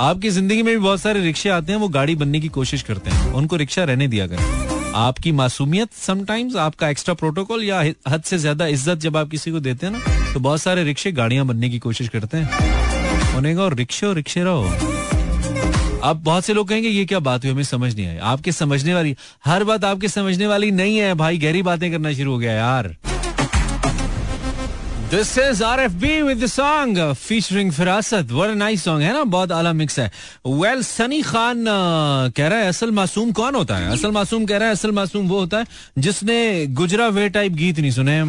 आपकी 0.01 0.31
ज़िंदगी 0.31 0.63
में 0.63 0.75
भी 0.75 0.81
बहुत 0.81 1.01
सारे 1.01 1.21
रिक्शे 1.21 1.49
आते 1.51 1.73
हैं 1.73 1.79
वो 1.81 1.89
गाड़ी 1.91 2.15
बनने 2.17 2.41
की 2.41 2.49
कोशिश 2.51 2.83
करते 2.83 3.11
हैं। 3.11 3.33
उनको 3.33 3.57
रिक्शा 3.57 3.85
रहने 3.85 4.09
दिया 4.09 4.27
करें। 4.27 4.70
आपकी 4.95 5.33
मासूमियत 5.33 5.93
समटाइम्स 5.93 6.57
आपका 6.57 6.89
एक्स्ट्रा 6.89 7.15
प्रोटोकॉल 7.15 7.63
या 7.65 7.81
हद 8.09 8.23
से 8.23 8.39
ज़्यादा 8.39 8.67
इज़्ज़त 8.67 8.99
जब 8.99 9.17
आप 9.17 9.29
किसी 9.31 9.51
को 9.51 9.61
देते 9.61 9.87
हैं 9.87 9.93
ना 9.93 10.33
तो 10.35 10.41
बहुत 10.41 10.61
सारे 10.61 10.85
रिक्शे 10.85 11.13
गाड़ियाँ 11.13 11.45
बनने 11.47 11.69
की 11.71 11.79
कोशिश 11.79 12.09
करते 12.09 12.37
हैं। 12.37 13.37
उन्हें 13.37 13.55
कहो 13.57 13.69
रिक्शे 13.69 14.07
और 14.07 14.15
रिक्शे 14.15 14.43
रहो। 14.45 14.65
अब 16.03 16.23
बहुत 16.25 16.45
से 16.45 16.55
लोग 16.55 16.69
कहेंगे, 16.69 16.89
ये 16.89 17.05
क्या 17.05 17.19
बात 17.21 17.45
हुई? 17.45 17.53
हमें 17.53 17.63
समझ 17.63 17.95
नहीं 17.95 18.07
आई। 18.07 18.17
आपके 18.17 18.53
समझने 18.53 18.95
वाली, 18.95 19.15
हर 19.45 19.65
बात 19.65 19.85
आपके 19.85 20.09
समझने 20.09 20.47
वाली 20.47 20.71
नहीं 20.71 20.97
है। 20.99 21.15
भाई, 21.15 21.39
गहरी 21.39 21.63
बातें 21.63 21.91
करना 21.93 22.13
शुरू 22.13 22.33
हो 22.33 22.39
गया 22.39 22.53
यार। 22.53 22.95
This 25.11 25.39
is 25.39 25.63
R 25.65 25.81
F 25.81 25.93
B 26.01 26.21
with 26.23 26.45
song 26.47 26.99
featuring 27.19 27.71
Firasat 27.73 28.31
were 28.33 28.55
nice 28.55 28.83
song 28.85 29.03
है 29.03 29.13
ना 29.13 29.23
बहुत 29.27 29.53
आला 29.53 29.73
मिक्स 29.73 29.99
है 29.99 30.11
वेल 30.47 30.83
सनी 30.83 31.21
खान 31.23 31.59
uh, 31.59 32.37
कह 32.37 32.49
रहा 32.49 32.59
है 32.59 32.69
असल 32.69 32.91
मासूम 32.91 33.33
कौन 33.33 33.55
होता 33.55 33.77
है 33.77 33.91
असल 33.93 34.11
मासूम 34.11 34.45
कह 34.47 34.59
रहा 34.59 34.69
है 34.69 34.75
असल 34.75 34.91
मासूम 34.91 35.29
वो 35.29 35.39
होता 35.39 35.59
है 35.59 35.65
जिसने 35.99 36.67
गुजरा 36.81 37.09
वे 37.09 37.29
टाइप 37.29 37.53
गीत 37.53 37.79
नहीं 37.79 37.91
सुने 37.91 38.23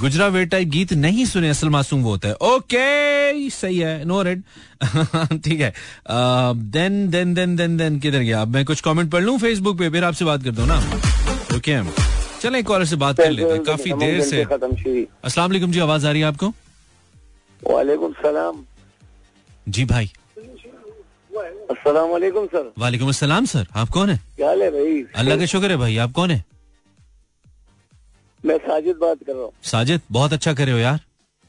गुजरा 0.00 0.26
वे 0.28 0.44
टाइप 0.46 0.68
गीत 0.68 0.92
नहीं 0.98 1.24
सुने 1.26 1.48
असल 1.50 1.68
मासूम 1.68 2.02
वो 2.02 2.10
होता 2.10 2.28
है 2.28 2.34
ओके 2.44 3.48
सही 3.50 3.78
है 3.78 4.04
नो 4.04 4.22
रेड 4.22 4.42
ठीक 5.44 5.60
है 5.60 5.72
then 6.76 7.08
then 7.10 7.34
then 7.34 7.56
then 7.56 7.76
then 7.76 7.98
किधर 8.00 8.18
गया 8.20 8.42
अब 8.42 8.54
मैं 8.54 8.64
कुछ 8.64 8.80
कमेंट 8.80 9.10
पढ़ 9.12 9.22
लूँ 9.22 9.38
फेसबुक 9.38 9.78
पे 9.78 9.90
फिर 9.90 10.04
आपसे 10.04 10.24
बात 10.24 10.44
कर 10.44 10.50
दो 10.50 10.66
ना 10.66 10.78
ओके 11.56 11.80
चलें 12.44 12.58
एक 12.58 12.66
कॉलर 12.66 12.84
से 12.92 12.96
बात 13.04 13.16
कर 13.20 13.30
लेते 13.30 13.52
हैं। 13.52 13.62
काफ़ी 13.64 13.92
देर 14.04 14.20
से 14.30 14.42
अस्सलाम 14.42 15.50
वालेकुम 15.50 15.72
जी 15.72 15.80
आवाज़ 15.80 16.06
आ 16.06 16.10
रही 16.10 16.20
है 16.20 16.26
आपको 16.28 16.52
वालेकुम 17.62 18.12
सलाम 18.22 18.64
जी 19.76 19.84
भाई 19.92 20.10
अस्सलाम 21.70 22.08
वालेकुम 22.10 22.46
सर 22.54 22.72
वालेकुम 22.78 23.08
अस्सलाम 23.08 23.44
सर 23.52 23.66
आप 23.82 23.88
कौन 23.98 24.10
है 24.10 24.18
क्या 24.36 24.50
है 24.50 24.70
भाई 24.70 25.02
अल्लाह 25.22 25.36
का 25.38 25.46
शुक्र 25.54 25.70
है 25.70 25.76
भाई 25.84 25.96
आप 26.06 26.12
कौन 26.20 26.30
है 26.30 26.44
मैं 28.44 28.56
साजिद 28.66 28.96
बात 29.00 29.18
कर 29.26 29.32
रहा 29.32 29.42
हूँ 29.42 29.52
साजिद 29.70 30.00
बहुत 30.12 30.32
अच्छा 30.32 30.52
करे 30.54 30.72
हो 30.72 30.78
यार 30.78 31.00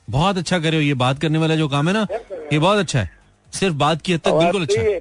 बहुत 0.08 0.38
अच्छा 0.38 0.60
करे 0.66 0.78
हो 0.78 0.82
ये 0.84 0.94
बात 1.02 1.20
करने 1.22 1.38
वाला 1.40 1.56
जो 1.62 1.68
काम 1.70 1.88
है 1.88 1.94
ना 1.94 2.06
ये 2.54 2.60
बहुत 2.60 2.78
अच्छा 2.80 3.00
है 3.00 3.10
सिर्फ़ 3.54 3.76
बात 3.84 4.02
की 4.02 4.14
हद 4.14 4.20
तक 4.26 4.34
बिल्कुल 4.44 4.64
अच्छा 4.66 4.82
है 4.82 5.00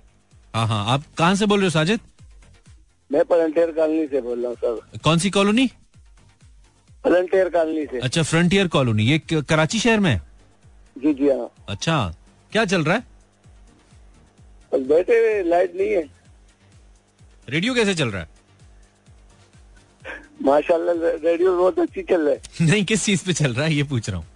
हाँ 0.55 0.67
हाँ 0.67 0.85
आप 0.95 1.03
कहाँ 1.19 1.35
से। 1.35 1.47
बोल 1.47 1.59
रहे 1.61 1.67
हो 1.67 1.71
साजिद 1.71 2.01
मैं 3.11 3.25
पलंटेर 3.31 3.71
कॉलोनी 3.79 4.07
से 4.13 4.21
बोल 4.21 4.41
रहा 4.43 4.49
हूँ 4.49 4.57
सर 4.65 4.99
कौन 5.05 5.19
सी 5.25 5.31
कॉलोनी 5.39 5.69
पलंटेर 7.05 7.49
कॉलोनी 7.55 7.85
से। 7.87 7.99
अच्छा 8.01 8.23
फ्रंटियर 8.23 8.69
कॉलोनी 8.75 9.05
ये 9.05 9.19
कराची 9.31 9.79
शहर 9.79 10.01
में? 10.01 10.21
जी 10.97 11.13
जी 11.15 11.29
हाँ। 11.29 11.49
अच्छा 11.69 11.97
क्या 12.53 12.65
चल 12.65 12.85
रहा 12.85 12.95
है? 12.97 13.03
बस 14.73 14.87
बैठे 14.89 15.19
हुए 15.19 15.43
लाइट 15.49 15.75
नहीं 15.77 15.91
है। 15.91 16.03
रेडियो 17.49 17.75
कैसे 17.75 17.95
चल 17.95 18.09
रहा 18.11 18.23
है? 18.23 18.29
माशाल्लाह 20.43 20.95
रेडियो 21.25 21.57
बहुत 21.57 21.79
अच्छी 21.79 22.03
चल 22.03 22.21
रहा 22.21 22.33
है। 22.35 22.67
नहीं 22.71 22.85
किस 22.85 23.05
चीज़ 23.05 23.25
पे 23.27 23.33
चल 23.33 23.53
रहा 23.55 23.67
है 23.67 23.75
ये 23.75 23.83
पूछ 23.93 24.09
रहा 24.11 24.19
हूँ। 24.19 24.27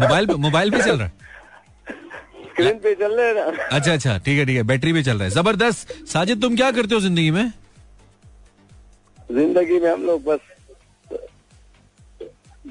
मोबाइल 0.00 0.26
पे 0.26 0.34
मोबाइल 0.46 0.70
पे 0.70 0.82
चल 0.82 0.96
रहा 0.98 1.06
है? 1.06 1.12
स्क्रीन 2.44 2.78
पे 2.78 2.94
चल 2.94 3.12
रहा 3.16 3.26
है 3.26 3.34
ना? 3.34 3.62
अच्छा 3.76 3.92
अच्छा 3.92 4.16
ठीक 4.18 4.38
है 4.38 4.46
ठीक 4.46 4.56
है 4.56 4.62
बैटरी 4.62 4.92
पे 4.92 5.02
चल 5.02 5.18
रहा 5.18 5.24
है। 5.24 5.30
ज़बरदस्त! 5.30 5.92
साजिद 6.08 6.40
तुम 6.42 6.56
क्या 6.56 6.70
करते 6.72 6.94
हो 6.94 7.00
ज़िंदगी 7.00 7.30
में? 7.30 7.52
ज़िंदगी 9.32 9.78
में 9.80 9.90
हम 9.90 10.02
लोग 10.06 10.24
बस 10.24 10.40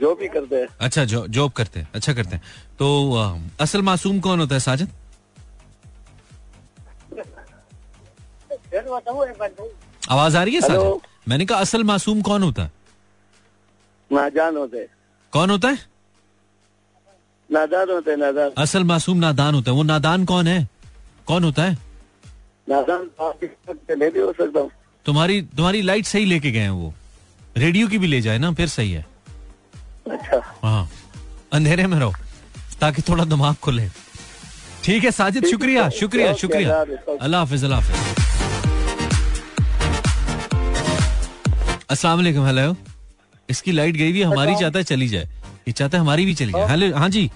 जो 0.03 0.13
भी 0.15 0.27
करते 0.27 0.55
हैं। 0.55 0.67
अच्छा 0.81 1.05
जो 1.05 1.25
जॉब 1.35 1.51
करते 1.51 1.79
हैं। 1.79 1.87
अच्छा 1.95 2.13
करते 2.13 2.35
हैं। 2.35 2.43
तो 2.79 2.87
अ, 3.13 3.63
असल 3.63 3.81
मासूम 3.81 4.19
कौन 4.19 4.39
होता 4.39 4.55
है 4.55 4.59
साजिद 4.59 4.89
आवाज़ 10.11 10.37
आ 10.37 10.43
रही 10.43 10.55
है। 10.55 10.61
साजिद 10.61 11.01
मैंने 11.27 11.45
कहा 11.45 11.57
असल 11.59 11.83
मासूम 11.83 12.21
कौन 12.21 12.43
होता 12.43 12.63
है? 12.63 12.71
नादान 14.11 14.57
होते 14.57 14.77
हैं। 14.77 14.87
कौन 15.33 15.49
होता 15.49 15.67
है? 15.67 15.77
नादान 17.49 17.89
होते 17.89 18.11
हैं 18.11 18.17
नादान 18.17 18.51
असल 18.57 18.83
मासूम 18.83 19.17
नादान 19.17 19.55
होता 19.55 19.71
है। 19.71 19.77
वो 19.77 19.83
नादान 19.83 20.25
कौन 20.25 20.47
है? 20.47 20.67
कौन 21.27 21.43
होता 21.43 21.63
है? 21.63 21.77
नादान 22.69 23.09
मैं 23.99 24.11
भी 24.11 24.19
हो 24.19 24.31
सकता 24.33 24.59
हूँ। 24.59 24.69
तुम्हारी 25.05 25.41
तुम्हारी 25.41 25.81
लाइट 25.81 26.05
सही 26.05 26.25
लेके 26.25 26.51
गए 26.51 26.59
हैं 26.59 26.69
वो। 26.69 26.93
रेडियो 27.57 27.87
की 27.87 27.97
भी 27.97 28.07
ले 28.07 28.21
जाए 28.21 28.37
ना 28.37 28.51
फिर 28.53 28.67
सही 28.67 28.91
है। 28.91 29.05
अच्छा। 30.11 30.41
हाँ। 30.63 30.89
अंधेरे 31.53 31.85
में 31.87 31.97
रहो 31.99 32.13
ताकि 32.81 33.01
थोड़ा 33.09 33.25
दिमाग 33.25 33.55
खुले। 33.63 33.89
ठीक 34.83 35.03
है 35.03 35.11
साजिद 35.11 35.45
शुक्रिया 35.47 35.89
शुक्रिया 35.99 36.33
शुक्रिया। 36.35 36.79
अल्लाह 37.21 37.39
हाफिज। 37.39 37.63
अल्लाह 37.63 37.79
हाफिज 37.79 38.11
अस्सलाम 41.91 42.17
वालेकुम 42.17 42.45
हेलो। 42.45 42.75
इसकी 43.49 43.71
लाइट 43.71 43.95
गई 43.95 44.11
हुई 44.11 44.21
हमारी 44.23 44.55
चाहता 44.55 44.79
है 44.79 44.83
चली 44.85 45.07
जाए। 45.07 45.27
ये 45.67 45.71
चाहता 45.71 45.97
है 45.97 46.01
हमारी 46.01 46.25
भी 46.25 46.33
चली 46.35 46.51
जाए। 46.51 46.67
हेलो 46.69 46.95
हाँ 46.97 47.09
जी। 47.09 47.29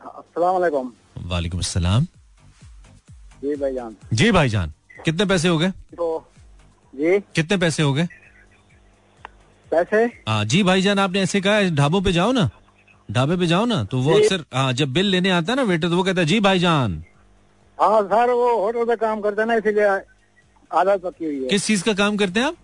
अस्सलाम 0.00 0.52
वालेकुम। 0.54 0.92
वालेकुम 1.26 1.60
अस्सलाम। 1.60 2.06
जी 3.42 3.54
भाईजान। 3.56 3.96
जी 4.12 4.30
भाईजान 4.32 4.72
कितने 5.04 5.24
पैसे 5.24 5.48
हो 5.48 5.58
गए? 5.58 5.70
तो 5.70 6.30
जी? 6.94 7.18
कितने 7.34 7.56
पैसे 7.56 7.82
हो 7.82 7.92
गए? 7.94 8.08
पैसे? 9.74 10.04
हाँ 10.28 10.44
जी 10.44 10.62
भाईजान 10.62 10.98
आपने 10.98 11.20
ऐसे 11.22 11.40
कहा 11.40 11.54
है, 11.54 11.74
ढाबों 11.74 12.00
पे 12.02 12.12
जाओ 12.12 12.32
ना। 12.32 12.48
ढाबे 13.08 13.36
पे 13.36 13.46
जाओ 13.46 13.64
ना 13.64 13.82
तो 13.84 13.98
वो 14.00 14.14
अक्सर 14.16 14.44
हाँ 14.54 14.72
जब 14.72 14.92
बिल 14.92 15.06
लेने 15.06 15.30
आता 15.30 15.52
है 15.52 15.56
ना 15.56 15.62
वेटर 15.62 15.88
तो 15.88 15.96
वो 15.96 16.02
कहता 16.02 16.20
है 16.20 16.26
जी 16.26 16.40
भाईजान। 16.40 17.02
हाँ 17.78 18.02
सर 18.02 18.30
वो 18.30 18.56
होटल 18.62 18.84
पे 18.84 18.96
काम 18.96 19.20
करते 19.20 19.40
हैं 19.42 19.48
ना 19.48 19.54
इसीलिए 19.54 19.86
आदत 20.70 21.00
पकी 21.04 21.24
हुई 21.24 21.42
है। 21.42 21.48
किस 21.48 21.66
चीज़ 21.66 21.84
का 21.84 21.92
काम 21.94 22.16
करते 22.16 22.40
हैं 22.40 22.46
आप? 22.46 22.56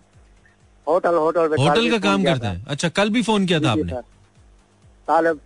होटल 0.87 1.15
होटल 1.15 1.47
पे 1.47 1.61
होटल 1.61 1.89
का 1.91 1.97
काम 1.99 2.23
करते। 2.23 2.47
हैं। 2.47 2.63
अच्छा 2.67 2.89
कल 2.89 3.09
भी 3.09 3.21
फ़ोन 3.21 3.45
किया 3.45 3.59
था 3.59 3.71
आपने? 3.71 4.01
तालिब 5.07 5.39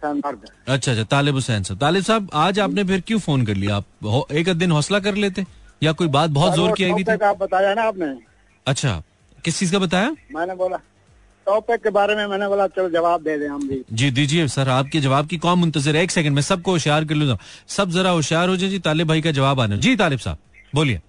अच्छा 0.67 0.91
अच्छा 0.91 1.03
तालिब 1.03 1.35
हुसैन 1.35 1.63
साहब। 1.63 1.79
तालिब 1.79 2.03
साहब 2.03 2.29
आज 2.33 2.59
आपने 2.59 2.83
फिर 2.83 3.01
क्यों 3.01 3.19
फ़ोन 3.19 3.45
कर 3.45 3.55
लिया? 3.55 3.75
आप 3.75 4.31
एक 4.31 4.49
दिन 4.53 4.71
हौसला 4.71 4.99
कर 4.99 5.15
लेते? 5.15 5.45
या 5.83 5.91
कोई 5.91 6.07
बात 6.07 6.29
बहुत 6.29 6.53
ज़ोर 6.53 6.71
की 6.71 6.83
आई 6.83 7.03
थी? 7.03 7.11
आप 7.25 7.37
बताया 7.37 7.73
ना 7.73 7.83
आपने। 7.83 8.15
अच्छा 8.67 9.01
किस 9.45 9.59
चीज़ 9.59 9.71
का 9.71 9.79
बताया? 9.79 10.15
मैंने 10.31 10.55
बोला 10.55 10.79
टॉपिक 11.45 11.81
के 11.83 11.89
बारे 11.89 12.15
में 12.15 12.25
मैंने 12.27 12.47
बोला 12.47 12.67
चलो 12.67 12.89
जवाब 12.89 13.23
दे 13.23 13.37
दें 13.37 13.47
हम 13.47 13.67
भी। 13.67 13.81
जी 13.93 14.09
दीजिए 14.11 14.47
सर 14.47 14.69
आपके 14.69 14.99
जवाब 14.99 15.27
की 15.27 15.37
कौन 15.37 15.59
मुंतजर 15.59 15.95
है? 15.95 16.03
एक 16.03 16.11
सेकंड 16.11 16.35
में 16.35 16.41
सबको 16.41 16.71
होशियार 16.71 17.05
कर 17.05 17.15
लूँ 17.15 17.37
सब 17.67 17.89
जरा 17.89 18.09
होशियार 18.09 18.49
हो 18.49 18.55
जाए 18.57 18.69
जी 18.69 18.79
तालिब 18.79 19.07
भाई 19.07 19.21
का 19.21 19.31
जवाब 19.31 19.59
आने 19.59 19.77
जी 19.77 19.95
तालिब 19.95 20.19
साहब 20.19 20.37
बोलिए। 20.75 21.01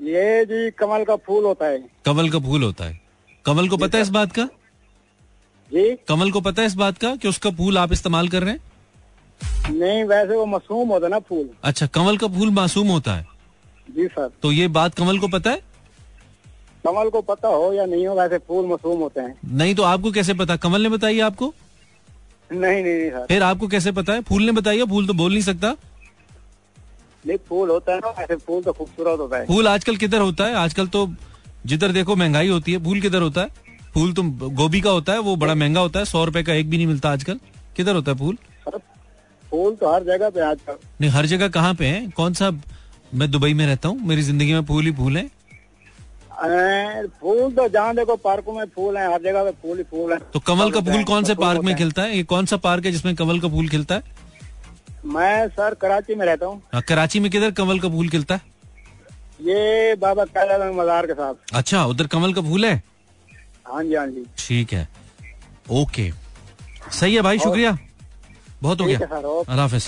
ये 0.00 0.44
जी 0.44 0.70
कमल 0.70 1.04
का 1.04 1.16
फूल 1.16 1.44
होता 1.44 1.66
है। 1.66 1.78
कमल 2.04 2.28
का 2.30 2.38
फूल 2.38 2.62
होता 2.62 2.84
है। 2.84 3.00
कमल 3.44 3.68
को 3.68 3.76
पता 3.76 3.98
है 3.98 4.02
इस 4.02 4.08
बात 4.10 4.32
का? 4.32 4.44
जी? 5.70 5.96
कमल 6.08 6.30
को 6.30 6.40
पता 6.40 6.62
है 6.62 6.66
इस 6.66 6.74
बात 6.74 6.98
का 6.98 7.14
कि 7.16 7.28
उसका 7.28 7.50
फूल 7.50 7.78
आप 7.78 7.92
इस्तेमाल 7.92 8.28
कर 8.28 8.42
रहे 8.42 8.52
हैं? 8.52 8.60
नहीं 9.70 10.04
वैसे 10.04 10.36
वो 10.36 10.44
मासूम 10.46 10.88
होता 10.88 11.06
है 11.06 11.10
ना 11.10 11.18
फूल। 11.18 11.48
अच्छा 11.62 11.86
कमल 11.86 12.16
का 12.16 12.28
फूल 12.28 12.50
मासूम 12.50 12.88
होता 12.88 13.14
है। 13.14 13.26
जी 13.88 14.06
सर। 14.06 14.30
तो 14.42 14.52
ये 14.52 14.68
बात 14.68 14.94
कमल 14.94 15.18
को 15.18 15.28
पता 15.28 15.50
है? 15.50 15.62
कमल 16.86 17.08
को 17.10 17.20
पता 17.24 17.48
हो 17.48 17.72
या 17.72 17.84
नहीं 17.86 18.06
हो 18.06 18.14
वैसे 18.14 18.38
फूल 18.38 18.66
मासूम 18.66 19.00
होते 19.00 19.20
हैं। 19.20 19.34
नहीं 19.54 19.74
तो 19.74 19.82
आपको 19.84 20.10
कैसे 20.12 20.34
पता? 20.34 20.56
कमल 20.58 20.82
ने 20.82 20.88
बताई 20.88 21.20
आपको? 21.20 21.52
नहीं 22.50 22.82
नहीं 22.82 22.94
नहीं 22.94 23.10
सर। 23.10 23.26
फिर 23.28 23.42
आपको 23.42 23.68
कैसे 23.68 23.92
पता 23.92 24.12
है? 24.12 24.22
फूल 24.22 24.42
ने 24.42 24.52
बताया 24.52 24.84
फूल 24.86 25.06
तो 25.06 25.14
बोल 25.14 25.32
नहीं 25.32 25.42
सकता? 25.42 25.74
नहीं 27.26 27.38
फूल 27.48 27.70
होता 27.70 27.92
है 27.92 27.98
ना 27.98 28.08
वैसे 28.18 28.36
फूल 28.36 28.62
तो 28.62 28.72
खूबसूरत 28.72 29.18
होता 29.20 29.36
है। 29.36 29.46
फूल 29.46 29.68
आजकल 29.68 29.96
किधर 29.96 30.20
होता 30.20 30.44
है? 30.44 30.54
आजकल 30.56 30.86
तो 30.86 31.08
जिधर 31.66 31.92
देखो 31.92 32.16
महँगाई 32.16 32.48
होती 32.48 32.72
है 32.72 32.82
फूल 32.84 33.00
किधर 33.00 33.22
होता 33.22 33.40
है? 33.40 33.48
फूल 33.94 34.12
तो 34.12 34.22
गोभी 34.52 34.80
का 34.80 34.90
होता 34.90 35.12
है 35.12 35.18
वो 35.18 35.36
बड़ा 35.36 35.54
महँगा 35.54 35.80
होता 35.80 35.98
है 35.98 36.04
सौ 36.04 36.24
रुपए 36.24 36.42
का 36.42 36.52
एक 36.52 36.70
भी 36.70 36.76
नहीं 36.76 36.86
मिलता 36.86 37.10
आजकल। 37.10 37.40
किधर 37.76 37.94
होता 37.94 38.12
है 38.12 38.18
फूल? 38.18 38.36
फूल 39.44 39.74
तो 39.74 39.92
हर 39.94 40.04
जगह 40.04 40.30
पे 40.30 40.40
आजकल। 40.40 40.76
नहीं 41.00 41.10
हर 41.10 41.26
जगह 41.26 41.48
कहाँ 41.48 41.74
पे 41.74 41.86
है? 41.86 42.06
कौन 42.10 42.34
सा? 42.34 42.50
मैं 43.14 43.30
दुबई 43.30 43.54
में 43.54 43.66
रहता 43.66 43.88
हूँ 43.88 44.06
मेरी 44.06 44.22
ज़िंदगी 44.22 44.52
में 44.52 44.64
फूल 44.64 44.84
ही 44.84 44.92
फूल 44.92 45.16
है। 45.16 45.30
फूल 46.36 47.52
तो 47.54 47.68
जहाँ 47.68 47.94
देखो 47.96 48.16
पार्कों 48.18 48.52
में 48.52 48.64
फूल 48.74 48.96
है 48.96 49.12
हर 49.12 49.22
जगह 49.22 49.44
पे 49.44 49.50
फूल 49.62 49.78
ही 49.78 49.84
फूल 49.84 50.12
है। 50.12 50.18
तो 50.32 50.40
कमल 50.46 50.70
का 50.70 50.80
फूल 50.82 51.04
कौन 51.04 51.24
से 51.24 51.34
पार्क 51.34 51.62
में 51.64 51.74
खिलता 51.76 52.02
है? 52.02 52.16
ये 52.16 52.22
कौन 52.24 52.46
सा 52.46 52.56
पार्क 52.58 52.84
है 52.84 52.92
जिसमें 52.92 53.14
कमल 53.16 53.40
का 53.40 53.48
फूल 53.48 53.68
खिलता 53.68 53.94
है? 53.94 54.02
मैं 55.06 55.48
सर 55.48 55.74
कराची 55.74 56.14
में 56.14 56.26
रहता 56.26 56.46
हूँ। 56.46 56.60
हाँ, 56.74 56.82
कराची 56.82 57.20
में 57.20 57.30
किधर 57.30 57.50
कमल 57.52 57.78
का 57.80 57.88
फूल 57.88 58.08
खिलता 58.08 58.34
है? 58.34 58.40
ये 59.42 59.94
बाबा 59.96 60.24
कैला 60.26 60.70
मजार 60.72 61.06
के 61.06 61.12
साथ। 61.14 61.54
अच्छा 61.54 61.84
उधर 61.86 62.06
कमल 62.06 62.32
का 62.34 62.42
फूल 62.42 62.64
है? 62.64 62.82
हाँ 63.68 63.82
जी 63.84 63.94
हाँ 63.94 64.06
जी। 64.06 64.24
ठीक 64.38 64.72
है। 64.72 64.88
ओके। 65.72 66.10
सही 66.92 67.14
है 67.14 67.22
भाई 67.22 67.38
शुक्रिया। 67.38 67.76
बहुत 68.62 68.80
हो 68.80 68.86
गया। 68.86 68.98
अल्लाह 68.98 69.66
हाफिज। 69.66 69.86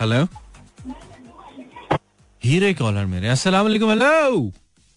हेलो। 0.00 0.26
हीरे 2.44 2.72
कॉलर 2.74 3.04
मेरे। 3.06 3.28
अस्सलाम 3.28 3.64
वालेकुम 3.64 3.90
हेलो 3.90 4.50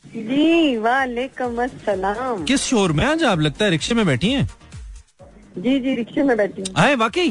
जी 0.03 0.77
वालेकुम 0.77 1.61
अस्सलाम। 1.63 2.43
किस 2.43 2.61
शोर 2.63 2.91
में 2.91 3.03
आज 3.05 3.23
आप 3.23 3.39
लगता 3.39 3.65
है 3.65 3.71
रिक्शे 3.71 3.95
में 3.95 4.05
बैठी 4.05 4.31
हैं? 4.31 4.47
जी 5.57 5.79
जी 5.79 5.95
रिक्शे 5.95 6.23
में 6.23 6.35
बैठी 6.37 6.61
हूँ। 6.61 6.73
आए 6.83 6.95
वाकई? 6.95 7.27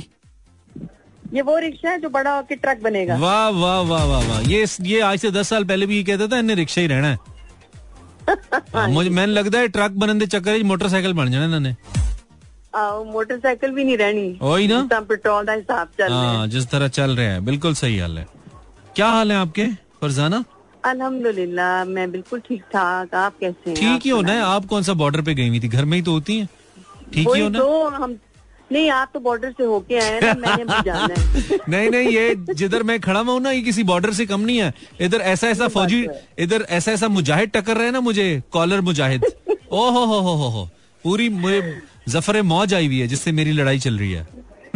ये 1.35 1.43
वो 1.43 1.59
रिक्शा 1.59 1.91
है 1.91 1.99
जो 2.01 2.09
बड़ा 2.09 2.37
होकर 2.37 2.55
ट्रक 2.57 2.83
बनेगा। 2.83 3.17
वाह 3.19 3.49
वाह 3.51 3.81
वाह 3.91 4.05
वाह 4.05 4.29
वाह। 4.29 4.41
ये 4.51 4.65
ये 4.83 5.01
आज 5.01 5.19
से 5.21 5.31
दस 5.31 5.49
साल 5.49 5.65
पहले 5.65 5.87
भी 5.87 5.97
ये 5.97 6.03
कहता 6.05 6.27
था 6.33 6.39
इन्हें 6.39 6.57
रिक्शा 6.57 6.81
ही 6.81 6.87
रहना 6.87 7.09
है। 7.09 7.19
हाँ, 8.75 8.89
मुझे 8.89 9.11
मैं 9.11 9.27
लगता 9.27 9.59
है 9.59 9.69
ट्रक 9.69 9.91
बनने 10.03 10.21
के 10.21 10.27
चक्कर 10.39 10.63
मोटरसाइकिल 10.65 11.13
बन 11.13 11.31
जाना 11.33 11.45
इन्होंने। 11.45 11.75
मोटरसाइकिल 13.13 13.71
भी 13.71 13.85
नहीं 13.85 13.97
रहनी। 13.97 14.39
वही 14.43 14.69
ना। 14.69 14.83
पेट्रोल 14.93 15.45
का 15.47 15.53
हिसाब 15.53 15.89
चल 15.99 16.05
रहा 16.05 16.31
है 16.31 16.37
हाँ, 16.37 16.47
जिस 16.49 16.67
तरह 16.71 16.89
चल 16.99 17.17
रहे 17.17 17.27
हैं। 17.27 17.45
बिल्कुल 17.45 17.75
सही 17.75 17.99
हाल 17.99 18.19
है। 18.19 18.27
क्या 18.97 19.09
हाल 19.09 19.33
है 19.33 19.39
आपके? 19.39 19.67
फरजाना? 20.03 20.45
अल्हम्दुलिल्लाह 20.85 21.85
मैं 21.85 22.11
बिल्कुल 22.13 22.41
ठीक 22.49 22.63
ठाक। 22.73 23.15
आप 23.15 23.39
कैसे 23.41 23.71
हैं? 23.71 23.77
ठीक 23.77 24.05
ही 24.05 24.11
होना 24.11 24.33
है। 24.33 24.41
आप 24.43 24.67
कौन 24.69 24.83
सा 24.83 24.93
बॉर्डर 25.03 25.21
पे 25.23 25.35
गई 25.35 25.49
हुई 25.49 25.61
थी? 25.61 25.69
घर 25.69 25.85
में 25.85 25.97
ही 25.99 26.03
तो 26.05 26.13
होती 26.13 26.39
हैं। 26.39 26.49
ठीक 27.15 27.29
ही 27.35 27.41
होना 27.41 27.59
तो 27.59 27.89
हम 27.89 28.17
नहीं 28.73 28.89
आप 28.91 29.11
तो 29.15 29.21
बॉर्डर 29.21 29.51
से 29.59 29.65
होके 29.65 29.99
आए 30.01 30.13
हैं 30.13 30.21
ना 30.23 30.35
मैंने 30.35 30.65
भी 30.65 30.83
जाना 30.85 31.15
है। 31.15 31.59
नहीं 31.69 31.91
नहीं 31.91 32.09
ये 32.09 32.55
जिधर 32.55 32.83
मैं 32.83 32.99
खड़ा 33.01 33.21
हुआ 33.21 33.33
हूँ 33.33 33.41
ना 33.41 33.51
ये 33.51 33.61
किसी 33.63 33.83
बॉर्डर 33.91 34.13
से 34.13 34.27
कम 34.27 34.41
नहीं 34.41 34.59
है। 34.59 34.73
इधर 35.01 35.21
ऐसा 35.33 35.49
ऐसा 35.49 35.69
फौजी 35.69 36.07
इधर 36.47 36.67
ऐसा 36.71 36.93
ऐसा 36.93 37.09
मुजाहिद 37.09 37.51
टक्कर 37.55 37.77
रहे 37.77 37.87
हैं 37.87 37.93
ना 37.93 38.01
मुझे 38.01 38.43
कॉलर 38.53 38.81
मुजाहिद। 38.81 39.25
ओ 39.73 39.91
हो 39.91 40.05
हो 40.05 40.21
हो 40.21 40.35
हो। 40.35 40.49
हो 40.49 40.69
पूरी 41.05 41.29
ज़फ़र 42.09 42.43
मौज 42.45 42.75
आई 42.75 42.87
हुई 42.87 42.99
है 43.01 43.07
जिससे 43.07 43.33
मेरी 43.33 43.53
लड़ाई 43.53 43.79
चल 43.79 43.99
रही 43.99 44.13
है। 44.13 44.27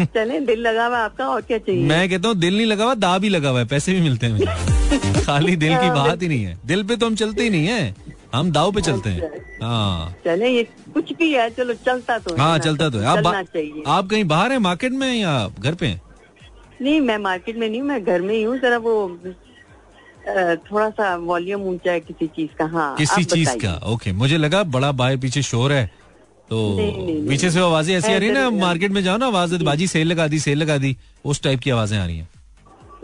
चले 0.00 0.40
दिल 0.40 0.60
लगा 0.60 0.86
हुआ 0.86 0.98
आपका 0.98 1.28
और 1.28 1.40
क्या 1.42 1.58
चाहिए? 1.58 1.84
मैं 1.84 2.08
कहता 2.10 2.28
हूँ 2.28 2.36
दिल 2.38 2.56
नहीं 2.56 2.66
लगा 2.66 2.84
हुआ 2.84 2.94
दा 2.96 3.16
भी 3.18 3.28
लगा 3.28 3.48
हुआ 3.48 3.60
है 3.60 3.66
पैसे 3.68 3.92
भी 3.92 4.00
मिलते 4.00 4.26
हैं 4.26 4.32
मुझे। 4.32 4.77
खाली 5.26 5.56
दिल 5.56 5.76
की 5.76 5.90
बात 5.90 6.22
ही 6.22 6.28
नहीं 6.28 6.44
है। 6.44 6.58
दिल 6.66 6.82
पे 6.84 6.96
तो 6.96 7.06
हम 7.06 7.14
चलते 7.16 7.42
ही 7.42 7.50
नहीं 7.50 7.66
है। 7.66 7.94
हम 8.34 8.50
दाव 8.52 8.72
पे 8.72 8.80
चलते 8.82 9.10
हैं। 9.10 9.30
हाँ। 9.62 10.14
चले 10.24 10.48
ये 10.48 10.62
कुछ 10.94 11.12
भी 11.18 11.32
है 11.32 11.48
चलो 11.50 11.74
चलता 11.86 12.18
तो 12.18 12.36
हाँ 12.36 12.58
चलता 12.58 12.88
तो 12.90 12.98
है। 12.98 13.06
आप 13.06 13.26
आप 13.26 14.08
कहीं 14.10 14.24
बाहर 14.24 14.52
हैं 14.52 14.58
मार्केट 14.58 14.92
में 14.92 15.12
या 15.14 15.32
घर 15.60 15.74
पे 15.74 15.94
नहीं 16.82 17.00
मैं 17.00 17.16
मार्केट 17.18 17.56
में 17.58 17.68
नहीं 17.68 17.80
हूँ 17.80 17.88
मैं 17.88 18.02
घर 18.04 18.22
में 18.22 18.34
ही 18.34 18.42
हूँ। 18.42 18.58
जरा 18.58 18.78
वो 18.78 18.94
थोड़ा 20.70 20.88
सा 20.90 21.14
वॉल्यूम 21.16 21.62
ऊँचा 21.68 21.92
है 21.92 22.00
किसी 22.00 22.26
चीज़ 22.26 22.56
का। 22.58 22.64
हाँ 22.66 22.94
किसी 22.96 23.24
चीज़ 23.24 23.56
का? 23.58 23.74
ओके 23.92 24.12
मुझे 24.12 24.36
लगा 24.38 24.62
बड़ा 24.76 24.92
बाहर 24.92 25.16
पीछे 25.16 25.42
शोर 25.42 25.72
है। 25.72 25.86
तो 26.48 26.56
नहीं, 26.76 26.92
नहीं, 26.92 27.14
नहीं। 27.14 27.28
पीछे 27.28 27.50
से 27.50 27.60
आवाज़ें 27.60 27.94
ऐसी 27.96 28.12
आ 28.12 28.16
रही 28.16 28.28
है 28.28 28.34
ना 28.34 28.50
मार्केट 28.50 28.90
में 28.90 29.02
जाओ 29.04 29.16
ना 29.16 29.26
आवाज़ 29.26 29.54
बाजी 29.64 29.86
सेल 29.86 30.06
लगा 30.06 30.26
दी 30.28 30.38
सेल 30.40 30.58
लगा 30.58 30.76
दी 30.78 30.96
उस 31.24 31.42
टाइप 31.42 31.60
की 31.60 31.70
आवाज़ें 31.70 31.98
आ 31.98 32.04
रही 32.04 32.16
हैं। 32.18 32.28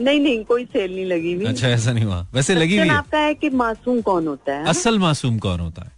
नहीं 0.01 0.20
नहीं 0.20 0.45
कोई 0.45 0.64
सेल 0.64 0.95
नहीं 0.95 1.05
लगी 1.07 1.32
हुई। 1.32 1.45
अच्छा 1.47 1.68
ऐसा 1.68 1.92
नहीं 1.92 2.05
हुआ। 2.05 2.26
वैसे 2.34 2.55
लगी 2.55 2.78
हुई 2.78 2.88
है। 2.88 2.95
आपका 2.95 3.18
है 3.18 3.34
कि 3.34 3.51
मासूम 3.51 4.01
कौन 4.01 4.26
होता 4.26 4.55
है? 4.55 4.64
असल 4.68 4.99
मासूम 4.99 5.38
कौन 5.38 5.61
होता 5.61 5.82
है? 5.82 5.92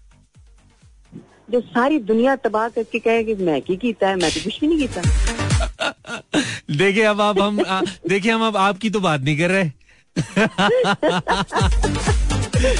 जो 1.50 1.60
सारी 1.60 1.98
दुनिया 1.98 2.36
तबाह 2.36 2.68
करके 2.68 2.98
कहे 2.98 3.24
कि 3.24 3.34
मैं 3.34 3.60
की 3.62 3.76
कीता 3.76 4.08
है 4.08 4.16
मैं 4.16 4.30
तो 4.30 4.40
कुछ 4.44 4.60
भी 4.60 4.66
नहीं 4.66 4.78
कीता 4.78 5.02
देखिए 6.76 7.02
अब 7.04 7.20
आप 7.20 7.38
हम 7.40 7.60
देखिए 8.08 8.32
हम 8.32 8.46
अब 8.46 8.56
आपकी 8.56 8.90
तो 8.90 9.00
बात 9.00 9.20
नहीं 9.20 9.38
कर 9.38 9.50
रहे। 9.50 9.70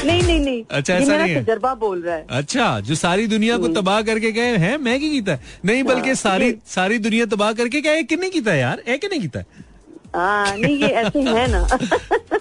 नहीं 0.07 0.23
नहीं 0.23 0.41
नहीं। 0.41 0.62
अच्छा, 0.71 0.95
ऐसा 0.95 1.17
नहीं 1.17 1.35
है। 1.35 1.43
तजर्बा 1.45 1.75
बोल 1.75 2.03
रहा 2.03 2.14
है। 2.14 2.27
अच्छा 2.31 2.81
जो 2.81 2.95
सारी 2.95 3.27
दुनिया 3.27 3.57
को 3.59 3.69
तबाह 3.69 4.03
करके 4.03 4.33
गए 4.33 4.57
हैं 4.57 4.77
मैं 4.79 4.99
की 5.01 5.11
कीता 5.11 5.33
है? 5.33 5.41
नहीं 5.64 5.83
बल्कि 5.85 6.14
सारी 6.14 6.55
सारी 6.67 6.99
दुनिया 6.99 7.27
तबाह 7.27 7.53
करके 7.53 7.81
गए 7.81 8.03
कि 8.03 8.17
नहीं 8.17 8.31
कीता 8.31 8.53
है 8.53 8.59
यार? 8.61 8.83
है 8.89 8.99
कि 8.99 9.09
नहीं 9.09 9.21
कीता 9.21 9.39
है? 9.39 9.47
हाँ 10.17 10.57
नहीं 10.59 10.77
ये 10.77 10.89
ऐसे 10.89 11.21
है 11.21 11.47
ना। 11.53 11.67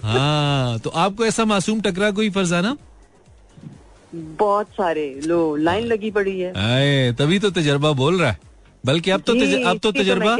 हाँ 0.03 0.79
तो 0.79 0.89
आपको 0.89 1.25
ऐसा 1.25 1.45
मासूम 1.45 1.81
टकरा 1.81 2.11
कोई 2.11 2.29
फरजाना? 2.29 2.75
बहुत 4.15 4.67
सारे 4.71 5.07
लो 5.25 5.55
लाइन 5.55 5.85
लगी 5.85 6.11
पड़ी 6.11 6.39
है। 6.39 6.53
आए 6.65 7.11
तभी 7.19 7.39
तो 7.39 7.49
तजर्बा 7.51 7.91
बोल 8.01 8.19
रहा 8.21 8.29
है। 8.31 8.39
बल्कि 8.83 9.11
अब 9.11 9.21
तो 9.21 9.33
अब 9.33 9.79
तो 9.79 9.91
तो 9.91 9.99
तजर्बा। 9.99 10.35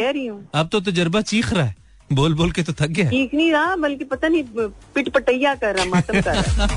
अब 0.60 0.68
तो 0.72 0.80
तजर्बा 0.82 1.22
चीख 1.24 1.52
रहा 1.54 1.64
है। 1.64 1.76
बोल 2.10 2.34
बोल 2.36 2.52
के 2.52 2.64
तो 2.64 2.74
थक 2.74 2.88
गया 2.88 3.10
ठीक 3.10 3.34
नहीं 3.34 3.52
रहा 3.52 3.76
बल्कि 3.76 4.06
पता 4.06 4.28
नहीं 4.28 4.44
पिट 4.96 5.10
पटैया 5.14 5.54
कर 5.56 5.76
रहा 5.76 5.86
मातम 5.86 6.22
कर 6.22 6.36
रहा 6.36 6.68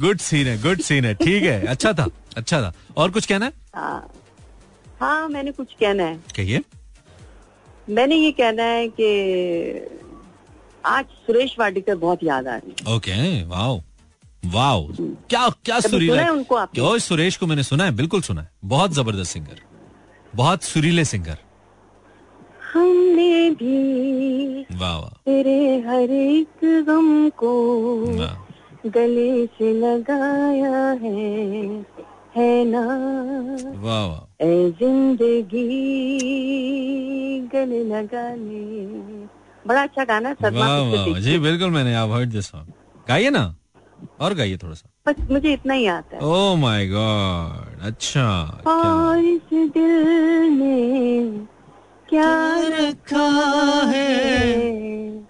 गुड 0.00 0.18
सीन 0.18 0.46
है 0.46 0.56
गुड 0.62 0.80
सीन 0.82 1.04
है। 1.04 1.14
ठीक 1.14 1.42
है 1.42 1.60
अच्छा 1.66 1.92
था 1.92 2.06
अच्छा 2.36 2.60
था। 2.62 2.72
और 2.96 3.10
कुछ 3.10 3.26
कहना 3.26 3.46
है? 3.46 3.52
हाँ 3.74 4.10
हाँ 5.00 5.28
मैंने 5.28 5.52
कुछ 5.52 5.72
कहना 5.80 6.04
है। 6.04 6.18
कहिए। 6.36 6.62
मैंने 7.90 8.16
ये 8.16 8.30
कहना 8.32 8.62
है 8.62 8.86
कि 9.00 9.08
आज 10.84 11.04
सुरेश 11.26 11.54
वाडिकर 11.58 11.96
बहुत 11.96 12.22
याद 12.24 12.46
आ 12.48 12.56
रही 12.56 12.74
है। 12.80 12.96
ओके 12.96 13.42
वाओ 13.46 13.80
वाओ 14.54 14.86
क्या 15.00 15.48
क्या 15.64 15.78
सुरीला 15.80 16.22
है? 16.22 16.30
उनको 16.30 16.54
आपने? 16.54 16.80
क्यों 16.80 16.98
सुरेश 16.98 17.36
को 17.36 17.46
मैंने 17.46 17.62
सुना 17.62 17.84
है 17.84 17.92
बिल्कुल 17.96 18.20
सुना 18.22 18.42
है 18.42 18.50
बहुत 18.64 18.92
ज़बरदस्त 18.92 19.32
सिंगर 19.32 19.60
बहुत 20.34 20.62
सुरीले 20.62 21.04
सिंगर। 21.04 21.38
हमने 22.72 23.50
भी 23.50 24.62
वाह 24.78 24.96
वाह। 24.96 25.10
तेरे 25.24 25.58
हर 25.86 26.10
एक 26.12 26.64
गम 26.88 27.28
को 27.42 27.52
गले 28.86 29.46
से 29.46 29.72
लगाया 29.80 30.80
है। 31.02 31.84
है 32.36 32.64
ना? 32.64 32.80
वाह 33.82 34.04
वाह। 34.06 34.46
ए 34.46 34.70
ज़िंदगी 34.78 35.66
गले 37.52 37.82
लगा 37.84 38.28
ले 38.34 38.62
बड़ा 39.64 39.82
अच्छा 39.82 40.04
गाना 40.04 40.32
सदमा 40.34 40.66
वाह 40.66 40.80
वाह। 40.90 41.18
जी 41.26 41.38
बिल्कुल 41.38 41.70
मैंने 41.70 41.94
आप 41.94 42.10
हर्ड 42.10 42.30
दिस 42.30 42.46
सॉन्ग 42.50 42.72
गाइए 43.08 43.30
ना 43.30 43.44
और 44.20 44.34
गाइए 44.34 44.56
थोड़ा 44.62 44.74
सा। 44.74 44.88
बस 45.08 45.30
मुझे 45.30 45.52
इतना 45.52 45.74
ही 45.74 45.86
आता 45.86 46.16
है। 46.16 46.22
ओ 46.22 46.54
माय 46.56 46.86
गॉड 46.88 47.80
अच्छा 47.86 48.26
और 48.66 49.18
इस 49.24 49.48
दिल 49.76 50.50
में 50.58 51.46
क्या 52.08 52.32
रखा 52.78 53.26
है? 53.92 55.23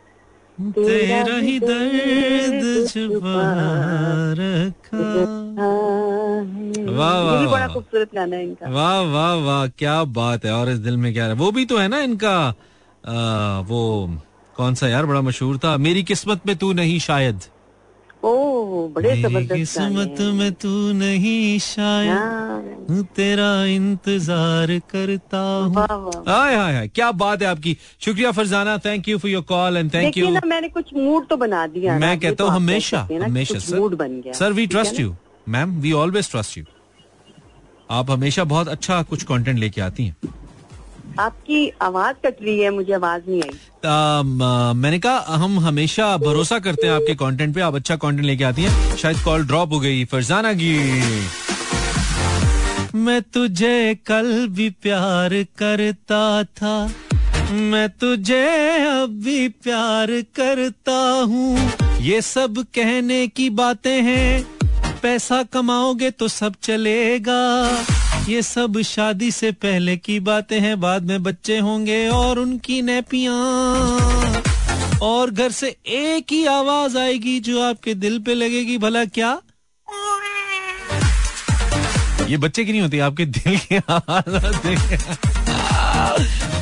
तेरा 0.59 1.37
ही 1.37 1.59
दर्द 1.61 2.89
छुपा 2.89 3.43
रखा। 4.39 4.99
वाह, 6.93 7.21
वाह, 7.21 7.47
बड़ा। 7.47 7.69
खूबसूरत 7.69 8.11
गाना 8.15 8.37
है 8.37 8.43
इनका। 8.43 8.71
वाह 8.71 9.01
वाह 9.13 9.35
वाह 9.35 9.67
क्या 9.67 10.05
बात 10.05 10.45
है 10.45 10.53
और 10.53 10.69
इस 10.71 10.79
दिल 10.79 10.97
में 10.97 11.13
क्या 11.13 11.25
है। 11.25 11.33
वो 11.33 11.51
भी 11.53 11.65
तो 11.65 11.79
है 11.79 11.89
ना 11.89 11.99
इनका 12.01 12.37
आ, 13.05 13.59
वो 13.61 14.11
कौन 14.57 14.75
सा 14.75 14.89
यार 14.89 15.07
बड़ा 15.07 15.21
मशहूर 15.21 15.59
था 15.59 15.77
मेरी 15.77 16.03
किस्मत 16.03 16.47
में 16.47 16.57
तू 16.57 16.73
नहीं 16.73 16.99
शायद। 16.99 17.41
ओ 18.25 18.89
बड़े 18.89 19.15
किस्मत 19.47 20.21
में 20.35 20.53
तू 20.63 20.71
नहीं 20.93 21.59
शायद 21.61 22.11
हाँ, 22.11 23.03
तेरा 23.17 23.49
इंतज़ार 23.67 24.79
करता 24.91 25.39
हूँ। 25.39 26.13
हाय 26.29 26.55
हाय 26.57 26.75
हाय 26.75 26.89
क्या 26.89 27.11
बात 27.13 27.43
है 27.43 27.49
आपकी। 27.49 27.77
शुक्रिया 28.01 28.31
Farzana 28.33 28.77
thank 28.85 29.09
you 29.09 29.19
for 29.19 29.31
your 29.31 29.43
call 29.49 29.77
and 29.77 29.93
thank 29.95 30.17
you 30.17 30.31
मैंने 30.47 30.69
कुछ 30.69 30.95
मूड 30.95 31.27
तो 31.29 31.37
बना 31.37 31.67
दिया 31.67 31.99
मैं 31.99 32.19
कहता 32.21 32.35
तो 32.35 32.49
हूँ 32.49 32.55
हमेशा 32.57 33.09
हमेशा 33.25 33.55
कुछ 33.55 33.75
मूड 33.75 33.95
बन 33.97 34.09
सर 34.11 34.21
गया 34.21 34.33
sir 34.33 34.53
we 34.53 34.67
trust 34.67 35.01
you 35.01 35.15
ma'am 35.49 35.81
we 35.81 35.93
always 36.03 36.31
trust 36.31 36.59
you 36.59 36.65
आप 37.91 38.11
हमेशा 38.11 38.45
बहुत 38.45 38.69
अच्छा 38.69 39.03
कुछ 39.03 39.23
कंटेंट 39.25 39.59
लेके 39.59 39.81
आती 39.81 40.05
हैं। 40.05 40.17
आपकी 41.19 41.73
आवाज़ 41.83 42.17
कट 42.27 42.37
रही 42.43 42.61
है 42.61 42.71
मुझे 42.71 42.93
आवाज़ 42.93 43.23
नहीं 43.29 43.43
आई। 43.43 43.59
अम, 43.85 44.43
मैंने 44.77 44.99
कहा 44.99 45.25
हम 45.29 45.59
हमेशा 45.61 46.17
भरोसा 46.17 46.59
करते 46.59 46.87
हैं 46.87 46.95
आपके 46.95 47.15
कंटेंट 47.15 47.55
पे 47.55 47.61
आप 47.61 47.75
अच्छा 47.75 47.97
कंटेंट 47.97 48.27
लेके 48.27 48.45
आती 48.45 48.63
हैं। 48.63 48.97
शायद 48.97 49.17
कॉल 49.25 49.47
ड्रॉप 49.47 49.73
हो 49.73 49.81
गई 49.81 50.05
फरजाना 50.05 50.53
की। 50.53 50.75
मैं 52.95 53.23
तुझे 53.23 53.95
कल 54.07 54.47
भी 54.49 54.71
प्यार 54.71 55.43
करता 55.59 56.45
था। 56.45 56.93
मैं 57.53 57.89
तुझे 57.89 58.47
अब 58.79 59.11
भी 59.25 59.49
प्यार 59.49 60.11
करता 60.37 60.99
हूँ। 61.23 61.73
ये 62.01 62.21
सब 62.23 62.65
कहने 62.75 63.27
की 63.29 63.51
बातें 63.51 64.03
हैं 64.03 64.45
पैसा 65.03 65.43
कमाओगे 65.43 66.11
तो 66.11 66.29
सब 66.29 66.55
चलेगा। 66.63 67.41
ये 68.29 68.43
सब 68.43 68.81
शादी 68.81 69.31
से 69.31 69.51
पहले 69.53 69.97
की 69.97 70.19
बातें 70.21 70.61
हैं। 70.61 70.81
बाद 70.81 71.03
में 71.03 71.23
बच्चे 71.23 71.59
होंगे 71.59 72.09
और 72.09 72.39
उनकी 72.39 72.81
नेपियाँ। 72.83 74.43
और 75.03 75.31
घर 75.31 75.51
से 75.51 75.69
एक 75.87 76.33
ही 76.33 76.45
आवाज़ 76.47 76.99
आएगी 76.99 77.39
जो 77.41 77.63
आपके 77.63 77.95
दिल 77.95 78.19
पे 78.19 78.35
लगेगी। 78.35 78.79
भला 78.79 79.05
क्या? 79.05 79.41
ये 82.29 82.37
बच्चे 82.37 82.65
की 82.65 82.73
नहीं 82.73 82.81
होती 82.81 82.99
आपके 82.99 83.27
दिल 83.27 83.59
की 83.59 83.77
आवाज़ 83.77 84.37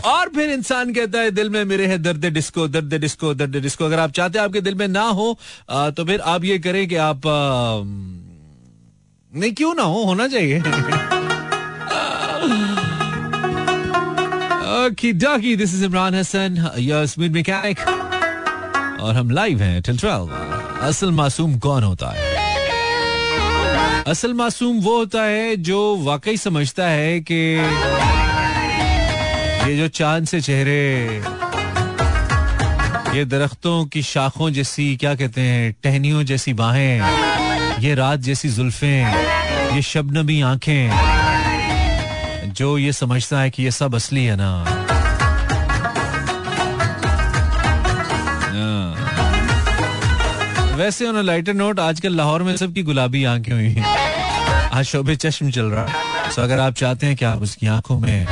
और 0.06 0.28
फिर 0.28 0.50
इंसान 0.50 0.92
कहता 0.94 1.18
है 1.18 1.30
दिल 1.30 1.50
में 1.50 1.64
मेरे 1.64 1.86
है 1.86 1.98
दर्द 1.98 2.26
डिस्को 2.26 2.68
दर्द 2.68 2.94
डिस्को 2.94 3.34
दर्द 3.34 3.56
डिस्को। 3.56 3.84
अगर 3.84 3.98
आप 3.98 4.10
चाहते 4.10 4.38
हैं 4.38 4.44
आपके 4.44 4.60
दिल 4.60 4.74
में 4.74 4.88
ना 4.88 5.02
हो 5.02 5.38
आ, 5.70 5.90
तो 5.90 6.04
फिर 6.04 6.20
आप 6.20 6.44
ये 6.44 6.58
करें 6.58 6.88
कि 6.88 6.96
आप 6.96 7.26
आ, 7.26 7.82
नहीं 9.32 9.52
क्यों 9.52 9.74
ना 9.74 9.82
हो? 9.82 10.04
होना 10.04 10.28
चाहिए। 10.28 10.62
Okey 14.92 15.12
dokey 15.12 15.54
this 15.56 15.74
is 15.74 15.84
Imran 15.84 16.14
Hasan 16.14 16.56
speed 17.08 17.32
mechanic 17.32 17.78
और 19.00 19.14
हम 19.16 19.30
लाइव 19.30 19.62
हैं 19.62 19.82
टिल 19.82 19.98
12 19.98 20.28
असल 20.88 21.10
मासूम 21.10 21.58
कौन 21.58 21.82
होता 21.84 22.10
है? 22.16 22.20
असल 24.08 24.34
मासूम 24.34 24.80
वो 24.80 24.96
होता 24.96 25.22
है 25.22 25.56
जो 25.56 25.78
वाकई 25.96 26.36
समझता 26.36 26.88
है 26.88 27.20
कि 27.20 27.40
ये 29.64 29.76
जो 29.76 29.88
चाँद 29.88 30.26
से 30.26 30.40
चेहरे, 30.40 30.84
ये 33.16 33.24
दरख्तों 33.24 33.84
की 33.86 34.02
शाखों 34.02 34.50
जैसी, 34.50 34.96
क्या 34.96 35.14
कहते 35.14 35.40
हैं, 35.40 35.74
टहनियों 35.82 36.22
जैसी 36.24 36.52
बाहें, 36.52 37.80
ये 37.80 37.94
रात 37.94 38.20
जैसी 38.20 38.48
जुल्फें, 38.48 39.74
ये 39.74 39.82
शबनमी 39.82 40.40
आँखें, 40.42 40.84
जो 42.52 42.78
ये 42.78 42.92
समझता 42.92 43.40
है 43.40 43.50
कि 43.50 43.62
ये 43.62 43.70
सब 43.70 43.94
असली 43.94 44.24
है 44.24 44.36
ना। 44.36 44.81
वैसे 50.82 51.06
ऑन 51.06 51.16
लाइटर 51.16 51.54
नोट 51.54 51.80
आजकल 51.80 52.14
लाहौर 52.16 52.42
में 52.42 52.56
सबकी 52.56 52.82
गुलाबी 52.82 53.22
आँखें 53.24 53.52
हुई 53.52 53.68
हैं। 53.72 53.84
आज 54.68 54.84
शोभे 54.84 55.14
चश्म 55.16 55.50
चल 55.50 55.64
रहा 55.64 55.84
है। 55.86 56.34
तो 56.34 56.42
अगर 56.42 56.60
आप 56.60 56.74
चाहते 56.74 57.06
हैं 57.06 57.16
कि 57.16 57.24
आप 57.24 57.42
उसकी 57.42 57.66
आँखों 57.66 57.98
में 57.98 58.26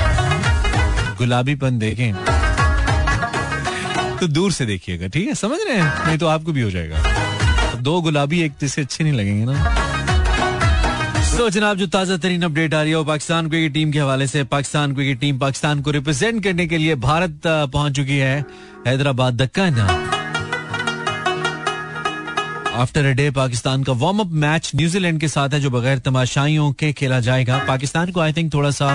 गुलाबीपन 1.19 1.79
देखें 1.79 2.15
तो 4.19 4.27
दूर 4.29 4.53
से 4.53 4.67
देखिएगा, 4.67 5.07
ठीक 5.07 5.29
है? 5.29 5.35
समझ 5.35 5.59
रहे 5.69 5.77
हैं? 5.77 6.07
नहीं 6.07 6.19
तो 6.19 6.27
आपको 6.27 6.53
भी 6.53 6.63
हो 6.63 6.71
जाएगा। 6.71 7.77
दो 7.79 8.01
गुलाबी 8.03 8.43
एक 8.43 8.53
जैसे 8.61 8.83
अच्छे 8.83 9.05
नहीं 9.05 9.13
लगेंगे 9.13 9.45
ना। 9.53 9.55
तो 11.37 11.49
जनाब, 11.51 11.77
जो 11.77 11.87
ताज़ा 11.87 12.17
तरीन 12.17 12.43
अपडेट 12.43 12.75
आ 12.75 12.83
रही 12.83 12.91
है, 12.91 12.97
वो 12.97 13.05
पाकिस्तान 13.05 13.49
क्रिकेट 13.49 13.73
टीम 13.75 13.93
के 13.93 13.99
हवाले 13.99 14.27
से। 14.27 14.45
पाकिस्तान 14.51 14.95
क्रिकेट 14.95 15.21
टीम 15.21 15.39
पाकिस्तान 15.39 15.81
को 15.83 15.91
रिप्रेजेंट 15.91 16.43
करने 16.45 16.67
के 16.67 16.79
लिए 16.79 16.95
भारत 17.09 17.41
पहुँच 17.47 17.97
चुकी 17.97 18.19
है 18.19 18.45
Hyderabad 18.87 19.43
Deccan 19.43 19.87
after 22.81 23.05
a 23.05 23.11
day 23.11 23.31
Pakistan 23.31 23.83
का 23.85 23.93
वार्म 23.93 24.19
अप 24.19 24.31
मैच 24.43 24.71
न्यूजीलैंड 24.75 25.21
के 25.21 25.29
साथ 25.29 25.49
है, 25.49 25.61
जो 25.61 25.71
बगैर 25.71 25.99
तमाशाइयों 25.99 26.73
के 26.73 26.93
खेला 26.93 27.21
जाएगा। 27.21 27.59
पाकिस्तान 27.59 28.11
को 28.11 28.21
आई 28.21 28.33
थिंक 28.33 28.53
थोड़ा 28.55 28.71
सा 28.71 28.95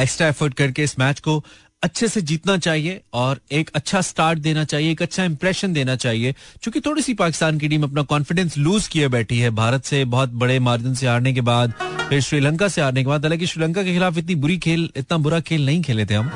एक्स्ट्रा 0.00 0.28
एफर्ट 0.28 0.54
करके 0.54 0.82
इस 0.82 0.98
मैच 0.98 1.20
को 1.20 1.44
अच्छे 1.82 2.08
से 2.08 2.20
जीतना 2.20 2.56
चाहिए 2.56 3.00
और 3.12 3.40
एक 3.52 3.70
अच्छा 3.74 4.00
स्टार्ट 4.00 4.38
देना 4.38 4.64
चाहिए, 4.64 4.90
एक 4.92 5.02
अच्छा 5.02 5.24
इंप्रेशन 5.24 5.72
देना 5.72 5.96
चाहिए। 5.96 6.32
क्योंकि 6.62 6.80
थोड़ी 6.80 7.02
सी 7.02 7.14
पाकिस्तान 7.14 7.58
की 7.58 7.68
टीम 7.68 7.82
अपना 7.82 8.02
कॉन्फिडेंस 8.02 8.58
लूज 8.58 8.88
किए 8.88 9.08
बैठी 9.08 9.38
है। 9.38 9.50
भारत 9.50 9.84
से 9.84 10.04
बहुत 10.04 10.32
बड़े 10.34 10.58
मार्जिन 10.58 10.94
से 10.94 11.06
हारने 11.06 11.32
के 11.32 11.40
बाद, 11.40 11.72
फिर 12.08 12.20
श्रीलंका 12.20 12.68
से 12.68 12.82
हारने 12.82 13.02
के 13.02 13.08
बाद, 13.08 13.24
हालाँकि 13.24 13.46
श्रीलंका 13.46 13.82
के 13.82 13.92
खिलाफ 13.92 14.18
इतनी 14.18 14.34
बुरी 14.34 14.58
खेल, 14.58 14.90
इतना 14.96 15.18
बुरा 15.18 15.40
खेल 15.40 15.66
नहीं 15.66 15.82
खेले 15.82 16.06
थे 16.06 16.14
हम। 16.14 16.30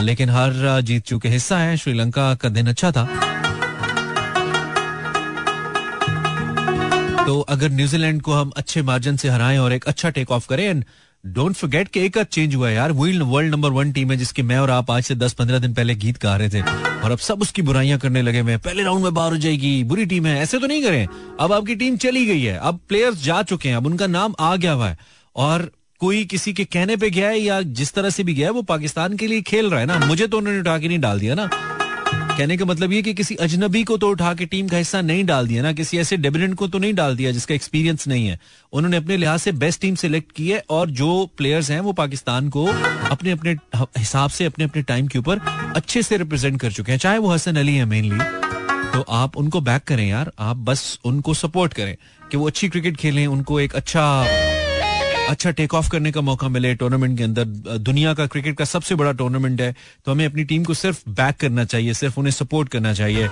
लेकिन 0.00 0.30
हर 0.30 0.80
जीत 0.80 1.04
चुके 1.04 1.28
हिस्सा 1.28 1.58
है। 1.58 1.76
श्रीलंका 1.76 2.34
का 2.34 2.48
दिन 2.48 2.66
अच्छा 2.66 2.90
था। 2.92 3.21
तो 7.26 7.40
अगर 7.40 7.70
न्यूजीलैंड 7.70 8.22
को 8.22 8.32
हम 8.32 8.52
अच्छे 8.56 8.82
मार्जिन 8.82 9.16
से 9.16 9.28
हराएँ 9.28 9.58
और 9.58 9.72
एक 9.72 9.84
अच्छा 9.84 10.10
टेक 10.10 10.30
ऑफ़ 10.30 10.48
करें 10.48 10.64
एंड 10.64 10.84
डोंट 11.26 11.54
फॉरगेट 11.54 11.88
कि 11.88 12.00
एक 12.00 12.18
चेंज 12.18 12.54
हुआ 12.54 12.68
है 12.68 12.74
यार। 12.74 12.92
World 12.92 13.22
world 13.22 13.50
number 13.50 13.70
one 13.70 13.92
team 13.92 14.10
है 14.10 14.16
जिसकी 14.16 14.42
मैं 14.42 14.58
और 14.58 14.70
आप 14.70 14.90
आज 14.90 15.02
से 15.02 15.14
10-15 15.14 15.58
दिन 15.58 15.74
पहले 15.74 15.94
गीत 15.94 16.22
गा 16.22 16.36
रहे 16.36 16.48
थे। 16.48 16.60
और 17.04 17.10
अब 17.10 17.18
सब 17.18 17.42
उसकी 17.42 17.62
बुराइयाँ 17.62 17.98
करने 17.98 18.22
लगे 18.22 18.42
मैं 18.42 18.58
पहले 18.58 18.82
राउंड 18.82 19.04
में 19.04 19.14
बाहर 19.14 19.30
हो 19.30 19.36
जाएगी, 19.36 19.84
बुरी 19.84 20.06
टीम 20.06 20.26
है। 20.26 20.40
ऐसे 20.40 20.58
तो 20.58 20.66
नहीं 20.66 20.82
करें। 20.82 21.06
अब 21.40 21.52
आपकी 21.52 21.74
टीम 21.74 21.96
चली 21.96 22.26
गई 22.26 22.42
है। 22.42 22.58
अब 22.58 22.80
प्लेयर्स 22.88 23.24
जा 23.24 23.42
चुके 23.42 23.68
हैं। 23.68 23.76
अब 23.76 23.86
उनका 23.86 24.06
नाम 24.06 24.34
आ 24.40 24.56
गया 24.56 24.72
हुआ 24.72 24.88
है। 24.88 24.98
और 25.36 25.72
कोई 25.98 26.24
किसी 26.24 26.52
के 26.52 26.64
कहने 26.64 26.96
पे 26.96 27.10
गया 27.10 27.28
है 27.28 27.38
या 27.38 27.60
जिस 27.62 27.92
तरह 27.92 28.10
से 28.10 28.24
भी 28.24 28.34
गया 28.34 28.46
है, 28.46 28.52
वो 28.52 28.62
पाकिस्तान 28.62 29.16
के 29.16 29.26
लिए 29.26 29.42
खेल 29.42 29.70
रहा 29.70 29.80
है 29.80 29.86
ना? 29.86 29.98
मुझे 29.98 30.26
तो 30.26 30.38
उन्होंने 30.38 30.60
उठा 30.60 30.78
के 30.78 30.88
नहीं 30.88 30.98
डाल 30.98 31.20
दिया 31.20 31.34
ना। 31.34 31.50
कहने 32.32 32.56
का 32.56 32.64
मतलब 32.64 32.92
ये 32.92 33.00
कि 33.02 33.12
किसी 33.14 33.34
अजनबी 33.36 33.82
को 33.84 33.96
तो 33.96 34.08
उठा 34.10 34.32
के 34.34 34.46
टीम 34.46 34.68
का 34.68 34.76
हिस्सा 34.76 35.00
नहीं 35.00 35.24
डाल 35.24 35.48
दिया 35.48 35.62
ना, 35.62 35.72
किसी 35.72 35.98
ऐसे 35.98 36.16
डेबिडेंट 36.16 36.54
को 36.54 36.68
तो 36.68 36.78
नहीं 36.78 36.94
डाल 36.94 37.16
दिया 37.16 37.30
जिसका 37.30 37.54
एक्सपीरियंस 37.54 38.06
नहीं 38.08 38.26
है। 38.26 38.38
उन्होंने 38.72 38.96
अपने 38.96 39.16
लिहाज 39.16 39.40
से 39.40 39.52
बेस्ट 39.54 39.80
टीम 39.80 39.94
सिलेक्ट 39.94 40.32
की 40.32 40.48
है 40.50 40.62
और 40.70 40.90
जो 40.92 41.30
प्लेयर्स 41.36 41.70
हैं 41.70 41.80
वो 41.80 41.92
पाकिस्तान 41.94 42.48
को 42.48 42.64
अपने 42.64 43.30
अपने 43.30 43.56
हिसाब 43.74 44.30
से 44.30 44.44
अपने 44.44 44.64
अपने 44.64 44.82
टाइम 44.82 45.06
के 45.06 45.18
ऊपर 45.18 45.38
अच्छे 45.76 46.02
से 46.02 46.16
रिप्रेजेंट 46.16 46.60
कर 46.60 46.72
चुके 46.72 46.92
हैं। 46.92 46.98
चाहे 46.98 47.18
वो 47.18 47.32
हसन 47.32 47.56
अली 47.56 47.74
है 47.76 47.84
मेनली 47.84 48.18
तो 48.92 49.04
आप 49.10 49.36
उनको 49.36 49.60
बैक 49.60 49.82
करें 49.82 50.08
यार। 50.08 50.32
आप 50.38 50.56
बस 50.64 50.98
उनको 51.04 51.34
सपोर्ट 51.34 51.74
करें 51.74 51.96
कि 52.30 52.36
वो 52.36 52.46
अच्छी 52.46 52.68
क्रिकेट 52.68 52.96
खेलें, 52.96 53.26
उनको 53.26 53.60
एक 53.60 53.74
अच्छा 53.74 54.02
अच्छा 55.30 55.50
टेक 55.58 55.74
ऑफ़ 55.74 55.88
करने 55.90 56.10
का 56.12 56.20
मौका 56.20 56.48
मिले 56.48 56.74
टूर्नामेंट 56.74 57.16
के 57.18 57.24
अंदर 57.24 57.44
दुनिया 57.80 58.12
का 58.14 58.26
क्रिकेट 58.26 58.56
का 58.56 58.64
सबसे 58.64 58.94
बड़ा 58.94 59.12
टूर्नामेंट 59.20 59.60
है 59.60 59.74
तो 60.04 60.12
हमें 60.12 60.24
अपनी 60.26 60.44
टीम 60.44 60.64
को 60.64 60.74
सिर्फ़ 60.74 61.02
बैक 61.10 61.36
करना 61.40 61.64
चाहिए 61.64 61.94
सिर्फ़ 61.94 62.18
उन्हें 62.20 62.32
सपोर्ट 62.32 62.68
करना 62.68 62.92
चाहिए। 62.94 63.26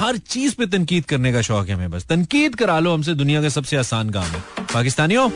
हर 0.00 0.16
चीज़ 0.28 0.54
पे 0.56 0.66
तनकीद 0.66 1.04
करने 1.04 1.32
का 1.32 1.42
शौक 1.42 1.68
है 1.68 1.74
हमें 1.74 1.90
बस। 1.90 2.06
तनकीद 2.08 2.54
करा 2.54 2.78
लो 2.78 2.94
हमसे 2.94 3.14
दुनिया 3.14 3.42
का 3.42 3.48
सबसे 3.48 3.76
आसान 3.76 4.10
काम 4.10 4.24
है। 4.24 4.40
पाकिस्तानियों? 4.74 5.28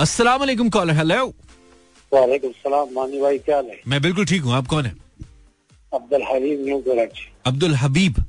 अस्सलाम 0.00 0.40
वालेकुम 0.40 0.68
कॉलर 0.70 0.94
हेलो 0.96 1.26
वालेकुम 2.12 2.52
सलाम 2.58 2.94
मानी 2.94 3.20
भाई 3.20 3.38
क्या 3.38 3.56
हाल 3.56 3.66
है? 3.66 3.80
मैं 3.86 4.02
बिल्कुल 4.02 4.24
ठीक 4.26 4.42
हूँ 4.42 4.54
आप 4.54 4.66
कौन 4.66 4.86
है? 4.86 4.94
अब्दुल 5.92 6.22
हलीम 6.32 6.64
न्यू 6.64 6.78
कराची 6.88 7.28
अब्दुल 7.46 7.74
हबीब। 7.76 8.24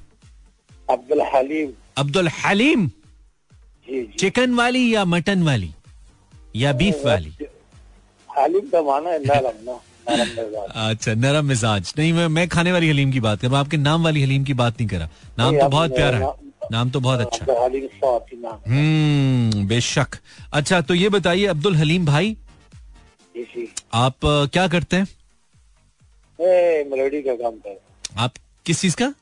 अब्दुल 0.89 1.21
हलीम। 1.35 1.71
अब्दुल 1.97 2.27
हलीम? 2.43 2.89
चिकन 3.89 4.53
वाली 4.53 4.95
या 4.95 5.05
मटन 5.05 5.43
वाली? 5.43 5.73
या 6.55 6.73
बीफ 6.73 7.01
वाली? 7.05 7.33
हलीम 8.37 8.69
का 8.69 8.81
माना 8.81 9.09
है 9.09 9.19
नरम 9.25 9.79
ना 10.09 10.89
अच्छा 10.89 11.13
नरम 11.13 11.45
मिजाज। 11.45 11.93
नहीं 11.97 12.13
मैं 12.13 12.27
मैं 12.27 12.47
खाने 12.47 12.71
वाली 12.71 12.89
हलीम 12.89 13.11
की 13.11 13.19
बात 13.19 13.41
कर 13.41 13.47
रहा 13.47 13.57
हूँ। 13.57 13.65
आपके 13.65 13.77
नाम 13.77 14.03
वाली 14.03 14.23
हलीम 14.23 14.43
की 14.43 14.53
बात 14.53 14.73
नहीं 14.73 14.89
करा। 14.89 15.09
नाम 15.39 15.59
तो 15.59 15.69
बहुत 15.69 15.95
प्यारा 15.95 16.17
है। 16.17 16.33
नाम 16.71 16.89
तो 16.89 16.99
बहुत 16.99 17.19
अच्छा। 17.19 17.45
नाम 18.33 18.71
हम्म 18.71 19.67
बेशक। 19.67 20.07
अच्छा 20.53 20.81
तो 20.81 20.93
ये 20.93 21.09
बताइए 21.09 21.45
अब्दुल 21.45 21.75
हलीम 21.75 22.05
भाई? 22.05 22.37
आप 23.93 24.15
क्या 24.25 24.67
करते 24.67 24.95
हैं? 24.95 25.07
का 26.39 27.35
काम 27.35 27.75
आप 28.17 28.33
किस 28.65 28.81
चीज़ 28.81 28.95
का? 28.95 29.13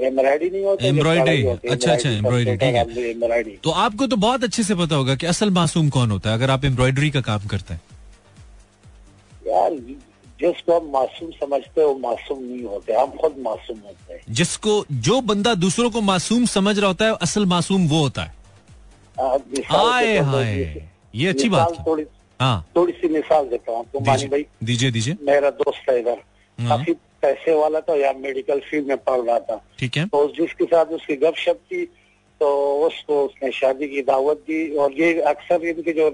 एम्ब्रॉयडरी 0.00 0.50
नहीं 0.50 0.64
होता 0.64 0.84
Embroidery, 0.84 1.70
अच्छा, 1.70 1.92
अच्छा, 1.92 2.10
embroidery, 2.10 2.60
ठीक 2.60 2.74
है। 2.74 3.10
एम्ब्रॉयडरी 3.10 3.58
तो 3.64 3.70
आपको 3.70 4.06
तो 4.06 4.16
बहुत 4.16 4.44
अच्छे 4.44 4.62
से 4.62 4.74
पता 4.74 4.96
होगा 4.96 5.14
कि 5.14 5.26
असल 5.26 5.50
मासूम 5.50 5.88
कौन 5.90 6.10
होता 6.10 6.30
है 6.30 6.36
अगर 6.36 6.50
आप 6.50 6.64
एम्ब्रॉयडरी 6.64 7.10
का 7.10 7.20
काम 7.20 7.46
करते 7.46 7.74
हैं। 7.74 7.80
यार 9.46 9.70
जिसको 10.40 10.78
हम 10.78 10.90
मासूम 10.92 11.30
समझते 11.30 11.80
हैं 11.80 11.88
वो 11.88 11.94
मासूम 11.98 12.42
नहीं 12.42 12.64
होते 12.64 12.92
हम 12.92 13.10
खुद 13.20 13.34
मासूम 13.38 13.78
होते 13.78 14.14
हैं। 14.14 14.20
जिसको 14.30 14.84
जो 14.92 15.20
बंदा 15.22 15.54
दूसरों 15.56 15.90
को 15.90 16.00
मासूम 16.00 16.44
समझ 16.46 16.78
रहा 16.78 16.86
होता 16.86 17.04
है 17.04 17.14
असल 17.22 17.46
मासूम 17.46 17.86
वो 17.88 18.00
होता 18.02 18.22
है। 18.22 18.34
हाय 19.66 20.18
हाय 20.18 20.58
ये 21.14 21.28
अच्छी 21.28 21.48
बात 21.48 21.78
थोड़ी 21.86 22.04
हाँ। 22.40 22.66
थोड़ी 22.76 22.92
सी 22.92 23.08
मिसाल 23.08 23.48
देता 23.48 23.72
हूँ 23.72 23.78
आपको 23.78 24.00
मानी 24.00 24.26
भाई। 24.26 24.42
दीजिए 24.64 24.90
दीजिए 24.90 24.90
दीजिए। 24.90 25.16
मेरा 25.22 25.50
दोस्त 25.52 25.90
है 25.90 25.98
इधर। 26.00 26.22
हाँ। 26.58 26.68
काफ़ी 26.68 26.92
पैसे 27.22 27.54
वाला 27.54 27.80
था 27.80 27.96
या 27.96 28.12
मेडिकल 28.18 28.60
फ़ील्ड 28.60 28.86
में 28.88 28.96
पढ़ 28.98 29.20
रहा 29.20 29.38
था। 29.40 29.56
ठीक 29.78 29.96
है। 29.96 30.06
तो 30.06 30.26
जिसके 30.36 30.64
साथ 30.66 30.92
उसकी 30.92 31.16
गपशप 31.18 31.58
थी 31.66 31.84
तो 32.40 32.50
उसको 32.86 33.24
उसने 33.24 33.50
शादी 33.52 33.88
की 33.88 34.02
दावत 34.02 34.36
दी। 34.46 34.76
और 34.76 34.92
ये 34.92 35.20
अक्सर 35.22 35.66
इनके 35.66 35.92
जो 35.92 36.10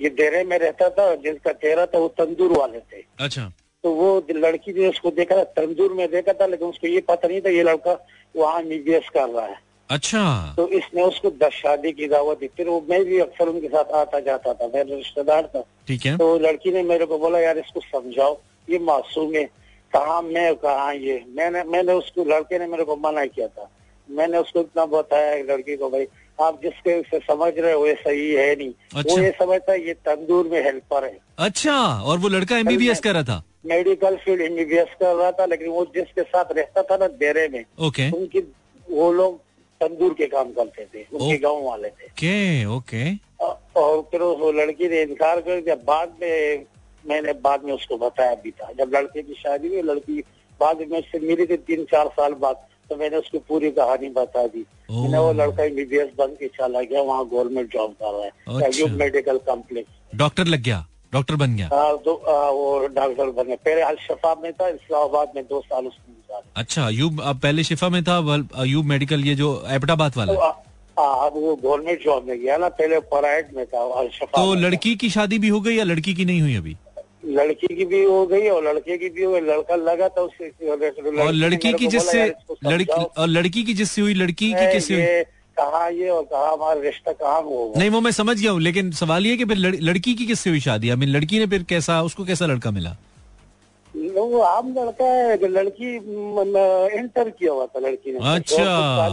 ये 0.00 0.08
डेरे 0.10 0.42
में 0.44 0.58
रहता 0.58 0.88
था 0.90 1.14
जिनका 1.16 1.52
चेहरा 1.54 1.86
था 1.86 1.98
वो 1.98 2.08
तंदूर 2.18 2.52
वाले 2.58 2.80
थे। 2.80 3.02
अच्छा। 3.20 3.50
तो 3.84 3.90
वो 3.92 4.26
लड़की 4.30 4.72
ने 4.72 4.88
उसको 4.88 5.10
देखा 5.12 5.36
था 5.36 5.44
तंदूर 5.56 5.92
में 5.92 6.10
देखा 6.10 6.32
था 6.32 6.46
लेकिन 6.46 6.68
उसको 6.68 6.86
ये 6.86 7.00
पता 7.08 7.28
नहीं 7.28 7.40
था 7.40 7.50
ये 7.50 7.62
लड़का 7.62 7.92
वहाँ 8.34 8.60
एमबीबीएस 8.60 9.08
कर 9.08 9.28
रहा 9.28 9.46
है। 9.46 9.56
अच्छा। 9.90 10.54
तो 10.56 10.66
इसने 10.68 11.02
उसको 11.02 11.30
दस 11.40 11.52
शादी 11.54 11.92
की 11.92 12.06
दावत 12.08 12.38
दी। 12.40 12.46
फिर 12.56 12.68
वो 12.68 12.80
मैं 12.90 13.04
भी 13.04 13.18
अक्सर 13.20 13.48
उनके 13.48 13.68
साथ 13.68 13.92
आता 13.96 14.20
जाता 14.20 14.52
था 14.54 14.66
मेरा 14.66 14.96
रिश्तेदार 14.96 15.46
था। 15.54 15.62
ठीक 15.88 16.06
है। 16.06 16.16
तो 16.18 16.38
लड़की 16.38 16.72
ने 16.72 16.82
मेरे 16.82 17.06
को 17.06 17.18
बोला 17.18 17.40
यार 17.40 17.58
इसको 17.58 17.80
समझाओ 17.82 18.36
ये 18.68 18.78
मासूम 18.80 19.34
है। 19.34 19.44
कहा 19.92 20.20
मैं 20.22 20.54
कहा 20.56 20.90
ये। 20.92 21.22
मैंने 21.36 21.62
मैंने 21.64 21.92
उसको 21.92 22.24
लड़के 22.24 22.58
ने 22.58 22.66
मेरे 22.66 22.84
को 22.84 22.96
मना 22.96 23.24
किया 23.26 23.48
था। 23.48 23.70
मैंने 24.08 24.38
उसको 24.38 24.60
इतना 24.60 24.84
बताया 24.86 25.34
लड़की 25.44 25.76
को 25.76 25.88
भाई 25.90 26.06
आप 26.38 26.60
जिसके 26.62 27.00
से 27.02 27.18
समझ 27.20 27.52
रहे 27.58 27.72
हो 27.72 27.86
ये 27.86 27.94
सही 27.96 28.30
है 28.32 28.54
नहीं। 28.56 28.72
अच्छा। 28.96 29.14
वो 29.14 29.18
ये 29.22 29.30
समझता 29.38 29.72
है 29.72 29.86
ये 29.86 29.94
तंदूर 30.06 30.48
में 30.48 30.62
हेल्पर 30.64 31.04
है। 31.04 31.18
अच्छा 31.38 31.76
और 32.02 32.18
वो 32.18 32.28
लड़का 32.28 32.58
एमबीबीएस 32.58 33.00
कर 33.00 33.12
रहा 33.14 33.22
था? 33.22 33.42
मेडिकल 33.66 34.16
फ़ील्ड 34.16 34.40
एमबीबीएस 34.42 34.94
कर 35.00 35.14
रहा 35.14 35.30
था 35.32 35.44
लेकिन 35.46 35.68
वो 35.68 35.84
जिसके 35.94 36.22
साथ 36.22 36.52
रहता 36.52 36.82
था 36.82 36.96
ना 36.96 37.06
डेरे 37.20 37.48
में 37.48 37.64
ओके। 37.86 38.10
उनकी 38.10 38.40
वो 38.86 39.12
लोग 39.12 39.38
तंदूर 39.80 40.14
के 40.14 40.26
काम 40.26 40.52
करते 40.52 40.84
थे 40.84 41.04
उनके। 41.04 41.36
गाँव 41.38 41.62
वाले 41.64 41.88
थे। 41.88 42.06
Okay 42.06 42.64
okay. 42.76 43.10
और 43.80 44.00
फिर 44.10 44.22
वो 44.22 44.50
लड़की 44.52 44.88
ने 44.88 45.02
इनकार 45.02 45.40
कर 45.40 45.60
दिया। 45.60 45.74
बाद 45.86 46.16
में 46.22 46.64
मैंने 47.08 47.32
बाद 47.44 47.64
में 47.64 47.72
उसको 47.72 47.96
बताया 47.98 48.34
भी 48.44 48.50
था। 48.50 48.72
जब 48.78 48.94
लड़के 48.94 49.22
की 49.22 49.34
शादी 49.34 49.68
हुई 49.68 49.82
लड़की 49.82 50.20
बाद 50.60 50.78
में 50.80 50.86
मुझसे 50.90 51.18
मिली 51.26 51.46
थी 51.46 51.56
तीन 51.68 51.84
चार 51.92 52.08
साल 52.16 52.32
बाद 52.42 52.66
तो 52.90 52.96
मैंने 52.96 53.16
उसको 53.16 53.38
पूरी 53.48 53.70
कहानी 53.72 54.08
बता 54.10 54.46
दी 54.46 54.64
मैंने 54.90 55.18
वो 55.18 55.32
लड़का 55.40 55.64
एमबीबीएस 55.64 56.10
बन 56.18 56.34
के 56.34 56.46
चला 56.58 56.80
गया 56.82 57.02
वहाँ 57.02 57.24
गवर्नमेंट 57.32 57.72
जॉब 57.72 57.90
कर 58.02 58.12
रहा 58.12 58.24
है। 58.24 58.70
अयूब 58.70 58.90
मेडिकल 59.00 59.38
कॉम्प्लेक्स 59.46 60.16
डॉक्टर 60.16 60.46
लग 60.46 60.62
गया? 60.62 60.84
डॉक्टर 61.12 61.36
बन 61.36 61.56
गया? 61.56 61.68
हाँ, 61.72 61.96
तो 61.98 62.14
आ, 62.14 62.50
वो 62.50 62.86
डॉक्टर 62.94 63.30
बन 63.30 63.44
गया। 63.44 63.56
पहले 63.64 63.80
अल 63.82 63.96
शफा 64.00 64.34
में 64.42 64.52
था 64.52 64.68
इस्लामाबाद 64.68 65.32
में 65.36 65.44
दो 65.44 65.60
साल 65.60 65.86
उसने 65.86 66.14
गुजारे। 66.14 66.50
अच्छा 66.56 66.86
अयूब 66.86 67.20
अब 67.22 67.40
पहले 67.40 67.64
शिफा 67.64 67.88
में 67.88 68.02
था 68.04 68.16
अयूब 68.62 68.84
मेडिकल 68.86 69.24
ये 69.24 69.34
जो 69.34 69.52
एबटाबाद 69.70 70.12
तो 70.12 70.20
वाला 70.20 70.32
आ, 70.38 70.50
आ, 70.98 71.26
अब 71.26 71.32
वो 71.36 71.54
गवर्नमेंट 71.56 72.04
जॉब 72.04 72.28
में 72.28 72.38
गया 72.40 72.56
ना 72.56 72.68
पहले 72.80 72.98
प्राइवेट 73.12 73.54
में 73.56 73.64
था 73.66 73.84
अल 74.00 74.08
शफा 74.14 74.44
तो। 74.44 74.54
लड़की 74.56 74.94
की 74.96 75.10
शादी 75.10 75.38
भी 75.38 75.48
हो 75.48 75.60
गई 75.60 75.74
या 75.76 75.84
लड़की 75.84 76.14
की 76.14 76.24
नहीं 76.24 76.40
हुई 76.40 76.56
अभी? 76.56 76.76
लड़की 77.26 77.74
की 77.74 77.84
भी 77.84 78.02
हो 78.04 78.26
गई 78.26 78.48
और 78.48 78.64
लड़के 78.64 78.96
की 78.98 79.08
भी 79.08 79.22
हो 79.22 79.32
गई। 79.32 79.40
लड़का 79.40 79.76
लगा 79.76 80.08
था 80.08 80.22
उससे 80.22 80.68
और 80.68 81.32
लड़की 81.32 81.72
की 81.72 81.86
जिससे 81.86 82.24
लड़की 82.64 82.92
और 82.92 83.26
लड़की 83.28 83.62
की 83.64 83.74
जिससे 83.74 84.00
हुई 84.02 84.14
लड़की 84.14 84.52
की 84.52 84.72
किससे 84.72 84.94
हुई? 84.94 85.24
कहाँ 85.56 85.90
ये 85.92 86.08
और 86.08 86.22
कहाँ 86.22 86.52
हमारा 86.52 86.80
रिश्ता 86.80 87.12
कहाँ 87.12 87.40
वो 87.40 87.72
नहीं 87.76 87.90
वो 87.90 88.00
मैं 88.00 88.10
समझ 88.10 88.40
गया 88.40 88.50
हूँ 88.50 88.60
लेकिन 88.60 88.90
सवाल 88.92 89.26
ये 89.26 89.36
कि 89.36 89.44
फिर 89.44 89.56
लड़की 89.58 90.14
की 90.14 90.26
किससे 90.26 90.50
हुई 90.50 90.60
शादी? 90.60 90.90
आई 90.90 90.96
मीन 90.96 91.08
लड़की 91.08 91.38
ने 91.38 91.46
फिर 91.46 91.62
कैसा 91.62 92.02
उसको 92.02 92.24
कैसा 92.24 92.46
लड़का 92.46 92.70
मिला? 92.70 92.96
वो 93.96 94.40
आम 94.40 94.68
लड़का 94.78 95.04
है 95.04 95.36
जो 95.38 95.46
लड़की 95.46 95.94
इंटर 96.98 97.30
किया 97.30 97.52
हुआ 97.52 97.66
था 97.66 97.78
लड़की 97.78 98.12
ने। 98.12 98.34
अच्छा। 98.34 99.08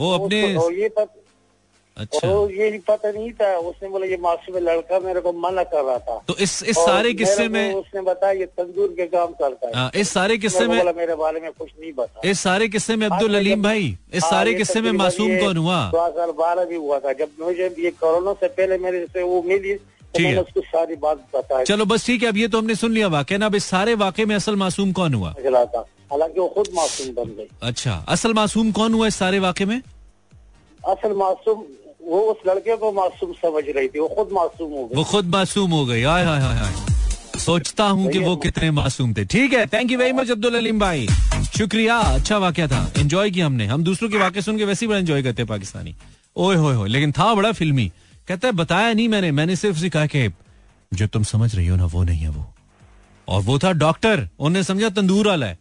वो 0.00 0.10
अपने- 0.18 0.58
और 0.58 0.72
ये 0.74 0.88
अच्छा। 1.96 2.28
और 2.28 2.52
ये 2.52 2.78
पता 2.88 3.10
नहीं 3.10 3.30
था 3.32 3.48
उसने 3.60 3.88
बोला 3.88 4.06
ये 4.06 4.16
मासूम 4.20 4.56
लड़का 4.58 4.98
मेरे 5.00 5.20
को 5.20 5.32
मना 5.32 5.62
कर 5.64 5.84
रहा 5.84 5.98
था। 5.98 6.16
तो 6.28 6.36
इस 6.40 6.62
इस 6.64 6.76
सारे 6.78 7.12
किस्से 7.14 7.46
में 7.48 7.74
उसने 7.74 8.00
बताया 8.02 8.32
ये 8.32 8.46
तंदूर 8.58 8.88
के 8.96 9.06
काम 9.06 9.32
करता 9.40 9.66
है। 9.66 9.72
हाँ, 9.74 9.90
इस 9.94 10.10
सारे 10.10 10.36
किस्से 10.38 10.66
में 10.66 10.78
बोला 10.78 10.92
मेरे 10.96 11.14
बारे 11.16 11.40
में 11.40 11.50
कुछ 11.52 11.70
नहीं 11.80 11.92
बता 11.92 12.28
इस 12.28 12.40
सारे 12.40 12.68
किस्से 12.68 12.96
में 12.96 13.06
अब्दुल 13.06 13.30
हाँ, 13.30 13.40
अलीम 13.40 13.62
भाई 13.62 13.96
इस 14.12 14.22
हाँ, 14.22 14.30
सारे 14.30 14.54
किस्से 14.54 14.80
में 14.80 14.90
मासूम 14.92 15.38
कौन 15.40 15.56
हुआ? 15.56 15.80
दो 15.92 16.04
हज़ार 16.04 16.30
बारह 16.40 16.66
में 16.70 16.76
हुआ 16.76 16.98
था। 16.98 17.12
जब 17.12 17.28
मुझे 17.40 17.74
ये 17.78 17.90
कोरोना 17.92 18.32
से 18.34 18.48
पहले 18.50 18.78
मेरे 18.78 19.06
से 19.06 19.22
वो 19.22 19.42
मिली 19.42 19.74
तो 19.74 20.18
ठीक 20.18 20.26
है। 20.26 20.40
उसको 20.42 20.60
सारी 20.62 20.96
बात 20.96 21.24
बताई। 21.34 21.64
चलो 21.64 21.84
बस 21.84 22.06
ठीक 22.06 22.22
है 22.22 22.28
अब 22.28 22.36
ये 22.36 22.48
तो 22.48 22.58
हमने 22.58 22.74
सुन 22.74 22.92
लिया 22.92 23.08
वाक्य 23.10 23.38
ना 23.38 23.46
अब 23.46 23.54
इस 23.54 23.64
सारे 23.66 23.94
वाक्य 24.00 24.24
में 24.24 24.34
असल 24.36 24.56
मासूम 24.56 24.92
कौन 24.92 25.14
हुआ? 25.14 25.30
हालाँकि 25.30 26.40
वो 26.40 26.48
खुद 26.48 26.68
मासूम 26.74 27.14
बन 27.14 27.36
गई। 27.36 27.48
अच्छा 27.62 28.04
असल 28.08 28.32
मासूम 28.34 28.72
कौन 28.72 28.94
हुआ 28.94 29.06
इस 29.06 29.16
सारे 29.16 29.38
वाक्य 29.38 29.64
में? 29.64 29.80
असल 30.80 31.12
मासूम 31.16 31.64
वो 32.02 32.20
उस 32.20 32.36
लड़के 32.46 32.76
को 32.76 32.92
मासूम 32.92 33.32
समझ 33.32 33.64
रही 33.68 33.88
थी 33.88 33.98
वो 33.98 34.08
खुद 34.08 34.28
मासूम 34.32 34.70
हो 34.70 34.84
गई। 34.86 34.96
वो 34.96 35.04
खुद 35.04 35.26
मासूम 35.26 35.70
हो 35.70 35.84
गई। 35.86 36.02
हाय 36.02 36.24
हाय 36.24 36.40
हाय 36.40 36.56
हाय 36.56 37.38
सोचता 37.40 37.84
हूँ 37.84 38.10
कि 38.10 38.18
वो 38.18 38.34
कितने 38.36 38.70
मासूम 38.70 39.14
थे। 39.14 39.24
ठीक 39.24 39.52
है 39.52 39.66
thank 39.66 39.90
you 39.90 39.98
very 39.98 40.12
much 40.12 40.30
Abdul 40.30 40.54
Aleem 40.54 40.78
भाई। 40.78 41.06
शुक्रिया 41.58 41.98
अच्छा 41.98 42.38
वाक्य 42.38 42.66
था। 42.68 42.92
एंजॉय 42.98 43.30
किया 43.30 43.46
हमने। 43.46 43.66
हम 43.66 43.84
दूसरों 43.84 44.08
के 44.10 44.18
वाक्य 44.18 44.42
सुन 44.42 44.58
के 44.58 44.64
वैसे 44.64 44.86
ही 44.86 44.88
बड़ा 44.88 44.98
एंजॉय 44.98 45.22
करते 45.22 45.44
पाकिस्तानी। 45.44 45.94
ओए 46.36 46.56
होए 46.56 46.74
होए 46.74 46.88
लेकिन 46.88 47.12
था 47.12 47.34
बड़ा 47.34 47.52
फिल्मी। 47.52 47.90
कहता 48.28 48.48
है 48.48 48.52
बताया 48.54 48.92
नहीं 48.92 49.08
मैंने। 49.08 49.30
मैंने 49.30 49.56
सिर्फ़ 49.56 49.86
कहा 49.88 50.06
कि 50.06 50.28
जो 50.94 51.06
तुम 51.06 51.22
समझ 51.22 51.54
रही 51.54 51.66
हो 51.66 51.76
ना 51.76 51.84
वो 51.84 52.02
नहीं 52.04 52.20
है 52.20 52.28
वो। 52.28 52.46
और 53.28 53.42
वो 53.42 53.58
था 53.58 53.72
डॉक्टर 53.72 54.18
उन्होंने 54.18 54.62
समझा 54.62 54.88
तंदूर 54.90 55.28
वाला 55.28 55.46
है। 55.46 55.58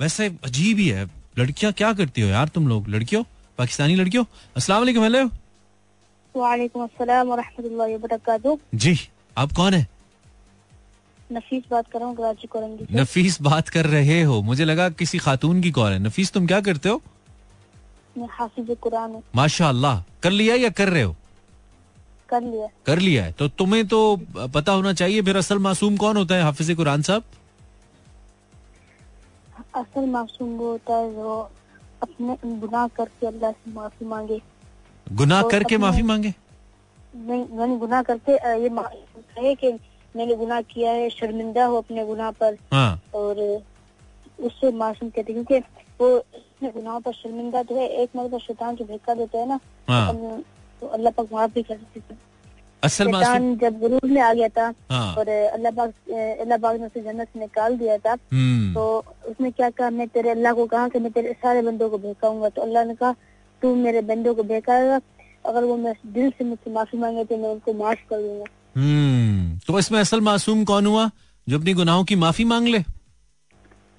वैसे 0.00 0.26
अजीब 0.44 0.78
ही 0.78 0.88
है। 0.88 1.06
लड़कियाँ 1.38 1.72
क्या 1.72 1.92
करती 1.92 2.20
हो 2.20 2.28
यार 2.28 2.48
तुम 2.48 2.68
लोग? 2.68 2.88
लड़कियों? 2.88 3.22
पाकिस्तानी 3.58 3.94
लड़कियों? 3.94 4.24
अस्सलाम 4.56 4.80
वालेकुम 4.80 5.02
हेलो 5.02 5.28
वालेकुम 6.36 6.86
जी 8.74 8.96
आप 9.38 9.52
कौन 9.52 9.74
है? 9.74 9.86
नफीस 11.32 11.62
बात 11.70 11.86
कर 11.92 11.98
रहा 11.98 12.08
हूँ 12.08 12.16
कराची 12.16 12.46
कोरंगी 12.46 12.86
नफीस 12.90 13.40
बात 13.42 13.68
कर 13.68 13.86
रहे 13.86 14.22
हो। 14.22 14.40
मुझे 14.42 14.64
लगा 14.64 14.88
किसी 14.90 15.18
खातून 15.18 15.60
की 15.62 15.70
कॉल 15.70 15.92
है। 15.92 15.98
नफीस 15.98 16.32
तुम 16.32 16.46
क्या 16.46 16.60
करते 16.60 16.88
हो? 16.88 17.00
मैं 18.18 18.28
हाफिज 18.30 18.76
कुरान 18.82 19.10
हूँ। 19.10 19.22
माशा 19.34 19.72
कर 20.22 20.30
लिया 20.30 20.54
या 20.54 20.68
कर 20.70 20.88
रहे 20.88 21.02
हो? 21.02 21.16
कर 22.28 22.42
लिया। 22.42 22.68
कर 22.86 22.98
लिया 22.98 23.24
है। 23.24 23.32
तो 23.32 23.48
तुम्हें 23.48 23.86
तो 23.86 23.98
पता 24.54 24.72
होना 24.72 24.92
चाहिए 24.92 25.22
फिर 25.22 25.36
असल 25.36 25.58
मासूम 25.58 25.96
कौन 25.96 26.16
होता 26.16 26.34
है 26.34 26.42
हाफिज 26.42 26.74
कुरान 26.76 27.02
साहब? 27.02 27.22
असल 29.74 30.04
मासूम 30.06 30.56
वो 30.58 30.70
होता 30.70 30.96
है 30.96 31.12
जो 31.14 31.50
अपने 32.02 32.36
गुनाह 32.60 32.86
करके 32.88 33.26
अल्लाह 33.26 33.52
से 33.52 33.72
माफ़ी 33.72 34.06
मांगे। 34.06 34.40
गुनाह 35.06 35.42
तो 35.42 35.48
करके 35.48 35.76
माफ़ी 35.78 36.02
मांगे? 36.02 36.34
नहीं 37.16 37.44
मैंने 37.58 37.76
गुनाह 37.78 38.02
करके 38.02 38.32
ये 38.62 38.68
मा- 38.70 38.90
है 39.38 39.54
कि 39.54 39.72
मैंने 40.14 40.34
गुनाह 40.36 40.60
किया 40.72 40.90
है 40.92 41.08
शर्मिंदा 41.10 41.64
हो 41.64 41.76
अपने 41.76 42.04
गुनाह 42.06 42.30
पर। 42.40 42.56
हाँ। 42.72 43.00
और 43.14 43.40
उससे 44.38 44.70
मासूम 44.72 45.08
कहते 45.10 45.32
क्योंकि 45.32 45.58
वो 46.00 46.08
अपने 46.16 46.70
गुनाहों 46.70 47.00
पर 47.00 47.12
शर्मिंदा 47.12 47.62
तो 47.62 47.76
है 47.76 47.86
एक 48.02 48.16
मरतबा 48.16 48.38
शैतान 48.38 48.76
जो 48.76 48.84
धक्का 48.84 49.14
देता 49.14 49.38
है 49.38 49.48
ना 49.48 49.58
हाँ। 49.88 50.12
तो 50.82 50.86
अल्लाह 50.86 51.12
पाक 51.16 51.32
माफ़ 51.32 51.52
भी 51.54 51.62
कर 51.62 51.76
देते 51.76 52.14
असल 52.82 53.10
शैतान 53.12 53.56
जब 53.58 53.78
गुरूर 53.80 54.10
में 54.10 54.20
आ 54.22 54.32
गया 54.34 54.48
था 54.48 54.72
हाँ। 54.90 55.14
और 55.18 55.28
अल्लाह 55.28 55.72
पाक 55.72 55.92
अल्लाह 56.40 56.58
पाक 56.58 56.76
ने 56.80 56.86
उसे 56.86 57.00
जन्नत 57.02 57.28
से 57.32 57.40
निकाल 57.40 57.76
दिया 57.78 57.96
था 57.98 58.12
हम्म। 58.32 58.74
तो 58.74 58.84
उसने 59.28 59.50
क्या 59.50 59.70
कहा 59.70 59.90
मैं 59.90 60.08
तेरे 60.08 60.30
अल्लाह 60.30 60.52
को 60.54 60.66
कहा 60.66 60.88
कि 60.88 60.98
मैं 60.98 61.12
तेरे 61.12 61.32
सारे 61.42 61.62
बंदों 61.62 61.88
को 61.90 61.98
भेकाऊँगा 61.98 62.48
तो 62.48 62.62
अल्लाह 62.62 62.84
ने 62.84 62.94
कहा 62.94 63.14
तू 63.62 63.74
मेरे 63.74 64.00
बंदों 64.02 64.34
को 64.34 64.42
बहकाएगा 64.42 65.00
अगर 65.46 65.64
वो 65.64 65.76
मैं 65.76 65.94
दिल 66.06 66.30
से 66.30 66.44
मुझसे 66.44 66.70
माफ़ी 66.72 66.98
मांगे 66.98 67.24
तो 67.24 67.36
मैं 67.36 67.48
उनको 67.48 67.72
माफ़ 67.74 67.98
कर 68.10 68.22
दूँगा। 68.22 68.44
हम्म 68.76 69.58
तो 69.66 69.78
इसमें 69.78 69.98
असल 70.00 70.20
मासूम 70.20 70.64
कौन 70.64 70.86
हुआ 70.86 71.10
जो 71.46 71.58
अपनी 71.58 71.74
गुनाहों 71.74 72.04
की 72.04 72.16
माफ़ी 72.16 72.44
मांग 72.44 72.68
ले? 72.68 72.78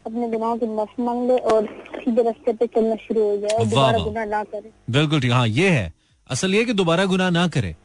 अपने 0.06 0.28
गुनाहों 0.30 0.58
की 0.58 0.66
माफ़ी 0.68 1.04
मांग 1.04 1.28
ले 1.28 1.38
और 1.52 1.66
सीधे 1.96 2.24
रास्ते 2.24 2.54
पे 2.54 2.68
चलना 2.68 2.96
शुरू 2.96 3.22
हो 3.22 3.38
जाए 3.38 3.66
दोबारा 3.66 3.98
गुनाह 4.00 4.26
ना 4.26 4.44
करे। 4.44 4.72
बिल्कुल 4.90 5.22
ठीक 5.22 5.32
हाँ 5.32 5.48
ये 5.48 5.70
है। 5.70 5.92
असल 6.30 6.56
ये 6.56 6.64
कि 6.66 6.74
दोबारा 6.74 7.06
गुनाह 7.06 7.30
ना 7.30 7.48
करे। 7.48 7.76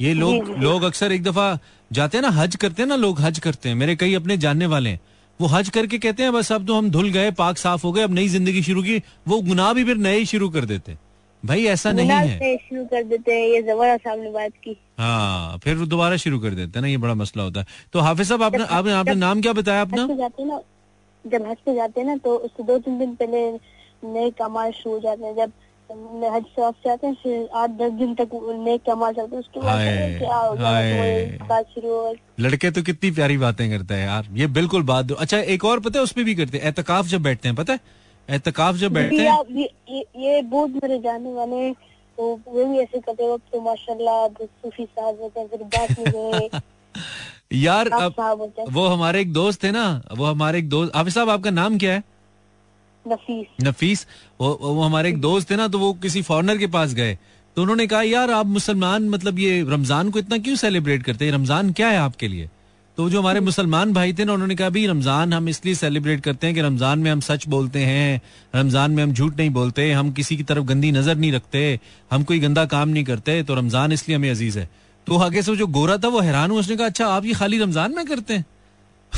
ये 0.00 0.12
लोग 0.14 0.48
लोग 0.58 0.82
अक्सर 0.82 1.12
एक 1.12 1.22
दफ़ा 1.22 1.58
जाते 1.90 2.18
हैं 2.18 2.22
ना 2.22 2.30
हज 2.30 2.56
करते 2.56 2.82
हैं 2.82 2.88
ना 2.88 2.96
लोग 2.96 3.20
हज 3.20 3.38
करते 3.38 3.68
हैं। 3.68 3.76
मेरे 3.76 3.96
कई 3.96 4.14
अपने 4.14 4.36
जानने 4.36 4.66
वाले 4.66 4.90
हैं। 4.90 5.00
वो 5.40 5.46
हज 5.46 5.68
करके 5.68 5.98
कहते 5.98 6.22
हैं 6.22 6.32
बस 6.32 6.52
अब 6.52 6.66
तो 6.66 6.74
हम 6.74 6.90
धुल 6.90 7.08
गए 7.10 7.30
पाक 7.30 7.58
साफ़ 7.58 7.82
हो 7.82 7.92
गए 7.92 8.02
अब 8.02 8.12
नई 8.12 8.28
ज़िंदगी 8.28 8.62
शुरू 8.62 8.82
की। 8.82 9.02
वो 9.28 9.40
गुनाह 9.42 9.72
भी 9.72 9.84
फिर 9.84 9.96
नए 9.96 10.18
ही 10.18 10.26
शुरू 10.26 10.48
कर 10.48 10.64
देते 10.64 10.92
हैं। 10.92 10.98
भाई 11.42 11.64
ऐसा 11.66 11.92
नहीं 11.92 12.08
है। 12.08 12.56
शुरू 12.58 12.84
कर 12.84 13.02
देते 13.04 13.32
हैं 13.32 13.46
ये 13.48 14.30
बात 14.30 14.52
की। 14.64 14.76
हाँ 14.98 15.58
फिर 15.58 15.84
दोबारा 15.86 16.16
शुरू 16.16 16.38
कर 16.38 16.50
देते 16.50 16.78
हैं 16.78 16.82
ना 16.82 16.88
ये 16.88 16.96
बड़ा 16.96 17.14
मसला 17.14 17.42
होता 17.42 17.60
है। 17.60 17.66
तो 17.92 18.00
हाफिज 18.00 18.28
साहब 18.28 18.42
आपने 18.42 18.64
आपने 18.66 18.92
आपने 18.92 19.14
नाम 19.16 19.40
क्या 19.40 19.52
बताया 19.52 19.80
अपना? 19.80 20.06
जाते 20.06 20.42
हैं 20.42 20.48
ना 20.48 20.60
जब 21.24 21.46
हज 21.46 21.56
पे 21.66 21.74
जाते 21.74 22.00
हैं 22.00 22.06
ना 22.06 22.16
तो 22.16 22.36
उससे 22.36 22.62
दो 22.62 22.78
तीन 22.78 22.98
दिन 22.98 23.14
पहले 23.14 23.50
नए 24.04 24.30
कमाल 24.38 24.70
शुरू 24.72 24.94
हो 24.94 25.00
जाते 25.00 25.24
हैं। 25.24 25.34
जब 25.36 25.52
हज 26.24 26.42
से 26.44 26.62
वापस 26.62 26.86
आते 26.86 27.06
हैं 27.06 27.14
फिर 27.22 27.48
आठ 27.54 27.70
दस 27.72 27.92
दिन 27.98 28.14
तक 28.14 28.30
नए 28.34 28.78
कमाल 28.86 29.12
चलते 29.14 29.36
हैं। 29.36 29.40
उसके 29.40 29.60
बाद 29.60 29.78
क्या 30.18 31.64
तो 31.74 32.14
लड़के 32.38 32.70
तो 32.70 32.82
कितनी 32.82 33.10
प्यारी 33.10 33.38
बातें 33.38 33.68
करते 33.70 33.94
हैं 33.94 34.06
यार 34.06 34.26
ये 34.32 34.46
बिल्कुल 34.58 34.82
बात 34.82 35.12
अच्छा 35.12 35.38
एक 35.54 35.64
और 35.64 35.80
पता 35.80 35.98
है 35.98 36.02
उसमें 36.04 36.24
भी 36.26 36.34
करते 36.34 36.58
हैं 36.58 36.68
एतकाफ 36.68 37.06
जब 37.06 37.22
बैठते 37.22 37.48
हैं 37.48 37.56
पता 37.56 37.72
है? 37.72 37.80
एतकाफ 38.28 38.74
जब 38.76 38.92
बैठते 38.92 39.16
हैं। 39.16 39.38
ये 39.56 39.68
ये, 39.90 40.04
ये 40.16 40.42
बहुत 40.44 40.70
मेरे 40.82 40.98
जानने 40.98 41.32
वाले 41.32 41.70
तो 42.18 42.28
वो 42.46 42.64
भी 42.64 42.78
ऐसे 42.78 42.98
करते 42.98 43.28
वक्त 43.28 43.52
तो 43.52 43.60
माशाल्लाह 43.60 44.26
सूफी 44.42 44.84
साहब 44.84 45.20
होते 45.22 45.40
हैं 45.40 45.48
फिर 45.48 45.62
बात 45.74 45.98
में 45.98 46.12
गए 46.12 46.60
यार 47.54 47.88
अब 47.88 48.14
हैं। 48.58 48.66
वो 48.70 48.86
हमारे 48.86 49.20
एक 49.20 49.32
दोस्त 49.32 49.62
थे 49.62 49.70
ना 49.70 49.86
वो 50.12 50.24
हमारे 50.24 50.58
एक 50.58 50.68
दोस्त 50.68 50.96
हाफिज 50.96 51.14
साहब 51.14 51.30
आपका 51.30 51.50
नाम 51.50 51.78
क्या 51.78 51.92
है? 51.92 52.02
नफीस। 53.04 53.46
नफीस? 53.62 54.06
वो 54.40 54.58
वो 54.62 54.80
हमारे 54.82 55.08
एक 55.08 55.20
दोस्त 55.20 55.50
थे 55.50 55.56
ना 55.56 55.68
तो 55.68 55.78
वो 55.78 55.92
किसी 56.02 56.22
फॉरनर 56.22 56.58
के 56.58 56.66
पास 56.68 56.94
गए। 56.94 57.16
तो 57.56 57.62
उन्होंने 57.62 57.86
कहा 57.86 58.02
यार 58.02 58.30
आप 58.30 58.46
मुसलमान 58.48 59.08
मतलब 59.08 59.38
ये 59.38 59.60
रमज़ान 59.68 60.10
को 60.10 60.18
इतना 60.18 60.38
क्यों 60.38 60.56
सेलिब्रेट 60.56 61.02
करते 61.02 61.24
हैं? 61.24 61.32
रमज़ान 61.32 61.72
क्या 61.72 61.88
है 61.88 61.98
आपके 61.98 62.28
लिए? 62.28 62.48
तो 62.98 63.08
जो 63.10 63.20
हमारे 63.20 63.40
मुसलमान 63.40 63.92
भाई 63.92 64.12
थे 64.12 64.24
ना 64.24 64.32
उन्होंने 64.32 64.54
कहा 64.56 64.68
भाई 64.70 64.86
रमज़ान 64.86 65.32
हम 65.32 65.48
इसलिए 65.48 65.74
सेलिब्रेट 65.74 66.20
करते 66.20 66.46
हैं 66.46 66.54
कि 66.54 66.62
रमज़ान 66.62 66.98
में 66.98 67.10
हम 67.10 67.20
सच 67.20 67.46
बोलते 67.48 67.80
हैं 67.80 68.20
रमज़ान 68.54 68.90
में 68.90 69.02
हम 69.02 69.12
झूठ 69.12 69.36
नहीं 69.36 69.50
बोलते 69.50 69.90
हम 69.92 70.10
किसी 70.12 70.36
की 70.36 70.42
तरफ़ 70.42 70.64
गंदी 70.66 70.90
नज़र 70.92 71.16
नहीं 71.16 71.32
रखते 71.32 71.60
हम 72.10 72.24
कोई 72.24 72.38
गंदा 72.40 72.64
काम 72.72 72.88
नहीं 72.88 73.04
करते 73.04 73.42
तो 73.42 73.54
रमज़ान 73.54 73.92
इसलिए 73.92 74.16
हमें 74.16 74.30
अज़ीज़ 74.30 74.58
है। 74.58 74.68
तो 75.06 75.18
आगे 75.18 75.42
से 75.42 75.56
जो 75.56 75.66
गोरा 75.78 75.96
था 75.96 76.08
वो 76.08 76.20
हैरान 76.20 76.50
हुआ 76.50 76.60
उसने 76.60 76.76
कहा 76.76 76.86
अच्छा 76.86 77.06
आप 77.08 77.24
ये 77.24 77.34
खाली 77.34 77.58
रमज़ान 77.58 77.94
में 77.96 78.04
करते 78.06 78.34
हैं? 78.34 78.44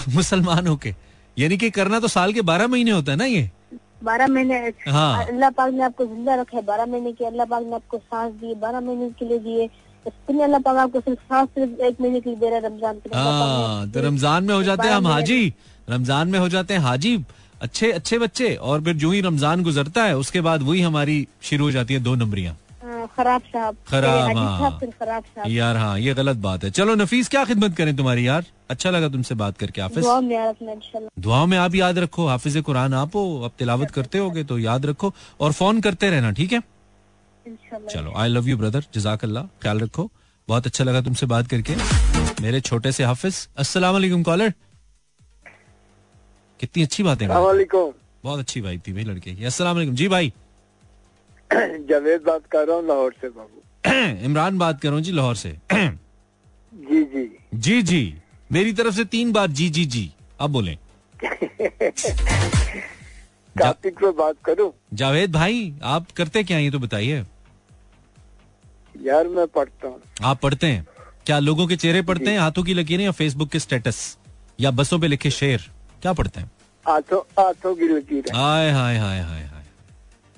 मुसलमान 0.15 0.67
होके। 0.67 0.95
यानी 1.37 1.57
कि 1.57 1.71
करना 1.71 2.01
तो 2.01 2.09
साल 2.11 2.33
के 2.33 2.43
बारह 2.45 2.67
महीने 2.69 2.91
होता 2.91 3.13
है 3.13 3.19
ना 3.19 3.25
ये? 3.27 3.51
बारह 4.05 4.27
महीने 4.29 4.59
हाँ। 4.89 5.27
अल्लाह 5.27 5.51
पाक 5.51 5.73
ने 5.73 5.83
आपको 5.85 6.07
ज़िंदा 6.07 6.35
रखा 6.41 6.57
है 6.57 6.65
बारह 6.67 6.87
महीने 6.87 7.13
के 7.13 7.25
अल्लाह 7.27 7.47
पाक 7.47 7.63
ने 7.63 7.75
आपको 7.75 7.99
सांस 7.99 8.33
दिए 8.35 8.55
बारह 8.61 8.81
महीने 8.81 9.11
के 9.19 9.29
लिए 9.29 9.39
दिए। 9.39 9.69
इतने 10.07 10.43
अल्लाह 10.43 10.61
पाक 10.61 10.77
आपको 10.79 11.01
सिर्फ़ 11.01 11.21
सांस 11.21 11.49
सिर्फ़ 11.49 11.83
एक 11.83 12.01
महीने 12.01 12.21
के 12.21 12.35
दे 12.35 12.49
रहा 12.49 12.59
है 12.59 12.67
रमज़ान 12.67 12.95
के 12.97 13.17
हाँ 13.17 13.91
तो 13.91 14.01
रमज़ान 14.01 14.45
में 14.45 14.55
हो 14.55 14.63
जाते 14.63 14.89
हैं 14.89 14.95
हम 14.95 15.07
हाजी। 15.07 15.53
रमज़ान 15.91 16.29
में 16.29 16.39
हो 16.39 16.49
जाते 16.49 16.75
हैं 16.75 16.81
हाजी। 16.81 17.17
अच्छे 17.63 17.91
अच्छे 17.93 18.19
बच्चे। 18.19 18.55
और 18.57 18.81
फिर 18.85 18.95
जो 18.97 19.11
ही 19.11 19.21
रमज़ान 19.21 19.63
गुजरता 19.63 20.05
है 20.05 20.17
उसके 20.17 20.41
बाद 20.41 20.63
वही 20.63 20.81
हमारी 20.81 21.27
शुरू 21.43 21.65
हो 21.65 21.71
जाती 21.71 21.95
है 21.95 22.01
दो 22.01 22.15
नंबरियाँ। 22.15 22.57
हाँ, 22.83 23.07
खराब 23.17 23.43
साहब 23.43 23.77
खराब, 23.89 24.37
हाँ। 24.37 24.79
खराब 24.83 25.25
साहब 25.25 25.51
यार 25.51 25.77
हाँ 25.77 25.99
ये 26.01 26.15
गलत 26.15 26.37
बात 26.39 26.65
है। 26.65 26.71
चलो 26.71 26.95
नफीस 26.95 27.29
क्या 27.29 27.45
खिदमत 27.45 27.77
करें 27.77 27.97
तुम्हारी 27.97 28.27
यार? 28.27 28.45
अच्छा 28.71 28.91
लगा 28.91 29.09
तुमसे 29.09 29.35
बात 29.35 29.59
करके 29.59 29.81
हाफिज। 29.81 30.05
दुआ 31.19 31.45
में 31.47 31.57
आप 31.59 31.75
याद 31.75 31.99
रखो 31.99 32.27
हाफिज 32.27 32.57
कुरान 32.67 32.95
आप 32.95 33.17
हो 33.17 33.43
आप 33.45 33.53
तिलावत 33.59 33.91
करते 33.97 34.19
होगे 34.19 34.45
तो 34.45 34.59
याद 34.59 34.87
रखो। 34.87 35.13
और 35.41 35.53
फ़ोन 35.53 35.81
करते 35.81 36.11
रहना 36.11 36.31
ठीक 36.33 36.53
है? 36.53 36.63
चलो 37.91 38.13
आई 38.17 38.29
लव 38.29 38.49
यू 38.49 38.57
ब्रदर 38.57 38.85
जजाक 38.95 39.25
अल्लाह 39.25 39.45
ख्याल 39.63 39.81
रखो। 39.81 40.11
बहुत 40.49 40.67
अच्छा 40.67 40.85
लगा 40.85 41.01
तुमसे 41.01 41.27
बात 41.27 41.47
करके। 41.47 41.75
मेरे 42.43 42.61
छोटे 42.61 42.93
से 42.93 43.05
हाफिज 43.05 43.47
अस्सलाम 43.59 43.93
वालेकुम 43.93 44.23
कॉलर 44.23 44.53
कितनी 46.61 46.83
अच्छी 46.83 47.03
बातें 47.03 47.29
कर 47.29 47.39
वालेकुम। 47.39 47.93
बहुत 48.25 48.39
अच्छी 48.39 48.61
बात 48.61 48.87
थी 48.87 48.93
भाई 48.93 49.05
लड़के 49.05 49.35
की। 49.35 49.45
अस्सलाम 49.45 49.75
वालेकुम। 49.77 49.95
जी 49.95 50.09
भाई। 50.09 50.33
जावेद 51.91 52.23
बात 52.23 52.47
कर 52.47 52.67
रहा 52.67 52.77
हूँ 52.77 52.87
लाहौर 52.87 53.15
से 53.21 53.29
बाबू। 53.29 54.25
इमरान 54.25 54.59
बात 54.59 54.81
कर 54.81 54.89
रहा 54.89 54.97
हूँ 54.97 55.03
जी 55.05 55.13
लाहौर 55.13 55.37
से। 55.37 55.51
जी 55.73 57.03
जी। 57.05 57.25
जी 57.55 57.83
जी। 57.83 58.03
मेरी 58.53 58.73
तरफ़ 58.73 58.95
से 58.95 59.05
तीन 59.05 59.33
बार 59.33 59.51
जी 59.51 59.69
जी 59.71 59.85
जी। 59.87 60.11
अब 60.41 60.51
बोले। 60.51 60.79
कार्तिक 63.57 63.99
से 64.01 64.11
बात 64.13 64.37
करूँ। 64.45 64.73
जावेद 64.95 65.33
भाई 65.33 65.75
आप 65.83 66.11
करते 66.17 66.43
क्या 66.45 66.59
ये 66.59 66.71
तो 66.71 66.79
बताइए। 66.79 67.25
यार 69.07 69.29
मैं 69.29 69.47
पढ़ता 69.47 69.89
हूँ। 69.89 70.01
आप 70.23 70.41
पढ़ते 70.41 70.67
हैं? 70.67 70.87
क्या 71.27 71.39
लोगों 71.39 71.67
के 71.67 71.77
चेहरे 71.77 72.03
पढ़ते 72.03 72.31
हैं 72.31 72.39
हाथों 72.39 72.63
की 72.63 72.75
लकीरें 72.75 73.05
या 73.05 73.11
फेसबुक 73.11 73.49
के 73.51 73.59
स्टेटस 73.59 74.17
या 74.61 74.71
बसों 74.71 74.99
पे 74.99 75.09
लिखे 75.09 75.31
शेर? 75.31 75.71
क्या 76.03 76.13
पढ़ते 76.13 76.41
हैं? 76.41 76.51
हाथों 76.87 77.21
हाथों 77.39 77.75
की 77.75 77.89
लकीर। 77.89 78.33
हाय 78.35 78.71
हाय 78.71 78.97
हाय 78.99 79.21
हाय 79.21 79.43
हाय। 79.43 79.65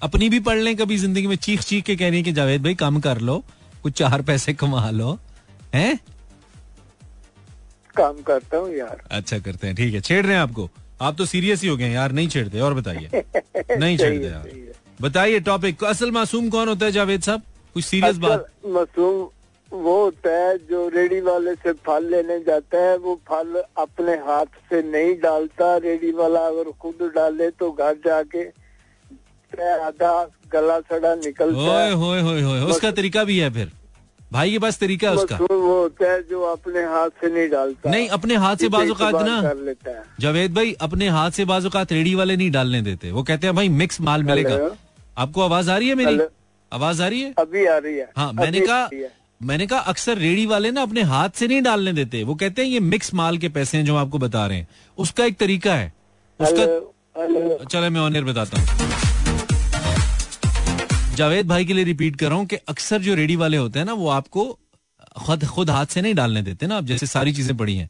अपनी 0.03 0.29
भी 0.29 0.41
पढ़ 0.41 0.59
लें 0.59 0.77
कभी 0.77 0.97
ज़िंदगी 0.99 1.27
में 1.27 1.37
चीख 1.37 1.61
चीख 1.63 1.85
के 1.85 1.97
कह 1.97 2.09
रही 2.09 2.19
है 2.19 2.23
कि 2.23 2.33
जावेद 2.33 2.63
भाई 2.63 2.75
काम 2.75 3.01
कर 3.01 3.19
लो 3.21 3.43
कुछ 3.83 3.93
चार 3.99 4.23
पैसे 4.23 4.55
कमा 4.55 4.91
लो। 4.91 5.19
हैं? 5.75 5.99
काम 7.97 8.23
करता 8.23 8.57
हूँ 8.57 8.75
यार। 8.75 9.03
अच्छा 9.11 9.39
करते 9.39 9.67
हैं 9.67 9.77
ठीक 9.77 9.95
है। 9.95 10.01
छेड़ 10.01 10.25
रहे 10.27 10.35
हैं 10.35 10.43
आपको। 10.43 10.69
आप 11.01 11.17
तो 11.19 11.25
सीरियस 11.25 11.63
ही 11.63 11.69
हो 11.69 11.77
गए 11.77 11.91
यार 11.91 12.13
नहीं 12.13 12.29
छेड़ते 12.29 12.61
और 12.61 12.75
बताइए। 12.75 13.09
नहीं 13.79 13.97
छेड़ते 13.99 14.27
यार। 14.27 14.51
बताइए 15.01 15.41
टॉपिक 15.41 15.85
असल 15.85 16.11
मासूम 16.11 16.49
कौन 16.51 16.69
होता 16.69 16.87
है 16.87 16.93
जावेद 16.93 17.23
साहब? 17.23 17.43
कुछ 17.75 17.85
सीरियस 17.85 18.17
बात? 18.19 18.47
मासूम 18.67 19.29
वो 19.73 19.95
होता 20.05 20.31
है 20.31 20.57
जो 20.71 20.89
रेडी 20.89 21.21
वाले 21.21 21.55
से 21.55 21.73
फल 21.85 22.09
लेने 22.11 22.39
जाता 22.41 22.79
है 22.79 22.97
वो 22.99 23.15
फल 23.29 23.63
अपने 23.79 24.13
हाथ 24.27 24.59
से 24.71 24.83
नहीं 24.83 25.15
डालता। 25.21 25.77
रेडी 25.85 26.11
वाला 26.13 26.41
अगर 26.47 26.71
खुद 26.81 27.11
डाले 27.15 27.51
तो 27.53 27.71
घर 27.73 27.95
जाके 28.07 28.45
आधा 29.53 30.13
गला 30.53 30.79
सड़ा 30.81 31.15
निकलता 31.15 31.61
ओए 31.61 31.81
है। 31.81 31.93
होए 31.93 32.21
होए 32.21 32.43
होए 32.43 32.61
उसका 32.71 32.91
तरीका 32.91 33.25
भी 33.25 33.39
है 33.39 33.51
फिर। 33.51 33.71
भाई 34.33 34.51
के 34.51 34.59
पास 34.59 34.79
तरीका 34.79 35.09
है 35.09 35.17
उसका। 35.17 35.37
वो 35.37 35.57
होता 35.73 36.13
है 36.13 36.23
जो 36.23 36.43
अपने 36.43 36.83
हाथ 36.85 37.11
से 37.21 37.33
नहीं 37.35 37.49
डालता। 37.49 37.91
नहीं 37.91 38.09
अपने 38.09 38.37
हाथ 38.37 38.57
से 38.57 38.69
बाजू 38.69 38.95
का 38.95 39.09
इस्तेमाल 39.09 39.59
ना। 39.59 39.91
है। 39.91 40.03
जावेद 40.21 40.55
भाई 40.55 40.73
अपने 40.81 41.09
हाथ 41.09 41.31
से 41.31 41.45
बाजू 41.45 41.71
का 41.71 41.83
रेडी 41.93 42.15
वाले 42.15 42.37
नहीं 42.37 42.51
डालने 42.51 42.83
देते। 42.83 43.11
वो 43.11 43.23
कहते 43.23 43.47
हैं 43.47 43.57
भाई 43.57 43.69
मिक्स 43.81 44.01
माल 44.01 44.23
मिलेगा। 44.23 44.59
आपको 45.19 45.43
आवाज़ 45.43 45.71
आ 45.71 45.77
रही 45.77 45.89
है 45.89 45.95
मेरी। 45.95 46.19
आवाज़ 46.73 47.03
आ 47.03 47.07
रही 47.07 47.21
है? 47.21 47.33
अभी 47.39 47.67
आ 47.67 47.77
रही 47.79 47.97
है। 47.97 48.09
हाँ 48.17 48.33
मैंने 48.33 48.61
कहा। 48.61 48.89
मैंने 49.41 49.67
कहा 49.67 49.79
अक्सर 49.91 50.19
रेडी 50.19 50.47
वाले 50.47 50.71
ना 50.71 50.83
अपने 50.83 51.03
हाथ 51.05 51.31
से 51.35 51.47
नहीं 51.49 51.63
डालने 51.63 51.93
देते। 51.93 52.23
वो 52.23 52.35
कहते 52.35 52.63
हैं 52.63 52.69
ये 52.69 52.81
मिक्स 52.81 53.13
माल 53.15 53.39
के 53.39 53.49
पैसे 53.49 53.79
हैं 53.79 53.85
जो 53.85 53.95
हम 53.95 54.01
आपको 54.01 54.19
बता 54.19 54.47
रहे 54.47 54.59
हैं। 54.59 54.69
उसका 54.99 55.25
एक 55.25 55.37
तरीका 55.39 55.75
है। 55.75 55.93
उसका। 56.41 57.65
चलो 57.65 57.91
मैं 57.91 58.01
ऑनर 58.01 58.25
बताता 58.25 58.61
हूँ। 58.61 58.67
जावेद 61.17 61.49
भाई 61.49 61.65
के 61.65 61.73
लिए 61.73 61.85
रिपीट 61.85 62.17
कर 62.17 62.29
रहा 62.29 62.39
हूँ 62.39 62.47
कि 62.47 62.57
अक्सर 62.69 63.01
जो 63.03 63.15
रेडी 63.15 63.37
वाले 63.37 63.57
होते 63.57 63.79
हैं 63.79 63.87
ना 63.87 63.93
वो 63.93 64.09
आपको 64.09 64.45
खुद 65.19 65.45
खुद 65.45 65.71
हाथ 65.71 65.87
से 65.87 66.01
नहीं 66.03 66.15
डालने 66.15 66.43
देते 66.43 66.67
ना 66.67 66.77
आप 66.77 66.85
जैसे 66.85 67.07
सारी 67.07 67.33
चीज़ें 67.33 67.57
पड़ी 67.57 67.77
हैं। 67.77 67.89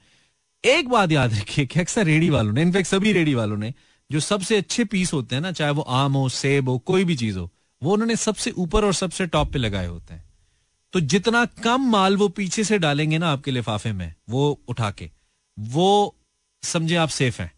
एक 0.64 0.88
बात 0.88 1.12
याद 1.12 1.34
रखिए 1.34 1.66
कि 1.66 1.80
अक्सर 1.80 2.04
रेडी 2.06 2.30
वालों 2.30 2.52
ने 2.52 2.62
इनफैक्ट 2.62 2.88
सभी 2.88 3.12
रेडी 3.12 3.34
वालों 3.34 3.56
ने 3.56 3.72
जो 4.10 4.20
सबसे 4.20 4.56
अच्छे 4.56 4.84
पीस 4.84 5.12
होते 5.12 5.34
हैं 5.34 5.42
ना 5.42 5.52
चाहे 5.52 5.72
वो 5.72 5.82
आम 5.82 6.12
हो 6.12 6.28
सेब 6.28 6.68
हो 6.68 6.78
कोई 6.78 7.04
भी 7.04 7.16
चीज़ 7.16 7.38
हो 7.38 7.50
वो 7.82 7.92
उन्होंने 7.92 8.16
सबसे 8.16 8.50
ऊपर 8.50 8.84
और 8.84 8.94
सबसे 8.94 9.26
टॉप 9.26 9.52
पे 9.52 9.58
लगाए 9.58 9.86
होते 9.86 10.14
हैं। 10.14 10.24
तो 10.94 11.00
जितना 11.00 11.44
कम 11.44 11.88
माल 11.90 12.16
वो 12.16 12.28
पीछे 12.28 12.64
से 12.64 12.78
डालेंगे 12.78 13.18
ना 13.18 13.28
आपके 13.28 13.50
लिफाफे 13.50 13.92
में, 13.92 14.14
वो 14.30 14.60
उठा 14.68 14.90
के 14.90 15.10
वो 15.58 16.16
समझे 16.62 16.96
आप 16.96 17.08
सेफ़ 17.08 17.42
हैं। 17.42 17.52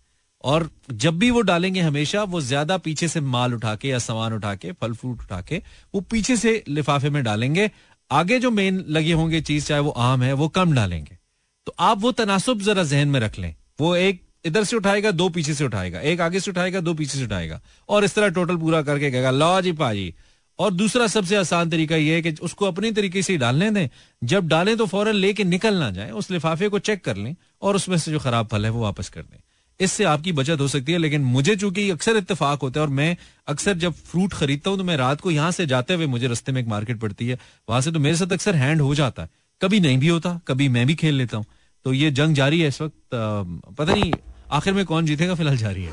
और 0.45 0.69
जब 0.93 1.19
भी 1.19 1.31
वो 1.31 1.41
डालेंगे 1.41 1.81
हमेशा, 1.81 2.23
वो 2.23 2.41
ज़्यादा 2.41 2.77
पीछे 2.79 3.09
से 3.09 3.21
माल 3.21 3.55
उठा 3.55 3.75
के 3.77 3.89
या 3.89 3.99
सामान 3.99 4.33
उठा 4.33 4.55
के 4.55 4.73
फल 4.73 4.93
फ्रूट 4.93 5.21
उठा 5.21 5.41
के 5.41 5.63
वो 5.95 6.01
पीछे 6.01 6.37
से 6.37 6.63
लिफाफे 6.69 7.11
में 7.11 7.23
डालेंगे। 7.25 7.71
आगे 8.11 8.39
जो 8.39 8.51
मेन 8.51 8.85
लगे 8.89 9.13
होंगे 9.13 9.41
चीज़, 9.41 9.67
चाहे 9.67 9.81
वो 9.81 9.91
आम 9.91 10.23
है, 10.23 10.33
वो 10.33 10.49
कम 10.49 10.73
डालेंगे। 10.73 11.19
तो 11.67 11.75
आप 11.79 12.01
वो 12.01 12.13
तनासुब 12.13 12.61
जरा 12.61 12.83
जहन 12.85 13.09
में 13.09 13.21
रख 13.21 13.39
लें। 13.39 13.55
वो 13.81 13.95
एक 13.97 14.23
इधर 14.45 14.65
से 14.65 14.77
उठाएगा, 14.77 15.11
दो 15.11 15.29
पीछे 15.29 15.55
से 15.55 15.65
उठाएगा। 15.65 16.01
एक 16.03 16.21
आगे 16.21 16.41
से 16.41 16.51
उठाएगा, 16.51 16.81
दो 16.81 16.95
पीछे 16.95 17.19
से 17.19 17.25
उठाएगा। 17.25 17.61
और 17.89 18.05
इस 18.05 18.15
तरह 18.15 18.29
टोटल 18.31 18.57
पूरा 18.57 18.83
करके 18.83 19.11
कहेगा, 19.11 19.31
लो 19.31 19.61
जी 19.61 19.73
पाजी। 19.75 20.13
और 20.59 20.73
दूसरा 20.73 21.07
सबसे 21.07 21.37
आसान 21.37 21.71
तरीका 21.71 21.97
यह 21.97 22.15
है 22.15 22.23
कि 22.23 22.31
उसको 22.43 22.67
अपने 22.67 22.91
तरीके 22.93 23.23
से 23.23 23.37
डालने 23.37 23.71
दें। 23.71 23.89
जब 24.23 24.49
डालें 24.49 24.77
तो 24.77 24.87
फ़ौरन 24.87 25.15
लेके 25.15 25.45
निकल 25.45 25.75
ना 25.75 25.91
जाए, 25.91 26.11
उस 26.11 26.31
लिफाफे 26.31 26.69
को 26.69 26.79
चेक 26.81 27.05
कर 27.05 27.17
लें 27.17 27.35
और 27.63 27.77
उसमें 27.77 27.97
से 27.99 28.11
जो 28.13 28.19
खराब 28.19 28.49
फल 28.49 28.65
है 28.65 28.71
वो 28.71 28.83
वापस 28.83 29.09
कर 29.09 29.23
दें। 29.23 29.39
इससे 29.81 30.05
आपकी 30.05 30.33
बचत 30.33 30.61
हो 30.61 30.69
सकती 30.69 30.93
है, 30.93 30.99
लेकिन 30.99 31.21
मुझे 31.23 31.55
चूँकि 31.57 31.89
अक्सर 31.91 32.17
इतफाक 32.17 32.61
होता 32.63 32.81
है 32.81 32.87
और 32.87 32.93
मैं 32.93 33.17
अक्सर 33.49 33.75
जब 33.77 33.93
फ्रूट 34.03 34.33
खरीदता 34.33 34.71
हूँ 34.71 34.79
तो 34.79 34.85
मैं 34.85 34.97
रात 34.97 35.21
को 35.21 35.31
यहाँ 35.31 35.51
से 35.53 35.67
जाते 35.67 35.95
हुए 35.95 36.07
मुझे 36.07 36.27
रस्ते 36.29 36.53
में 36.53 36.61
एक 36.61 36.69
मार्केट 36.69 37.01
पड़ती 37.01 37.29
है, 37.29 37.39
वहाँ 37.69 37.81
से 37.81 37.93
तो 37.93 37.99
मेरे 37.99 38.17
साथ 38.17 38.33
अक्सर 38.33 38.57
हैंड 38.57 38.81
हो 38.81 38.95
जाता 38.95 39.23
है। 39.23 39.29
कभी 39.61 39.81
नहीं 39.81 39.99
भी 39.99 40.09
होता, 40.09 40.39
कभी 40.49 40.69
मैं 40.69 40.87
भी 40.87 40.95
खेल 40.95 41.15
लेता 41.15 41.37
हूँ। 41.37 41.47
तो 41.87 41.93
ये 41.93 42.11
जंग 42.13 42.35
जारी 42.35 42.61
है 42.61 42.69
इस 42.69 42.81
वक्त 42.83 42.95
पता 43.13 43.93
नहीं 43.93 44.13
आखिर 44.55 44.73
में 44.73 44.85
कौन 44.85 45.07
जीतेगा, 45.07 45.35
फ़िलहाल 45.35 45.57
जारी 45.57 45.83
है। 45.85 45.93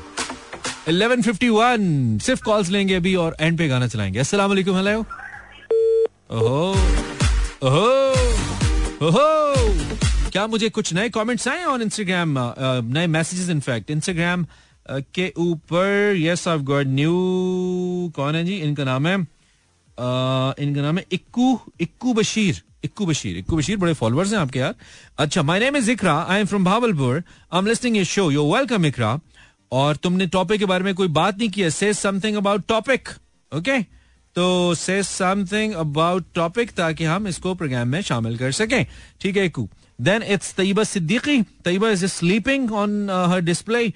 1151 0.88 2.18
सिर्फ़ 2.22 2.42
कॉल्स 2.42 2.68
लेंगे 2.70 2.94
अभी 2.94 3.14
और 3.14 3.36
एंड 3.40 3.58
पे 3.58 3.68
गाना 3.68 3.86
चलाएँगे। 3.86 4.22
वालेकुम 4.36 4.76
हेलो 4.76 5.04
क्या 10.30 10.46
मुझे 10.46 10.68
कुछ 10.68 10.92
नए 10.94 11.08
कमेंट्स 11.08 11.48
आए 11.48 11.64
ऑन 11.64 11.82
इंस्टाग्राम 11.82 12.34
नए 12.94 13.06
मैसेजेस 13.06 13.48
इनफैक्ट 13.50 13.90
इंस्टाग्राम 13.90 14.46
के 15.14 15.32
ऊपर 15.38 16.14
यस 16.18 16.48
आई 16.48 16.58
गॉट 16.58 16.86
न्यू 16.86 17.12
कौन 18.16 18.34
है 18.34 18.44
जी? 18.44 18.56
इनका 18.58 18.84
नाम 18.84 19.06
है 19.06 19.16
इनका 19.98 20.82
नाम 20.82 20.98
है 20.98 21.04
इक्कू 21.12 21.58
इक्कू 21.80 22.12
बशीर 22.14 22.62
इक्कू 22.84 23.06
बशीर 23.06 23.36
इक्कू 23.38 23.56
बशीर, 23.56 23.76
बड़े 23.76 23.92
फॉलोअर्स 23.94 24.32
हैं 24.32 24.38
आपके 24.40 24.58
यार। 24.58 24.74
अच्छा 25.18 25.42
my 25.42 25.60
name 25.60 25.76
is 25.76 25.90
Iqra 25.90 26.14
I 26.14 26.40
am 26.40 26.46
from 26.46 26.64
Bahawalpur 26.64 27.22
I 27.52 27.58
am 27.58 27.66
listening 27.66 27.96
ये 27.96 28.04
शो 28.04 28.30
यू 28.30 28.52
वेलकम 28.54 28.86
इकरा 28.86 29.18
और 29.72 29.96
तुमने 29.96 30.26
टॉपिक 30.28 30.58
के 30.60 30.66
बारे 30.66 30.84
में 30.84 30.94
कोई 30.94 31.08
बात 31.10 31.38
नहीं 31.38 31.48
किया 31.50 31.68
से 31.70 31.92
समथिंग 31.94 32.36
अबाउट 32.36 32.66
टॉपिक 32.68 33.08
ओके 33.52 33.80
तो 34.36 34.74
से 34.74 35.02
समथिंग 35.02 35.72
अबाउट 35.74 36.24
टॉपिक 36.34 36.70
ताकि 36.72 37.04
हम 37.04 37.28
इसको 37.28 37.54
प्रोग्राम 37.54 37.88
में 37.88 38.00
शामिल 38.02 38.36
कर 38.38 38.52
सकें। 38.52 38.86
ठीक 39.20 39.36
है, 39.36 39.44
Ikku. 39.46 39.68
Then 40.00 40.22
it's 40.22 40.54
Tayyaba 40.54 40.84
Siddiqui 40.84 41.40
Tayyaba 41.64 41.90
is 41.90 42.06
sleeping 42.06 42.72
on 42.74 43.10
her 43.30 43.40
display 43.40 43.86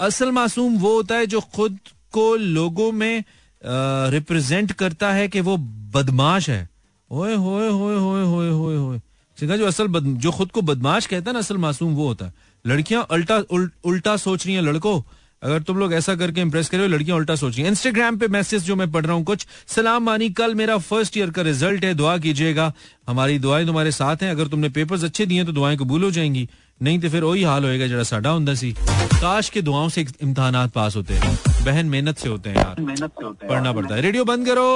असल 0.00 0.30
मासूम 0.32 0.76
वो 0.78 0.94
होता 0.94 1.14
है 1.14 1.26
जो 1.26 1.40
खुद 1.54 1.78
को 2.12 2.34
लोगों 2.36 2.90
में 2.92 3.24
रिप्रेजेंट 3.66 4.72
करता 4.72 5.12
है 5.12 5.28
कि 5.28 5.40
वो 5.40 5.56
बदमाश 5.94 6.48
है। 6.50 6.68
ओए 7.10 7.34
होए 7.34 7.68
होए 7.68 7.96
होए 7.96 8.22
होए 8.24 8.50
होए 8.50 8.76
होए। 8.76 9.00
जो 9.38 9.66
असल 9.66 9.86
बद, 9.86 10.06
जो 10.20 10.30
खुद 10.30 10.50
को 10.50 10.62
बदमाश 10.62 11.06
कहता 11.06 11.30
है 11.30 11.32
ना 11.32 11.38
असल 11.38 11.56
मासूम 11.56 11.94
वो 11.94 12.06
होता 12.06 12.26
है। 12.26 12.32
लड़कियाँ 12.64 13.06
उल्टा 13.10 13.38
उल, 13.50 13.70
उल्टा 13.84 14.16
सोच 14.16 14.46
रही 14.46 14.54
हैं 14.54 14.62
लड़कों। 14.62 15.00
अगर 15.42 15.62
तुम 15.62 15.78
लोग 15.78 15.92
ऐसा 15.94 16.14
करके 16.14 16.40
इंप्रेस 16.40 16.68
करे 16.68 16.86
लड़कियाँ 16.88 17.16
उल्टा 17.18 17.34
सोच 17.34 17.54
रही 17.54 17.62
हैं। 17.62 17.70
इंस्टाग्राम 17.70 18.16
पे 18.18 18.28
मैसेज 18.28 18.62
जो 18.62 18.76
मैं 18.76 18.90
पढ़ 18.92 19.04
रहा 19.06 19.14
हूँ 19.14 19.24
कुछ। 19.24 19.46
सलाम 19.68 20.02
मानी 20.02 20.28
कल 20.30 20.54
मेरा 20.54 20.76
फ़र्स्ट 20.78 21.16
ईयर 21.16 21.30
का 21.30 21.42
रिज़ल्ट 21.42 21.84
है 21.84 21.94
दुआ 21.94 22.16
कीजिएगा। 22.18 22.72
हमारी 23.08 23.38
दुआएँ 23.38 23.66
तुम्हारे 23.66 23.90
साथ 23.92 24.16
हैं। 24.16 24.30
अगर 24.30 24.48
तुमने 24.48 24.68
पेपर्स 24.68 25.04
अच्छे 25.04 25.26
दिए 25.26 25.44
तो 25.44 25.52
दुआएँ 25.52 25.76
कबूल 25.76 26.04
हो 26.04 26.10
जाएँगी। 26.10 26.48
नहीं 26.80 26.98
तो 27.00 27.08
फिर 27.08 27.24
वही 27.24 27.42
हाल 27.42 27.64
होएगा 27.64 27.86
जरा 27.86 28.02
साडा 28.02 28.30
ਹੁੰਦਾ 28.30 28.54
सी। 28.54 28.72
काश 28.72 29.48
के 29.50 29.60
दुआओं 29.62 29.88
से 29.88 30.00
इम्तहानात 30.22 30.72
पास 30.72 30.96
होते। 30.96 31.14
हैं 31.14 31.36
बहन 31.64 31.86
मेहनत 31.86 32.18
से 32.18 32.28
होते 32.28 32.50
हैं 32.50 32.56
यार। 32.56 32.80
मेहनत 32.80 33.10
से 33.10 33.24
होते 33.24 33.46
हैं। 33.46 33.48
पढ़ना 33.48 33.72
पड़ता 33.72 33.94
है। 33.94 34.00
रेडियो 34.00 34.24
बंद 34.24 34.46
करो। 34.46 34.66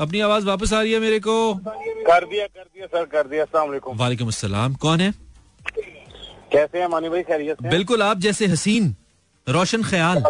अपनी 0.00 0.20
आवाज़ 0.20 0.46
वापस 0.46 0.72
आ 0.72 0.80
रही 0.82 0.92
है 0.92 1.00
मेरे 1.00 1.18
को। 1.20 1.34
कर 1.54 2.24
दिया 2.26 2.46
कर 2.46 2.64
दिया 2.64 2.86
सर 2.86 3.04
कर 3.06 3.28
दिया। 3.28 3.42
अस्सलाम 3.42 3.68
वालेकुम। 3.96 4.28
अस्सलाम। 4.28 4.74
कौन 4.76 5.00
है? 5.00 5.12
कैसे 6.52 6.78
हैं 6.78 6.88
मानी 6.88 7.08
भाई? 7.08 7.22
खैरियत 7.22 7.62
हैं? 7.62 7.70
बिल्कुल 7.70 8.02
आप 8.02 8.18
जैसे 8.18 8.46
हसीन 8.46 8.94
रोशन 9.46 9.82
ख्याल। 9.82 10.22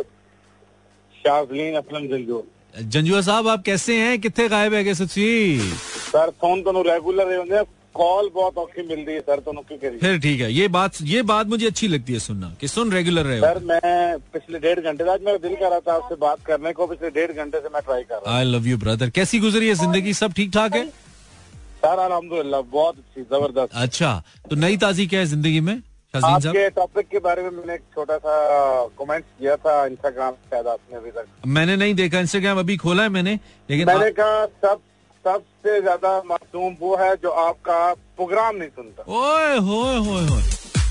शाजलीन 1.14 1.76
असलम 1.76 2.06
जंजू 2.06 2.42
जंजुआ 2.82 3.20
साहब 3.20 3.48
आप 3.48 3.62
कैसे 3.62 3.96
हैं? 3.96 4.18
कितने 4.20 4.48
गायब 4.48 4.74
है 4.74 4.94
सर 4.94 6.30
फ़ोन 6.40 6.62
तो 6.62 6.82
रेगुलर 6.82 7.64
कॉल 7.94 8.30
बहुत 8.34 8.58
औखी 8.58 8.82
मिल 8.86 9.04
रही 9.06 9.14
है 9.14 9.20
सर 9.20 9.40
तो 9.40 9.52
की 9.52 9.76
करी 9.76 9.98
फिर 9.98 10.18
ठीक 10.20 10.40
है 10.40 10.52
ये 10.52 10.68
बात 10.76 10.96
ये 11.10 11.22
बात 11.30 11.46
मुझे 11.46 11.66
अच्छी 11.66 11.88
लगती 11.88 12.12
है 12.12 12.18
सुनना 12.20 12.54
कि 12.60 12.68
सुन 12.68 12.92
रेगुलर 12.92 13.26
रहे 13.26 13.40
सर 13.40 13.58
मैं 13.64 14.18
पिछले 14.32 14.58
डेढ़ 14.58 14.80
घंटे 14.80 15.10
आज 15.12 15.20
मेरा 15.24 15.38
दिल 15.38 15.54
कर 15.56 15.70
रहा 15.70 15.80
था 15.80 15.94
आपसे 15.94 16.16
बात 16.20 16.44
करने 16.46 16.72
को 16.72 16.86
पिछले 16.86 17.10
डेढ़ 17.10 17.32
घंटे 17.32 17.60
से 17.60 17.68
मैं 17.74 17.82
ट्राई 17.82 18.02
कर 18.02 18.14
रहा 18.14 18.30
हूँ। 18.30 18.38
आई 18.38 18.44
लव 18.46 18.66
यू 18.68 18.78
ब्रदर 18.78 19.10
कैसी 19.10 19.38
गुजरी 19.40 19.68
है 19.68 19.74
ज़िंदगी? 19.74 20.12
सब 20.14 20.32
ठीक 20.32 20.52
ठाक 20.54 20.74
है? 20.76 20.84
सर 21.84 21.98
अलहमदुल्ला 21.98 22.60
बहुत 22.60 22.98
अच्छी 22.98 23.22
ज़बरदस्त। 23.22 23.74
अच्छा 23.74 24.22
तो 24.50 24.56
नई 24.56 24.76
ताजी 24.76 25.06
क्या 25.06 25.20
है 25.20 25.26
ज़िंदगी 25.26 25.60
में 25.60 25.80
आपके 26.14 26.68
टॉपिक 26.70 27.06
के 27.08 27.18
बारे 27.18 27.42
में 27.42 27.50
मैंने 27.50 27.74
एक 27.74 27.82
छोटा 27.94 28.16
सा 28.18 28.32
कमेंट 28.98 29.24
किया 29.24 29.56
था 29.56 29.74
इंस्टाग्राम 29.86 30.32
शायद 30.32 30.66
आपने 30.66 30.96
अभी 30.96 31.10
तक। 31.10 31.26
मैंने 31.48 31.76
नहीं 31.76 31.94
देखा 31.94 32.20
इंस्टाग्राम 32.20 32.58
अभी 32.58 32.76
खोला 32.76 33.02
है 33.02 33.08
मैंने 33.08 33.34
लेकिन 33.68 33.86
मैंने 33.86 34.10
कहा 34.18 34.44
सब 34.64 34.80
सबसे 35.24 35.80
ज़्यादा 35.80 36.10
मासूम 36.26 36.76
वो 36.80 36.96
है 36.96 37.14
जो 37.22 37.30
आपका 37.46 37.78
प्रोग्राम 37.94 38.56
नहीं 38.56 38.68
सुनता। 38.68 39.02
ओए 39.18 39.56
होए 39.66 39.96
होए 40.06 40.26
होए। 40.28 40.42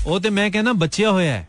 वो 0.06 0.18
तो 0.18 0.30
मैं 0.30 0.50
कहना 0.52 0.72
बच्चिया 0.84 1.08
होया 1.08 1.32
है? 1.34 1.48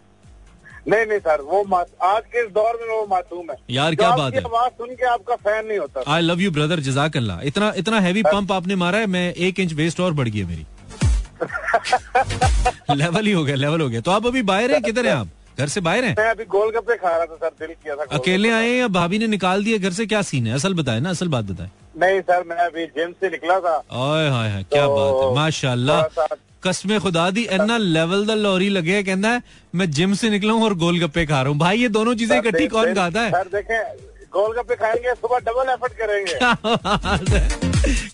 नहीं 0.88 1.06
नहीं 1.06 1.20
सर 1.20 1.42
वो 1.42 1.64
आज 1.76 2.24
के 2.32 2.46
इस 2.46 2.52
दौर 2.54 2.80
में 2.82 2.88
वो 2.96 3.06
मासूम 3.10 3.52
है। 3.52 3.56
यार, 3.72 3.96
क्या 3.96 4.16
बात 4.16 4.34
है। 4.34 4.42
आवाज़ 4.42 4.72
सुन 4.78 4.90
के 4.96 5.06
आपका 5.08 5.36
फ़ैन 5.36 5.66
नहीं 5.66 5.78
होता। 5.78 6.04
आई 6.14 6.22
लव 6.22 6.42
यू 6.42 6.52
ब्रदर 6.52 6.80
जजाक 6.88 7.18
अल्लाह 7.18 7.42
इतना 7.48 7.72
इतना 7.78 8.00
हैवी 8.00 8.24
पंप 8.24 8.52
आपने 8.52 8.76
मारा 8.82 8.98
है 9.00 9.08
मैं 9.16 9.34
एक 9.48 9.60
इंच 9.60 9.74
वेस्ट 9.74 10.00
और 10.00 10.14
बढ़ 10.14 10.28
गई 10.30 10.40
है 10.40 10.46
मेरी। 10.48 10.66
लेवल 12.96 13.26
ही 13.26 13.32
हो 13.32 13.44
गया 13.44 13.56
लेवल 13.56 13.82
हो 13.82 13.88
गया। 13.90 14.02
तो 14.02 14.12
आप 14.12 14.26
अभी 14.28 14.42
बाहर 14.52 14.72
हैं? 14.72 14.82
किधर 14.82 15.06
हैं 15.08 15.14
आप? 15.14 15.28
घर 15.60 15.68
से 15.68 15.82
बाहर 15.82 16.04
हैं? 16.04 16.16
मैं 16.20 16.30
अभी 16.30 16.46
गोलगप्पे 16.52 16.96
खा 16.98 17.16
रहा 17.16 17.26
था 17.26 17.36
सर 17.36 17.50
दिल 17.60 17.76
किया 17.84 17.96
था 17.96 18.06
अकेले 18.18 18.50
आए 18.52 18.68
हैं 18.70 18.78
या 18.80 18.88
भाभी 18.98 19.20
ने 19.20 19.28
निकाल 19.28 19.64
दिया? 19.64 19.78
घर 19.78 19.92
से 19.94 20.06
क्या 20.06 20.22
सीन 20.32 20.48
है? 20.48 20.54
असल 20.56 20.74
बताए 20.74 21.00
ना 21.00 21.10
असल 21.10 21.28
बात 21.38 21.46
बताए। 21.46 21.70
नहीं 21.96 22.22
सर 22.22 22.44
मैं 22.48 22.58
अभी 22.58 22.86
जिम 22.88 23.12
से 23.12 23.30
निकला 23.30 23.60
था। 23.60 23.76
ओए 23.78 24.30
हाय 24.30 24.50
हाय 24.50 24.64
क्या 24.64 24.86
तो 24.86 24.96
बात 24.96 25.24
है 25.24 25.36
माशाल्लाह। 25.36 26.26
कसमें 26.64 27.00
खुदा 27.02 27.30
दी 27.32 27.44
एना 27.52 27.78
लेवल 27.78 28.26
द 28.26 28.32
लॉरी 28.40 28.70
लगे 28.70 29.02
कहना 29.04 29.30
है 29.30 29.42
मैं 29.76 29.90
जिम 29.92 30.14
से 30.16 30.30
निकला 30.30 30.54
हूँ 30.54 30.64
और 30.66 30.74
गोलगप्पे 30.78 31.26
खा 31.26 31.42
रहा 31.42 31.50
हूँ। 31.50 31.58
भाई 31.60 31.78
ये 31.80 31.90
दोनों 31.90 32.16
चीज़ें 32.16 32.38
इकट्ठी 32.38 32.68
कौन 32.68 32.94
खाता 32.96 33.22
है? 33.22 33.32
सर 33.32 33.48
देखें 33.56 34.13
गोलगप्पे 34.36 34.76
खाएँगे 34.76 35.14
सुबह 35.14 35.40
डबल 35.48 35.70
एफर्ट 35.72 35.94
करेंगे। 36.02 36.36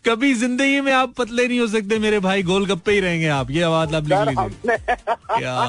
कभी 0.06 0.34
ज़िंदगी 0.34 0.80
में 0.82 0.92
आप 0.94 1.14
पतले 1.18 1.48
नहीं 1.48 1.60
हो 1.60 1.68
सकते 1.68 2.00
मेरे 2.00 2.20
भाई 2.20 2.44
गोलगप्पे 2.44 2.92
ही 2.92 3.00
रहेंगे 3.00 3.28
आप। 3.30 3.52
ये 3.52 3.62
आवाज़ 3.64 3.96
आप 3.96 4.08
लिख 4.08 4.20
लीजिए। 4.30 4.78
क्या 4.80 5.68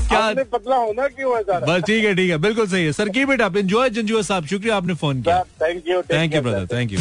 क्या 0.10 0.44
पतला 0.52 0.76
होना 0.76 1.06
क्यों 1.08 1.36
है 1.36 1.42
सर? 1.42 1.64
बस 1.64 1.82
ठीक 1.86 2.04
है 2.04 2.14
ठीक 2.14 2.30
है। 2.30 2.38
बिल्कुल 2.38 2.66
सही 2.68 2.84
है। 2.84 2.92
सर 2.92 3.08
की 3.08 3.24
बेटा 3.24 3.46
आप 3.46 3.56
एंजॉय 3.56 3.90
जंजुआ 3.90 4.22
साहब। 4.22 4.46
शुक्रिया 4.46 4.76
आपने 4.76 4.94
फ़ोन 4.94 5.22
किया। 5.22 5.42
Thank 5.62 5.88
you 5.88 6.02
thank 6.12 6.34
you 6.34 6.42
brother 6.42 6.66
thank 6.76 6.92
you 6.92 6.98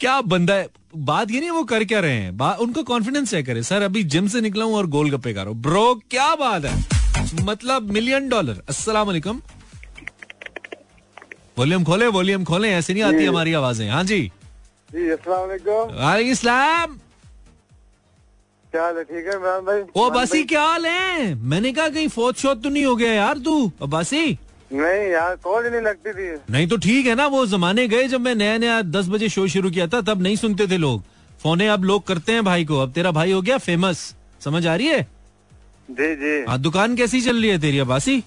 क्या 0.00 0.20
बंदा 0.22 0.54
है? 0.54 0.68
बात 0.96 1.30
ये 1.30 1.40
नहीं 1.40 1.50
वो 1.50 1.62
कर 1.64 1.84
क्या 1.84 2.00
रहे 2.00 2.12
हैं? 2.12 2.56
उनको 2.56 2.82
कॉन्फिडेंस 2.82 3.34
है 3.34 3.42
करे। 3.42 3.62
सर 3.62 3.82
अभी 3.82 4.02
जिम 4.14 4.28
से 4.28 4.40
निकला 4.40 4.64
हूँ 4.64 4.76
और 4.76 4.86
गोलगप्पे 4.96 5.32
खा 5.34 5.42
रहा 5.42 5.50
हूँ। 5.50 5.60
ब्रो 5.62 5.94
क्या 6.10 6.34
बात 6.36 6.64
है? 6.64 6.84
मतलब 7.44 7.90
मिलियन 7.92 8.28
डॉलर 8.28 8.62
अस्सलाम 8.68 9.06
वालेकुम 9.06 9.40
वॉल्यूम 11.60 11.82
खोले 11.84 12.06
वॉल्यूम 12.08 12.44
खोले 12.44 12.68
ऐसे 12.72 12.94
नहीं 12.94 13.02
आती 13.04 13.24
हमारी 13.24 13.52
आवाज़ें। 13.54 13.88
हाँ 13.90 14.02
जी। 14.04 14.20
जी 14.90 15.08
अस्सलाम 15.10 15.40
वालेकुम। 15.40 15.94
वालेकुम 15.96 16.32
इस्लाम 16.32 16.98
क्या 18.72 18.82
हाल 18.82 18.96
है? 18.96 19.02
ठीक 19.04 19.26
है 19.26 19.34
इमरान 19.34 19.64
भाई? 19.64 19.80
ओ 19.96 20.10
क्या 20.46 20.62
हाल 20.62 20.86
है? 20.86 21.34
मैंने 21.34 21.72
कहा 21.72 21.88
कहीं 21.88 22.08
फोत 22.08 22.36
शोत 22.38 22.62
तो 22.62 22.68
नहीं 22.68 22.84
हो 22.84 22.94
गया 22.96 23.12
यार 23.12 23.38
तू 23.44 23.54
अब्बासी। 23.82 24.38
नहीं 24.72 25.10
यार 25.10 25.36
कॉल 25.44 25.64
ही 25.64 25.70
नहीं 25.70 25.80
लगती 25.82 26.12
थी। 26.12 26.30
नहीं 26.50 26.66
तो 26.68 26.76
ठीक 26.78 27.06
है 27.06 27.14
ना 27.14 27.26
वो 27.26 27.44
जमाने 27.46 27.86
गए 27.88 28.08
जब 28.08 28.20
मैं 28.20 28.34
नया 28.34 28.56
नया 28.58 28.80
दस 28.90 29.08
बजे 29.08 29.28
शो 29.28 29.46
शुरू 29.48 29.70
किया 29.70 29.86
था 29.86 30.00
तब 30.02 30.22
नहीं 30.22 30.36
सुनते 30.36 30.66
थे 30.66 30.76
लोग। 30.78 31.02
फोने 31.42 31.68
अब 31.68 31.84
लोग 31.84 32.06
करते 32.06 32.32
हैं 32.32 32.44
भाई 32.44 32.64
को। 32.64 32.78
अब 32.78 32.92
तेरा 32.92 33.10
भाई 33.12 33.32
हो 33.32 33.42
गया 33.42 33.58
फ़ेमस 33.60 34.14
समझ 34.44 34.66
आ 34.66 34.74
रही 34.74 34.86
है? 34.86 35.02
जी 35.90 36.14
जी। 36.16 36.44
हाँ 36.48 36.58
दुकान 36.60 36.96
कैसी 36.96 37.20
चल 37.20 37.40
रही 37.40 37.50
है 37.50 37.58
तेरी 37.60 37.78
अब्बासी? 37.78 38.22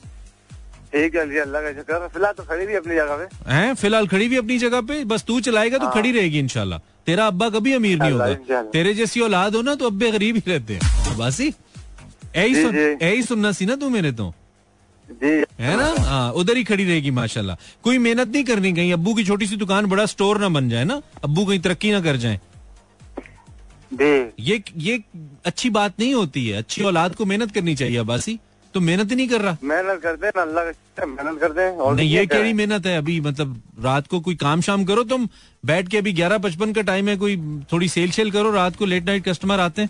ठीक 0.93 1.15
है 1.15 1.21
अल्लाह 1.41 1.61
का 1.61 1.71
शुक्र 1.73 2.07
फ़िलहाल 2.07 2.33
तो 2.33 2.43
खड़ी 2.43 2.65
भी 2.65 2.75
अपनी 2.75 2.95
जगह 2.95 3.15
पे। 3.17 3.51
हैं? 3.51 3.73
फ़िलहाल 3.75 4.07
खड़ी 4.07 4.27
भी 4.27 4.37
अपनी 4.37 4.57
जगह 4.59 4.81
पे? 4.81 5.03
बस 5.05 5.23
तू 5.27 5.39
चलाएगा 5.41 5.77
तो 5.77 5.89
खड़ी 5.91 6.11
रहेगी 6.11 6.39
इनशाला 6.39 6.77
तेरा 7.05 7.25
अब्बा 7.27 7.49
कभी 7.49 7.73
अमीर 7.73 7.97
नहीं 7.99 8.11
होगा। 8.11 8.61
तेरे 8.71 8.93
जैसी 8.93 9.19
औलाद 9.21 9.55
हो 9.55 9.61
ना 9.61 9.75
तो 9.75 9.87
अब्बे 9.87 10.11
गरीब 10.11 10.35
ही 10.35 10.43
रहते 10.47 10.73
हैं। 10.73 11.11
अब्बासी 11.11 11.47
यही 11.47 12.55
सुन। 12.55 12.77
यही 12.77 13.23
सुनना 13.23 13.51
सी 13.51 13.65
ना 13.65 13.75
तू 13.75 13.89
मेरे 13.89 14.11
तो। 14.13 14.33
है 15.05 15.75
ना? 15.77 15.93
हाँ 15.99 16.31
उधर 16.33 16.57
ही 16.57 16.63
खड़ी 16.63 16.83
रहेगी 16.83 17.11
माशाल्लाह। 17.13 17.55
कोई 17.83 17.97
मेहनत 17.97 18.27
नहीं 18.27 18.43
करनी 18.43 18.73
कहीं। 18.73 18.93
अब्बू 18.93 19.13
की 19.13 19.23
छोटी 19.25 19.47
सी 19.47 19.55
दुकान 19.57 19.85
बड़ा 19.87 20.05
स्टोर 20.05 20.39
ना 20.39 20.49
बन 20.49 20.69
जाए 20.69 20.83
ना। 20.85 21.01
अब्बू 21.23 21.45
कहीं 21.45 21.59
तरक्की 21.59 21.91
ना 21.91 22.01
कर 22.01 22.17
जाए। 22.17 22.39
ये 23.91 24.63
ये 24.77 25.03
अच्छी 25.45 25.69
बात 25.71 25.99
नहीं 25.99 26.13
होती 26.13 26.47
है। 26.47 26.57
अच्छी 26.57 26.83
औलाद 26.83 27.15
को 27.15 27.25
मेहनत 27.25 27.51
करनी 27.51 27.75
चाहिए 27.75 27.97
अब्बासी। 27.97 28.39
तो 28.73 28.79
मेहनत 28.81 29.11
ही 29.11 29.15
नहीं 29.15 29.27
कर 29.29 29.41
रहा। 29.41 29.57
मेहनत 29.63 30.01
करते 30.01 30.27
हैं 30.27 30.41
अल्लाह 30.41 30.71
का 30.99 31.05
मेहनत 31.05 31.39
करते 31.41 31.61
हैं 31.61 31.71
और 31.77 31.95
नहीं 31.95 32.09
ये? 32.09 32.25
केड़ी 32.25 32.53
मेहनत 32.53 32.85
है 32.85 32.97
अभी 32.97 33.19
मतलब 33.21 33.61
रात 33.83 34.07
को 34.07 34.19
कोई 34.21 34.35
काम 34.37 34.61
शाम 34.61 34.85
करो 34.85 35.03
तुम 35.11 35.27
बैठ 35.63 35.87
के 35.87 35.97
अभी 35.97 36.13
ग्यारह 36.13 36.37
पचपन 36.45 36.73
का 36.73 36.81
टाइम 36.89 37.09
है 37.09 37.15
कोई 37.17 37.37
थोड़ी 37.73 37.89
सेल 37.89 38.11
शेल 38.11 38.31
करो 38.31 38.51
रात 38.51 38.75
को 38.75 38.85
लेट 38.85 39.05
नाइट 39.05 39.23
कस्टमर 39.25 39.59
आते 39.59 39.81
हैं। 39.81 39.89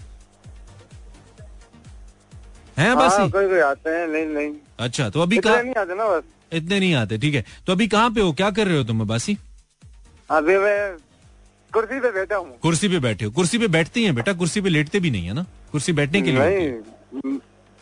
हैं 2.77 2.87
हाँ, 2.87 2.95
अब्बासी 2.95 3.29
कोई 3.31 3.47
कोई 3.47 3.59
आते 3.61 3.89
हैं 3.89 4.07
नहीं 4.07 4.25
नहीं। 4.27 4.51
अच्छा 4.79 5.09
तो 5.09 5.21
अभी 5.21 5.37
कहा 5.37 5.61
नहीं 5.61 5.75
आते 5.77 5.95
ना 5.95 6.07
बस। 6.09 6.23
इतने 6.53 6.79
नहीं 6.79 6.93
आते 6.95 7.17
ठीक 7.17 7.35
है। 7.35 7.43
तो 7.67 7.71
अभी 7.73 7.87
कहाँ 7.87 8.09
पे 8.11 8.21
हो? 8.21 8.31
क्या 8.33 8.49
कर 8.51 8.67
रहे 8.67 8.77
हो 8.77 8.83
तुम 8.83 9.01
अब्बासी? 9.01 9.37
अभी 10.29 10.57
मैं 10.57 10.77
कुर्सी 11.71 11.99
पे 11.99 12.11
बैठा 12.11 12.35
हूँ। 12.35 12.57
कुर्सी 12.61 12.87
पे 12.89 12.99
बैठे 12.99 13.25
हो। 13.25 13.31
कुर्सी 13.31 13.57
पे 13.57 13.67
बैठते 13.67 13.99
ही 13.99 14.05
हैं 14.05 14.15
बेटा 14.15 14.33
कुर्सी 14.33 14.61
पे 14.61 14.69
लेटते 14.69 14.99
भी 14.99 15.11
नहीं 15.11 15.25
है 15.27 15.33
ना? 15.33 15.45
कुर्सी 15.71 15.93
बैठने 15.93 16.21
के 16.21 16.31
लिए 16.31 17.39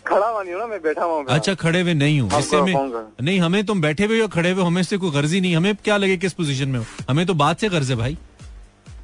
खड़ा 0.08 0.28
हुआ 0.28 0.42
नहीं 0.42 0.54
हूँ 0.54 0.62
ना 0.62 0.68
मैं 0.68 0.82
बैठा 0.82 1.04
हुआ 1.04 1.24
अच्छा 1.36 1.54
खड़े 1.56 1.82
हुए 1.82 1.94
नहीं 1.94 2.20
हूँ। 2.22 2.40
इससे 2.40 2.62
में 2.62 2.74
नहीं 3.22 3.40
हमें 3.40 3.64
तुम 3.66 3.82
बैठे 3.82 4.06
हुए 4.06 4.22
हो 4.22 4.28
खड़े 4.28 4.52
हुए 4.52 4.64
हमें 4.64 4.82
से 4.84 4.98
कोई 4.98 5.12
गर्जी 5.12 5.42
नहीं 5.42 5.56
हमें 5.56 5.76
क्या 5.84 5.98
लगे 5.98 6.18
किस 6.18 6.34
पोजीशन 6.34 6.70
में 6.70 6.80
हो? 6.80 6.86
हमें 7.10 7.26
तो 7.26 7.34
बात 7.36 7.60
से 7.60 7.70
गर्ज 7.70 7.90
है 7.92 7.98
भाई। 7.98 8.18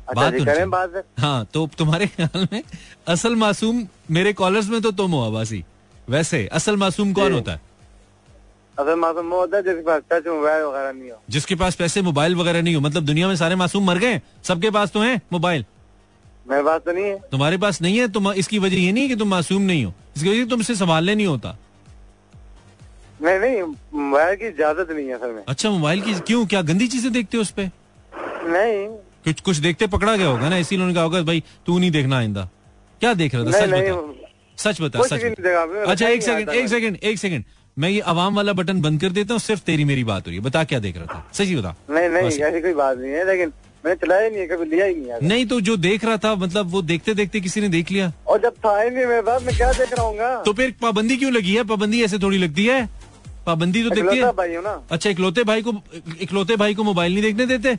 अच्छा 0.07 0.13
बात 0.13 0.33
तो 0.33 0.45
करें 0.45 0.69
बात 0.69 0.95
है 0.95 1.03
हाँ 1.19 1.45
तो 1.53 1.69
तुम्हारे 1.77 2.07
ख्याल 2.07 2.47
में 2.51 2.61
असल 3.07 3.35
मासूम 3.35 3.85
मेरे 4.11 4.33
कॉलर्स 4.33 4.69
में 4.69 4.81
तो 4.81 4.91
तुम 4.91 5.11
हो 5.11 5.23
आवासी 5.25 5.63
वैसे 6.09 6.45
असल 6.51 6.75
मासूम 6.77 7.13
कौन 7.13 7.33
होता 7.33 7.51
है? 7.51 7.61
असल 8.77 8.95
मासूम 8.99 9.29
वो 9.31 9.39
होता 9.39 9.57
है 9.57 9.63
जिसके 9.63 9.81
पास 9.81 10.01
टच 10.11 10.27
मोबाइल 10.27 10.63
वगैरह 10.63 10.91
नहीं 10.91 11.09
हो। 11.11 11.17
जिसके 11.29 11.55
पास 11.55 11.75
पैसे 11.75 12.01
मोबाइल 12.01 12.35
वगैरह 12.35 12.61
नहीं 12.61 12.75
हो। 12.75 12.81
मतलब 12.81 13.05
दुनिया 13.05 13.27
में 13.27 13.35
सारे 13.35 13.55
मासूम 13.55 13.85
मर 13.87 13.97
गए 13.97 14.21
सबके 14.43 14.69
पास 14.71 14.91
तो 14.91 15.01
है 15.01 15.19
मोबाइल? 15.33 15.65
मेरे 16.47 16.63
पास 16.63 16.81
तो 16.85 16.91
नहीं 16.91 17.05
है। 17.05 17.17
तुम्हारे 17.31 17.57
पास 17.57 17.81
नहीं 17.81 17.97
है? 17.99 18.07
तुम 18.07 18.31
इसकी 18.33 18.59
वजह 18.59 18.77
ये 18.77 18.91
नहीं 18.91 19.07
कि 19.09 19.15
तुम 19.15 19.29
मासूम 19.29 19.61
नहीं 19.61 19.83
हो। 19.85 19.93
इसकी 20.17 20.29
वजह 20.29 20.45
तुमसे 20.49 20.75
संभालने 20.75 21.15
नहीं 21.15 21.27
होता। 21.27 21.57
नहीं 23.21 23.39
नहीं 23.39 23.61
मोबाइल 23.61 24.35
की 24.35 24.47
इजाज़त 24.47 24.91
नहीं 24.91 25.07
है 25.07 25.17
सर 25.17 25.31
में। 25.33 25.43
अच्छा 25.47 25.69
मोबाइल 25.69 26.01
की 26.01 26.13
क्यों? 26.21 26.45
क्या 26.45 26.61
गंदी 26.61 26.87
चीज़ें 26.87 27.11
देखते 27.13 27.37
हो 27.37 27.41
उस 27.41 27.51
पे? 27.51 27.65
नहीं। 28.47 28.87
कुछ 29.25 29.41
कुछ 29.41 29.57
देखते 29.57 29.87
पकड़ा 29.87 30.15
गया 30.15 30.27
होगा 30.27 30.49
ना? 30.49 30.57
इसीलिए 30.57 30.79
उन्होंने 30.79 30.95
कहा 30.95 31.03
होगा 31.03 31.21
भाई 31.23 31.43
तू 31.65 31.79
नहीं 31.79 31.91
देखना 31.91 32.17
आइंदा। 32.17 32.49
क्या 33.01 33.13
देख 33.13 33.35
रहा 33.35 33.43
था? 33.43 33.65
नहीं 33.65 33.91
सच 34.57 34.81
बता। 34.81 35.03
सच 35.03 35.03
बता 35.03 35.03
सच 35.03 35.89
अच्छा 35.89 36.07
एक 36.07 36.23
सेकंड 36.23 36.49
एक 36.49 36.67
सेकंड 36.69 36.97
एक 37.03 37.17
सेकंड 37.19 37.43
मैं 37.77 37.89
ये 37.89 37.99
आवाम 38.11 38.35
वाला 38.35 38.53
बटन 38.53 38.81
बंद 38.81 39.01
कर 39.01 39.09
देता 39.11 39.33
हूँ 39.33 39.39
सिर्फ़ 39.41 39.61
तेरी 39.63 39.83
मेरी 39.85 40.03
बात 40.03 40.21
हो 40.21 40.29
रही 40.29 40.37
है। 40.37 40.43
बता 40.43 40.63
क्या 40.63 40.79
देख 40.79 40.97
रहा 40.97 41.05
था? 41.05 41.25
सही 41.33 41.55
बता। 41.55 41.75
नहीं 41.89 42.09
नहीं 42.09 42.27
ऐसी 42.41 42.61
कोई 42.61 42.73
बात 42.73 42.97
नहीं 42.97 43.11
है 43.11 43.25
लेकिन 43.27 43.51
मैंने 43.87 43.95
चलाया 43.97 44.23
ही 44.23 44.29
नहीं 44.29 44.47
कभी 44.47 44.65
लिया 44.69 44.85
ही 44.85 44.95
नहीं 44.95 45.27
नहीं 45.29 45.45
तो 45.47 45.59
जो 45.61 45.75
देख 45.79 46.05
रहा 46.05 46.17
था 46.17 46.33
मतलब 46.37 46.71
वो 46.71 46.81
देखते 46.83 47.13
देखते 47.15 47.39
किसी 47.41 47.61
ने 47.61 47.69
देख 47.69 47.91
लिया? 47.91 48.11
और 48.27 48.39
जब 48.41 48.53
था 48.65 48.79
ही 48.81 48.89
नहीं 48.89 49.05
मेरे 49.05 49.21
पास 49.23 49.43
मैं 49.43 49.55
क्या 49.57 49.71
देख 49.73 49.93
रहा 49.93 50.05
हूँ 50.05 50.43
तो 50.45 50.53
फिर 50.53 50.73
पाबंदी 50.81 51.17
क्यों 51.17 51.31
लगी 51.33 51.55
है? 51.55 51.63
पाबंदी 51.65 52.03
ऐसे 52.03 52.19
थोड़ी 52.19 52.37
लगती 52.37 52.65
है? 52.65 52.87
पाबंदी 53.45 53.83
तो 53.83 53.89
देखती 53.89 54.17
है? 54.17 54.31
भाई 54.33 54.57
ना। 54.59 54.81
अच्छा 54.91 55.09
इकलौते 55.09 55.43
भाई 55.43 55.61
को 55.61 55.73
इकलौते 56.21 56.55
भाई 56.55 56.73
को 56.75 56.83
मोबाइल 56.83 57.13
नहीं 57.13 57.23
देखने 57.23 57.45
देते? 57.47 57.77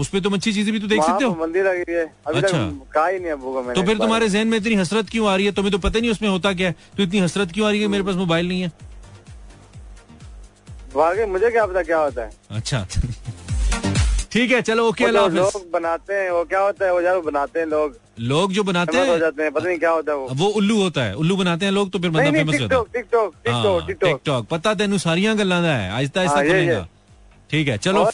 उस 0.00 0.08
पे 0.08 0.20
तुम 0.20 0.34
अच्छी 0.34 0.52
चीज़ें 0.52 0.72
भी 0.72 0.80
तो 0.80 0.86
देख 0.86 1.02
सकते 1.02 1.24
हो? 1.24 1.32
पाबंदी 1.32 1.62
लगी 1.62 1.92
है। 1.92 2.04
अभी 2.26 2.38
अच्छा। 2.38 2.58
कहा 2.94 3.06
ही 3.06 3.18
नहीं 3.18 3.30
अबू 3.32 3.60
मैंने 3.60 3.74
तो 3.74 3.82
फिर 3.86 3.98
तुम्हारे 3.98 4.28
जहन 4.28 4.48
में 4.48 4.58
इतनी 4.58 4.74
हसरत 4.74 5.08
क्यों 5.10 5.28
आ 5.28 5.36
रही 5.36 5.46
है? 5.46 5.52
तुम्हें 5.52 5.72
तो 5.72 5.78
पता 5.80 5.98
नहीं 5.98 6.10
उसमें 6.10 6.28
होता 6.28 6.52
क्या 6.54 6.68
है। 6.68 6.74
तो 6.96 7.02
इतनी 7.02 7.20
हसरत 7.20 7.52
क्यों 7.52 7.66
आ 7.66 7.70
रही 7.70 7.80
है? 7.80 7.88
मेरे 7.88 8.04
पास 8.04 8.14
मोबाइल 8.16 8.48
नहीं 8.48 8.62
है। 8.62 8.70
मुझे 11.28 11.50
क्या 11.50 11.64
पता 11.66 11.82
क्या 11.82 11.98
होता 11.98 12.22
है। 12.22 12.30
अच्छा। 12.50 12.86
ठीक 14.32 14.52
है 14.52 14.60
चलो 14.62 14.86
ओके 14.88 15.04
अल्लाह 15.04 15.26
लोग 15.28 15.70
बनाते 15.72 16.14
हैं 16.14 16.30
वो 16.30 16.44
क्या 16.44 16.60
होता 16.60 16.84
है? 16.84 16.92
वो 16.92 17.00
यार 17.00 17.18
बनाते 17.22 17.60
हैं 17.60 17.66
लोग। 17.66 17.96
लोग 18.20 18.52
जो 18.52 18.62
बनाते 18.64 18.98
हो 18.98 19.04
हैं? 19.04 19.18
जाते 19.20 19.42
हैं 19.42 19.52
पता 19.52 19.66
नहीं 19.66 19.78
क्या 19.78 19.90
होता 19.90 20.12
है 20.12 20.18
वो। 20.18 20.28
वो 20.34 20.46
उल्लू 20.58 20.76
होता 20.82 21.04
है। 21.04 21.14
उल्लू 21.16 21.36
बनाते 21.36 21.64
हैं 21.64 21.72
लोग 21.72 21.90
तो 21.90 21.98
फिर 21.98 22.10
बंदा 22.10 22.30
फ़ेमस 22.30 22.60
होता 22.62 22.76
है। 22.76 22.82
टिकटॉक 22.92 24.28
हाँ, 24.28 24.42
पता 24.50 24.74
तेन 24.74 24.98
सारिया 24.98 25.34
गल्ला 25.34 25.60
दा 25.60 25.74
है। 25.74 25.90
आहिस्ता 25.92 26.20
आहिस्ता 26.20 26.38
हाँ, 26.38 26.44
ये। 26.44 26.50
खुलेगा 26.52 26.86
ठीक 27.50 27.68
है 27.68 27.76
चलो। 27.78 28.04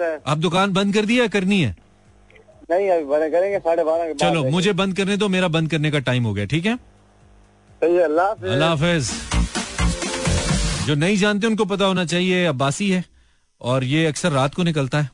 है। 0.00 0.20
अब 0.26 0.40
दुकान 0.40 0.72
बंद 0.72 0.94
कर 0.94 1.04
दी 1.04 1.18
है 1.18 1.28
करनी 1.28 1.60
है? 1.60 1.76
नहीं 2.70 2.88
अभी 2.90 3.04
बने 3.04 3.30
करेंगे 3.30 3.58
साढ़े 3.58 3.84
बारह 3.84 4.12
चलो 4.20 4.44
मुझे 4.50 4.72
बंद 4.80 4.96
करने 4.96 5.16
दो 5.16 5.28
मेरा 5.28 5.48
बंद 5.48 5.70
करने 5.70 5.90
का 5.90 5.98
टाइम 6.08 6.24
हो 6.24 6.32
गया 6.34 6.44
ठीक 6.46 6.66
है। 6.66 6.78
अल्लाह 7.82 8.68
हाफिज। 8.68 9.10
जो 10.86 10.94
नहीं 10.94 11.16
जानते 11.16 11.46
उनको 11.46 11.64
पता 11.64 11.84
होना 11.84 12.04
चाहिए 12.04 12.44
अब्बासी 12.46 12.90
है 12.90 13.04
और 13.60 13.84
ये 13.84 14.04
अक्सर 14.06 14.32
रात 14.32 14.54
को 14.54 14.62
निकलता 14.62 15.00
है। 15.00 15.10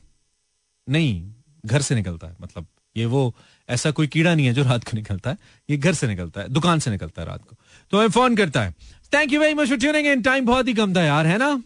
नहीं, 0.89 1.31
घर 1.65 1.81
से 1.81 1.95
निकलता 1.95 2.27
है। 2.27 2.35
मतलब 2.41 2.67
ये 2.97 3.05
वो 3.05 3.35
ऐसा 3.69 3.91
कोई 3.91 4.07
कीड़ा 4.07 4.35
नहीं 4.35 4.45
है 4.45 4.53
जो 4.53 4.63
रात 4.63 4.83
को 4.83 4.97
निकलता 4.97 5.29
है। 5.29 5.37
ये 5.69 5.77
घर 5.77 5.93
से 5.93 6.07
निकलता 6.07 6.41
है, 6.41 6.49
दुकान 6.49 6.79
से 6.79 6.91
निकलता 6.91 7.21
है 7.21 7.27
रात 7.27 7.43
को। 7.43 7.55
तो 7.91 7.97
हमें 7.97 8.09
फ़ोन 8.09 8.35
करता 8.35 8.63
है। 8.63 8.75
Thank 9.13 9.33
you 9.33 9.39
very 9.39 9.53
much 9.53 9.67
for 9.67 9.77
tuning 9.77 10.07
in 10.07 10.21
time 10.21 10.45
बहुत 10.45 10.67
ही 10.67 10.73
कम 10.73 10.95
था 10.95 11.03
यार, 11.03 11.27
है 11.27 11.37
ना? 11.37 11.63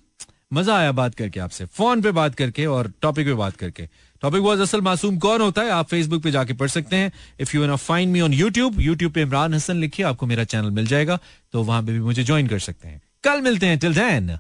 मज़ा 0.53 0.78
आया 0.78 0.91
बात 0.91 1.15
करके 1.15 1.39
आपसे। 1.39 1.65
फ़ोन 1.65 2.01
पे 2.01 2.11
बात 2.11 2.36
करके 2.36 2.65
और 2.65 2.91
टॉपिक 3.01 3.28
पे 3.28 3.34
बात 3.34 3.55
करके। 3.55 3.89
टॉपिक 4.22 4.41
वॉज़ 4.41 4.61
असल 4.61 4.82
मासूम 4.82 5.17
कौन 5.17 5.41
होता 5.41 5.61
है? 5.61 5.70
आप 5.70 5.88
फेसबुक 5.88 6.24
पे 6.24 6.32
जाके 6.32 6.53
पढ़ 6.53 6.67
सकते 6.67 6.95
हैं। 6.95 7.11
If 7.39 7.57
you 7.57 7.76
find 7.76 8.13
me 8.13 8.22
on 8.22 8.34
YouTube 8.34 8.80
YouTube 8.80 9.11
पे 9.11 9.22
इमरान 9.22 9.53
हसन 9.53 9.76
लिखिए, 9.76 10.05
आपको 10.05 10.26
मेरा 10.26 10.43
चैनल 10.43 10.72
मिल 10.72 10.88
जाएगा। 10.88 11.20
तो 11.51 11.63
वहाँ 11.63 11.84
पे 11.84 11.91
भी 11.91 11.99
मुझे 11.99 12.24
ज्वाइन 12.24 12.47
कर 12.47 12.59
सकते 12.59 12.88
हैं। 12.88 13.01
कल 13.24 13.41
मिलते 13.41 13.65
हैं। 13.65 13.80
टिल 13.80 13.93
देन 13.93 14.38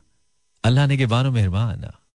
अल्लाह 0.63 0.87
ने 0.87 0.97
के 0.97 1.05
बानो 1.05 1.31
मेहरबान। 1.31 1.85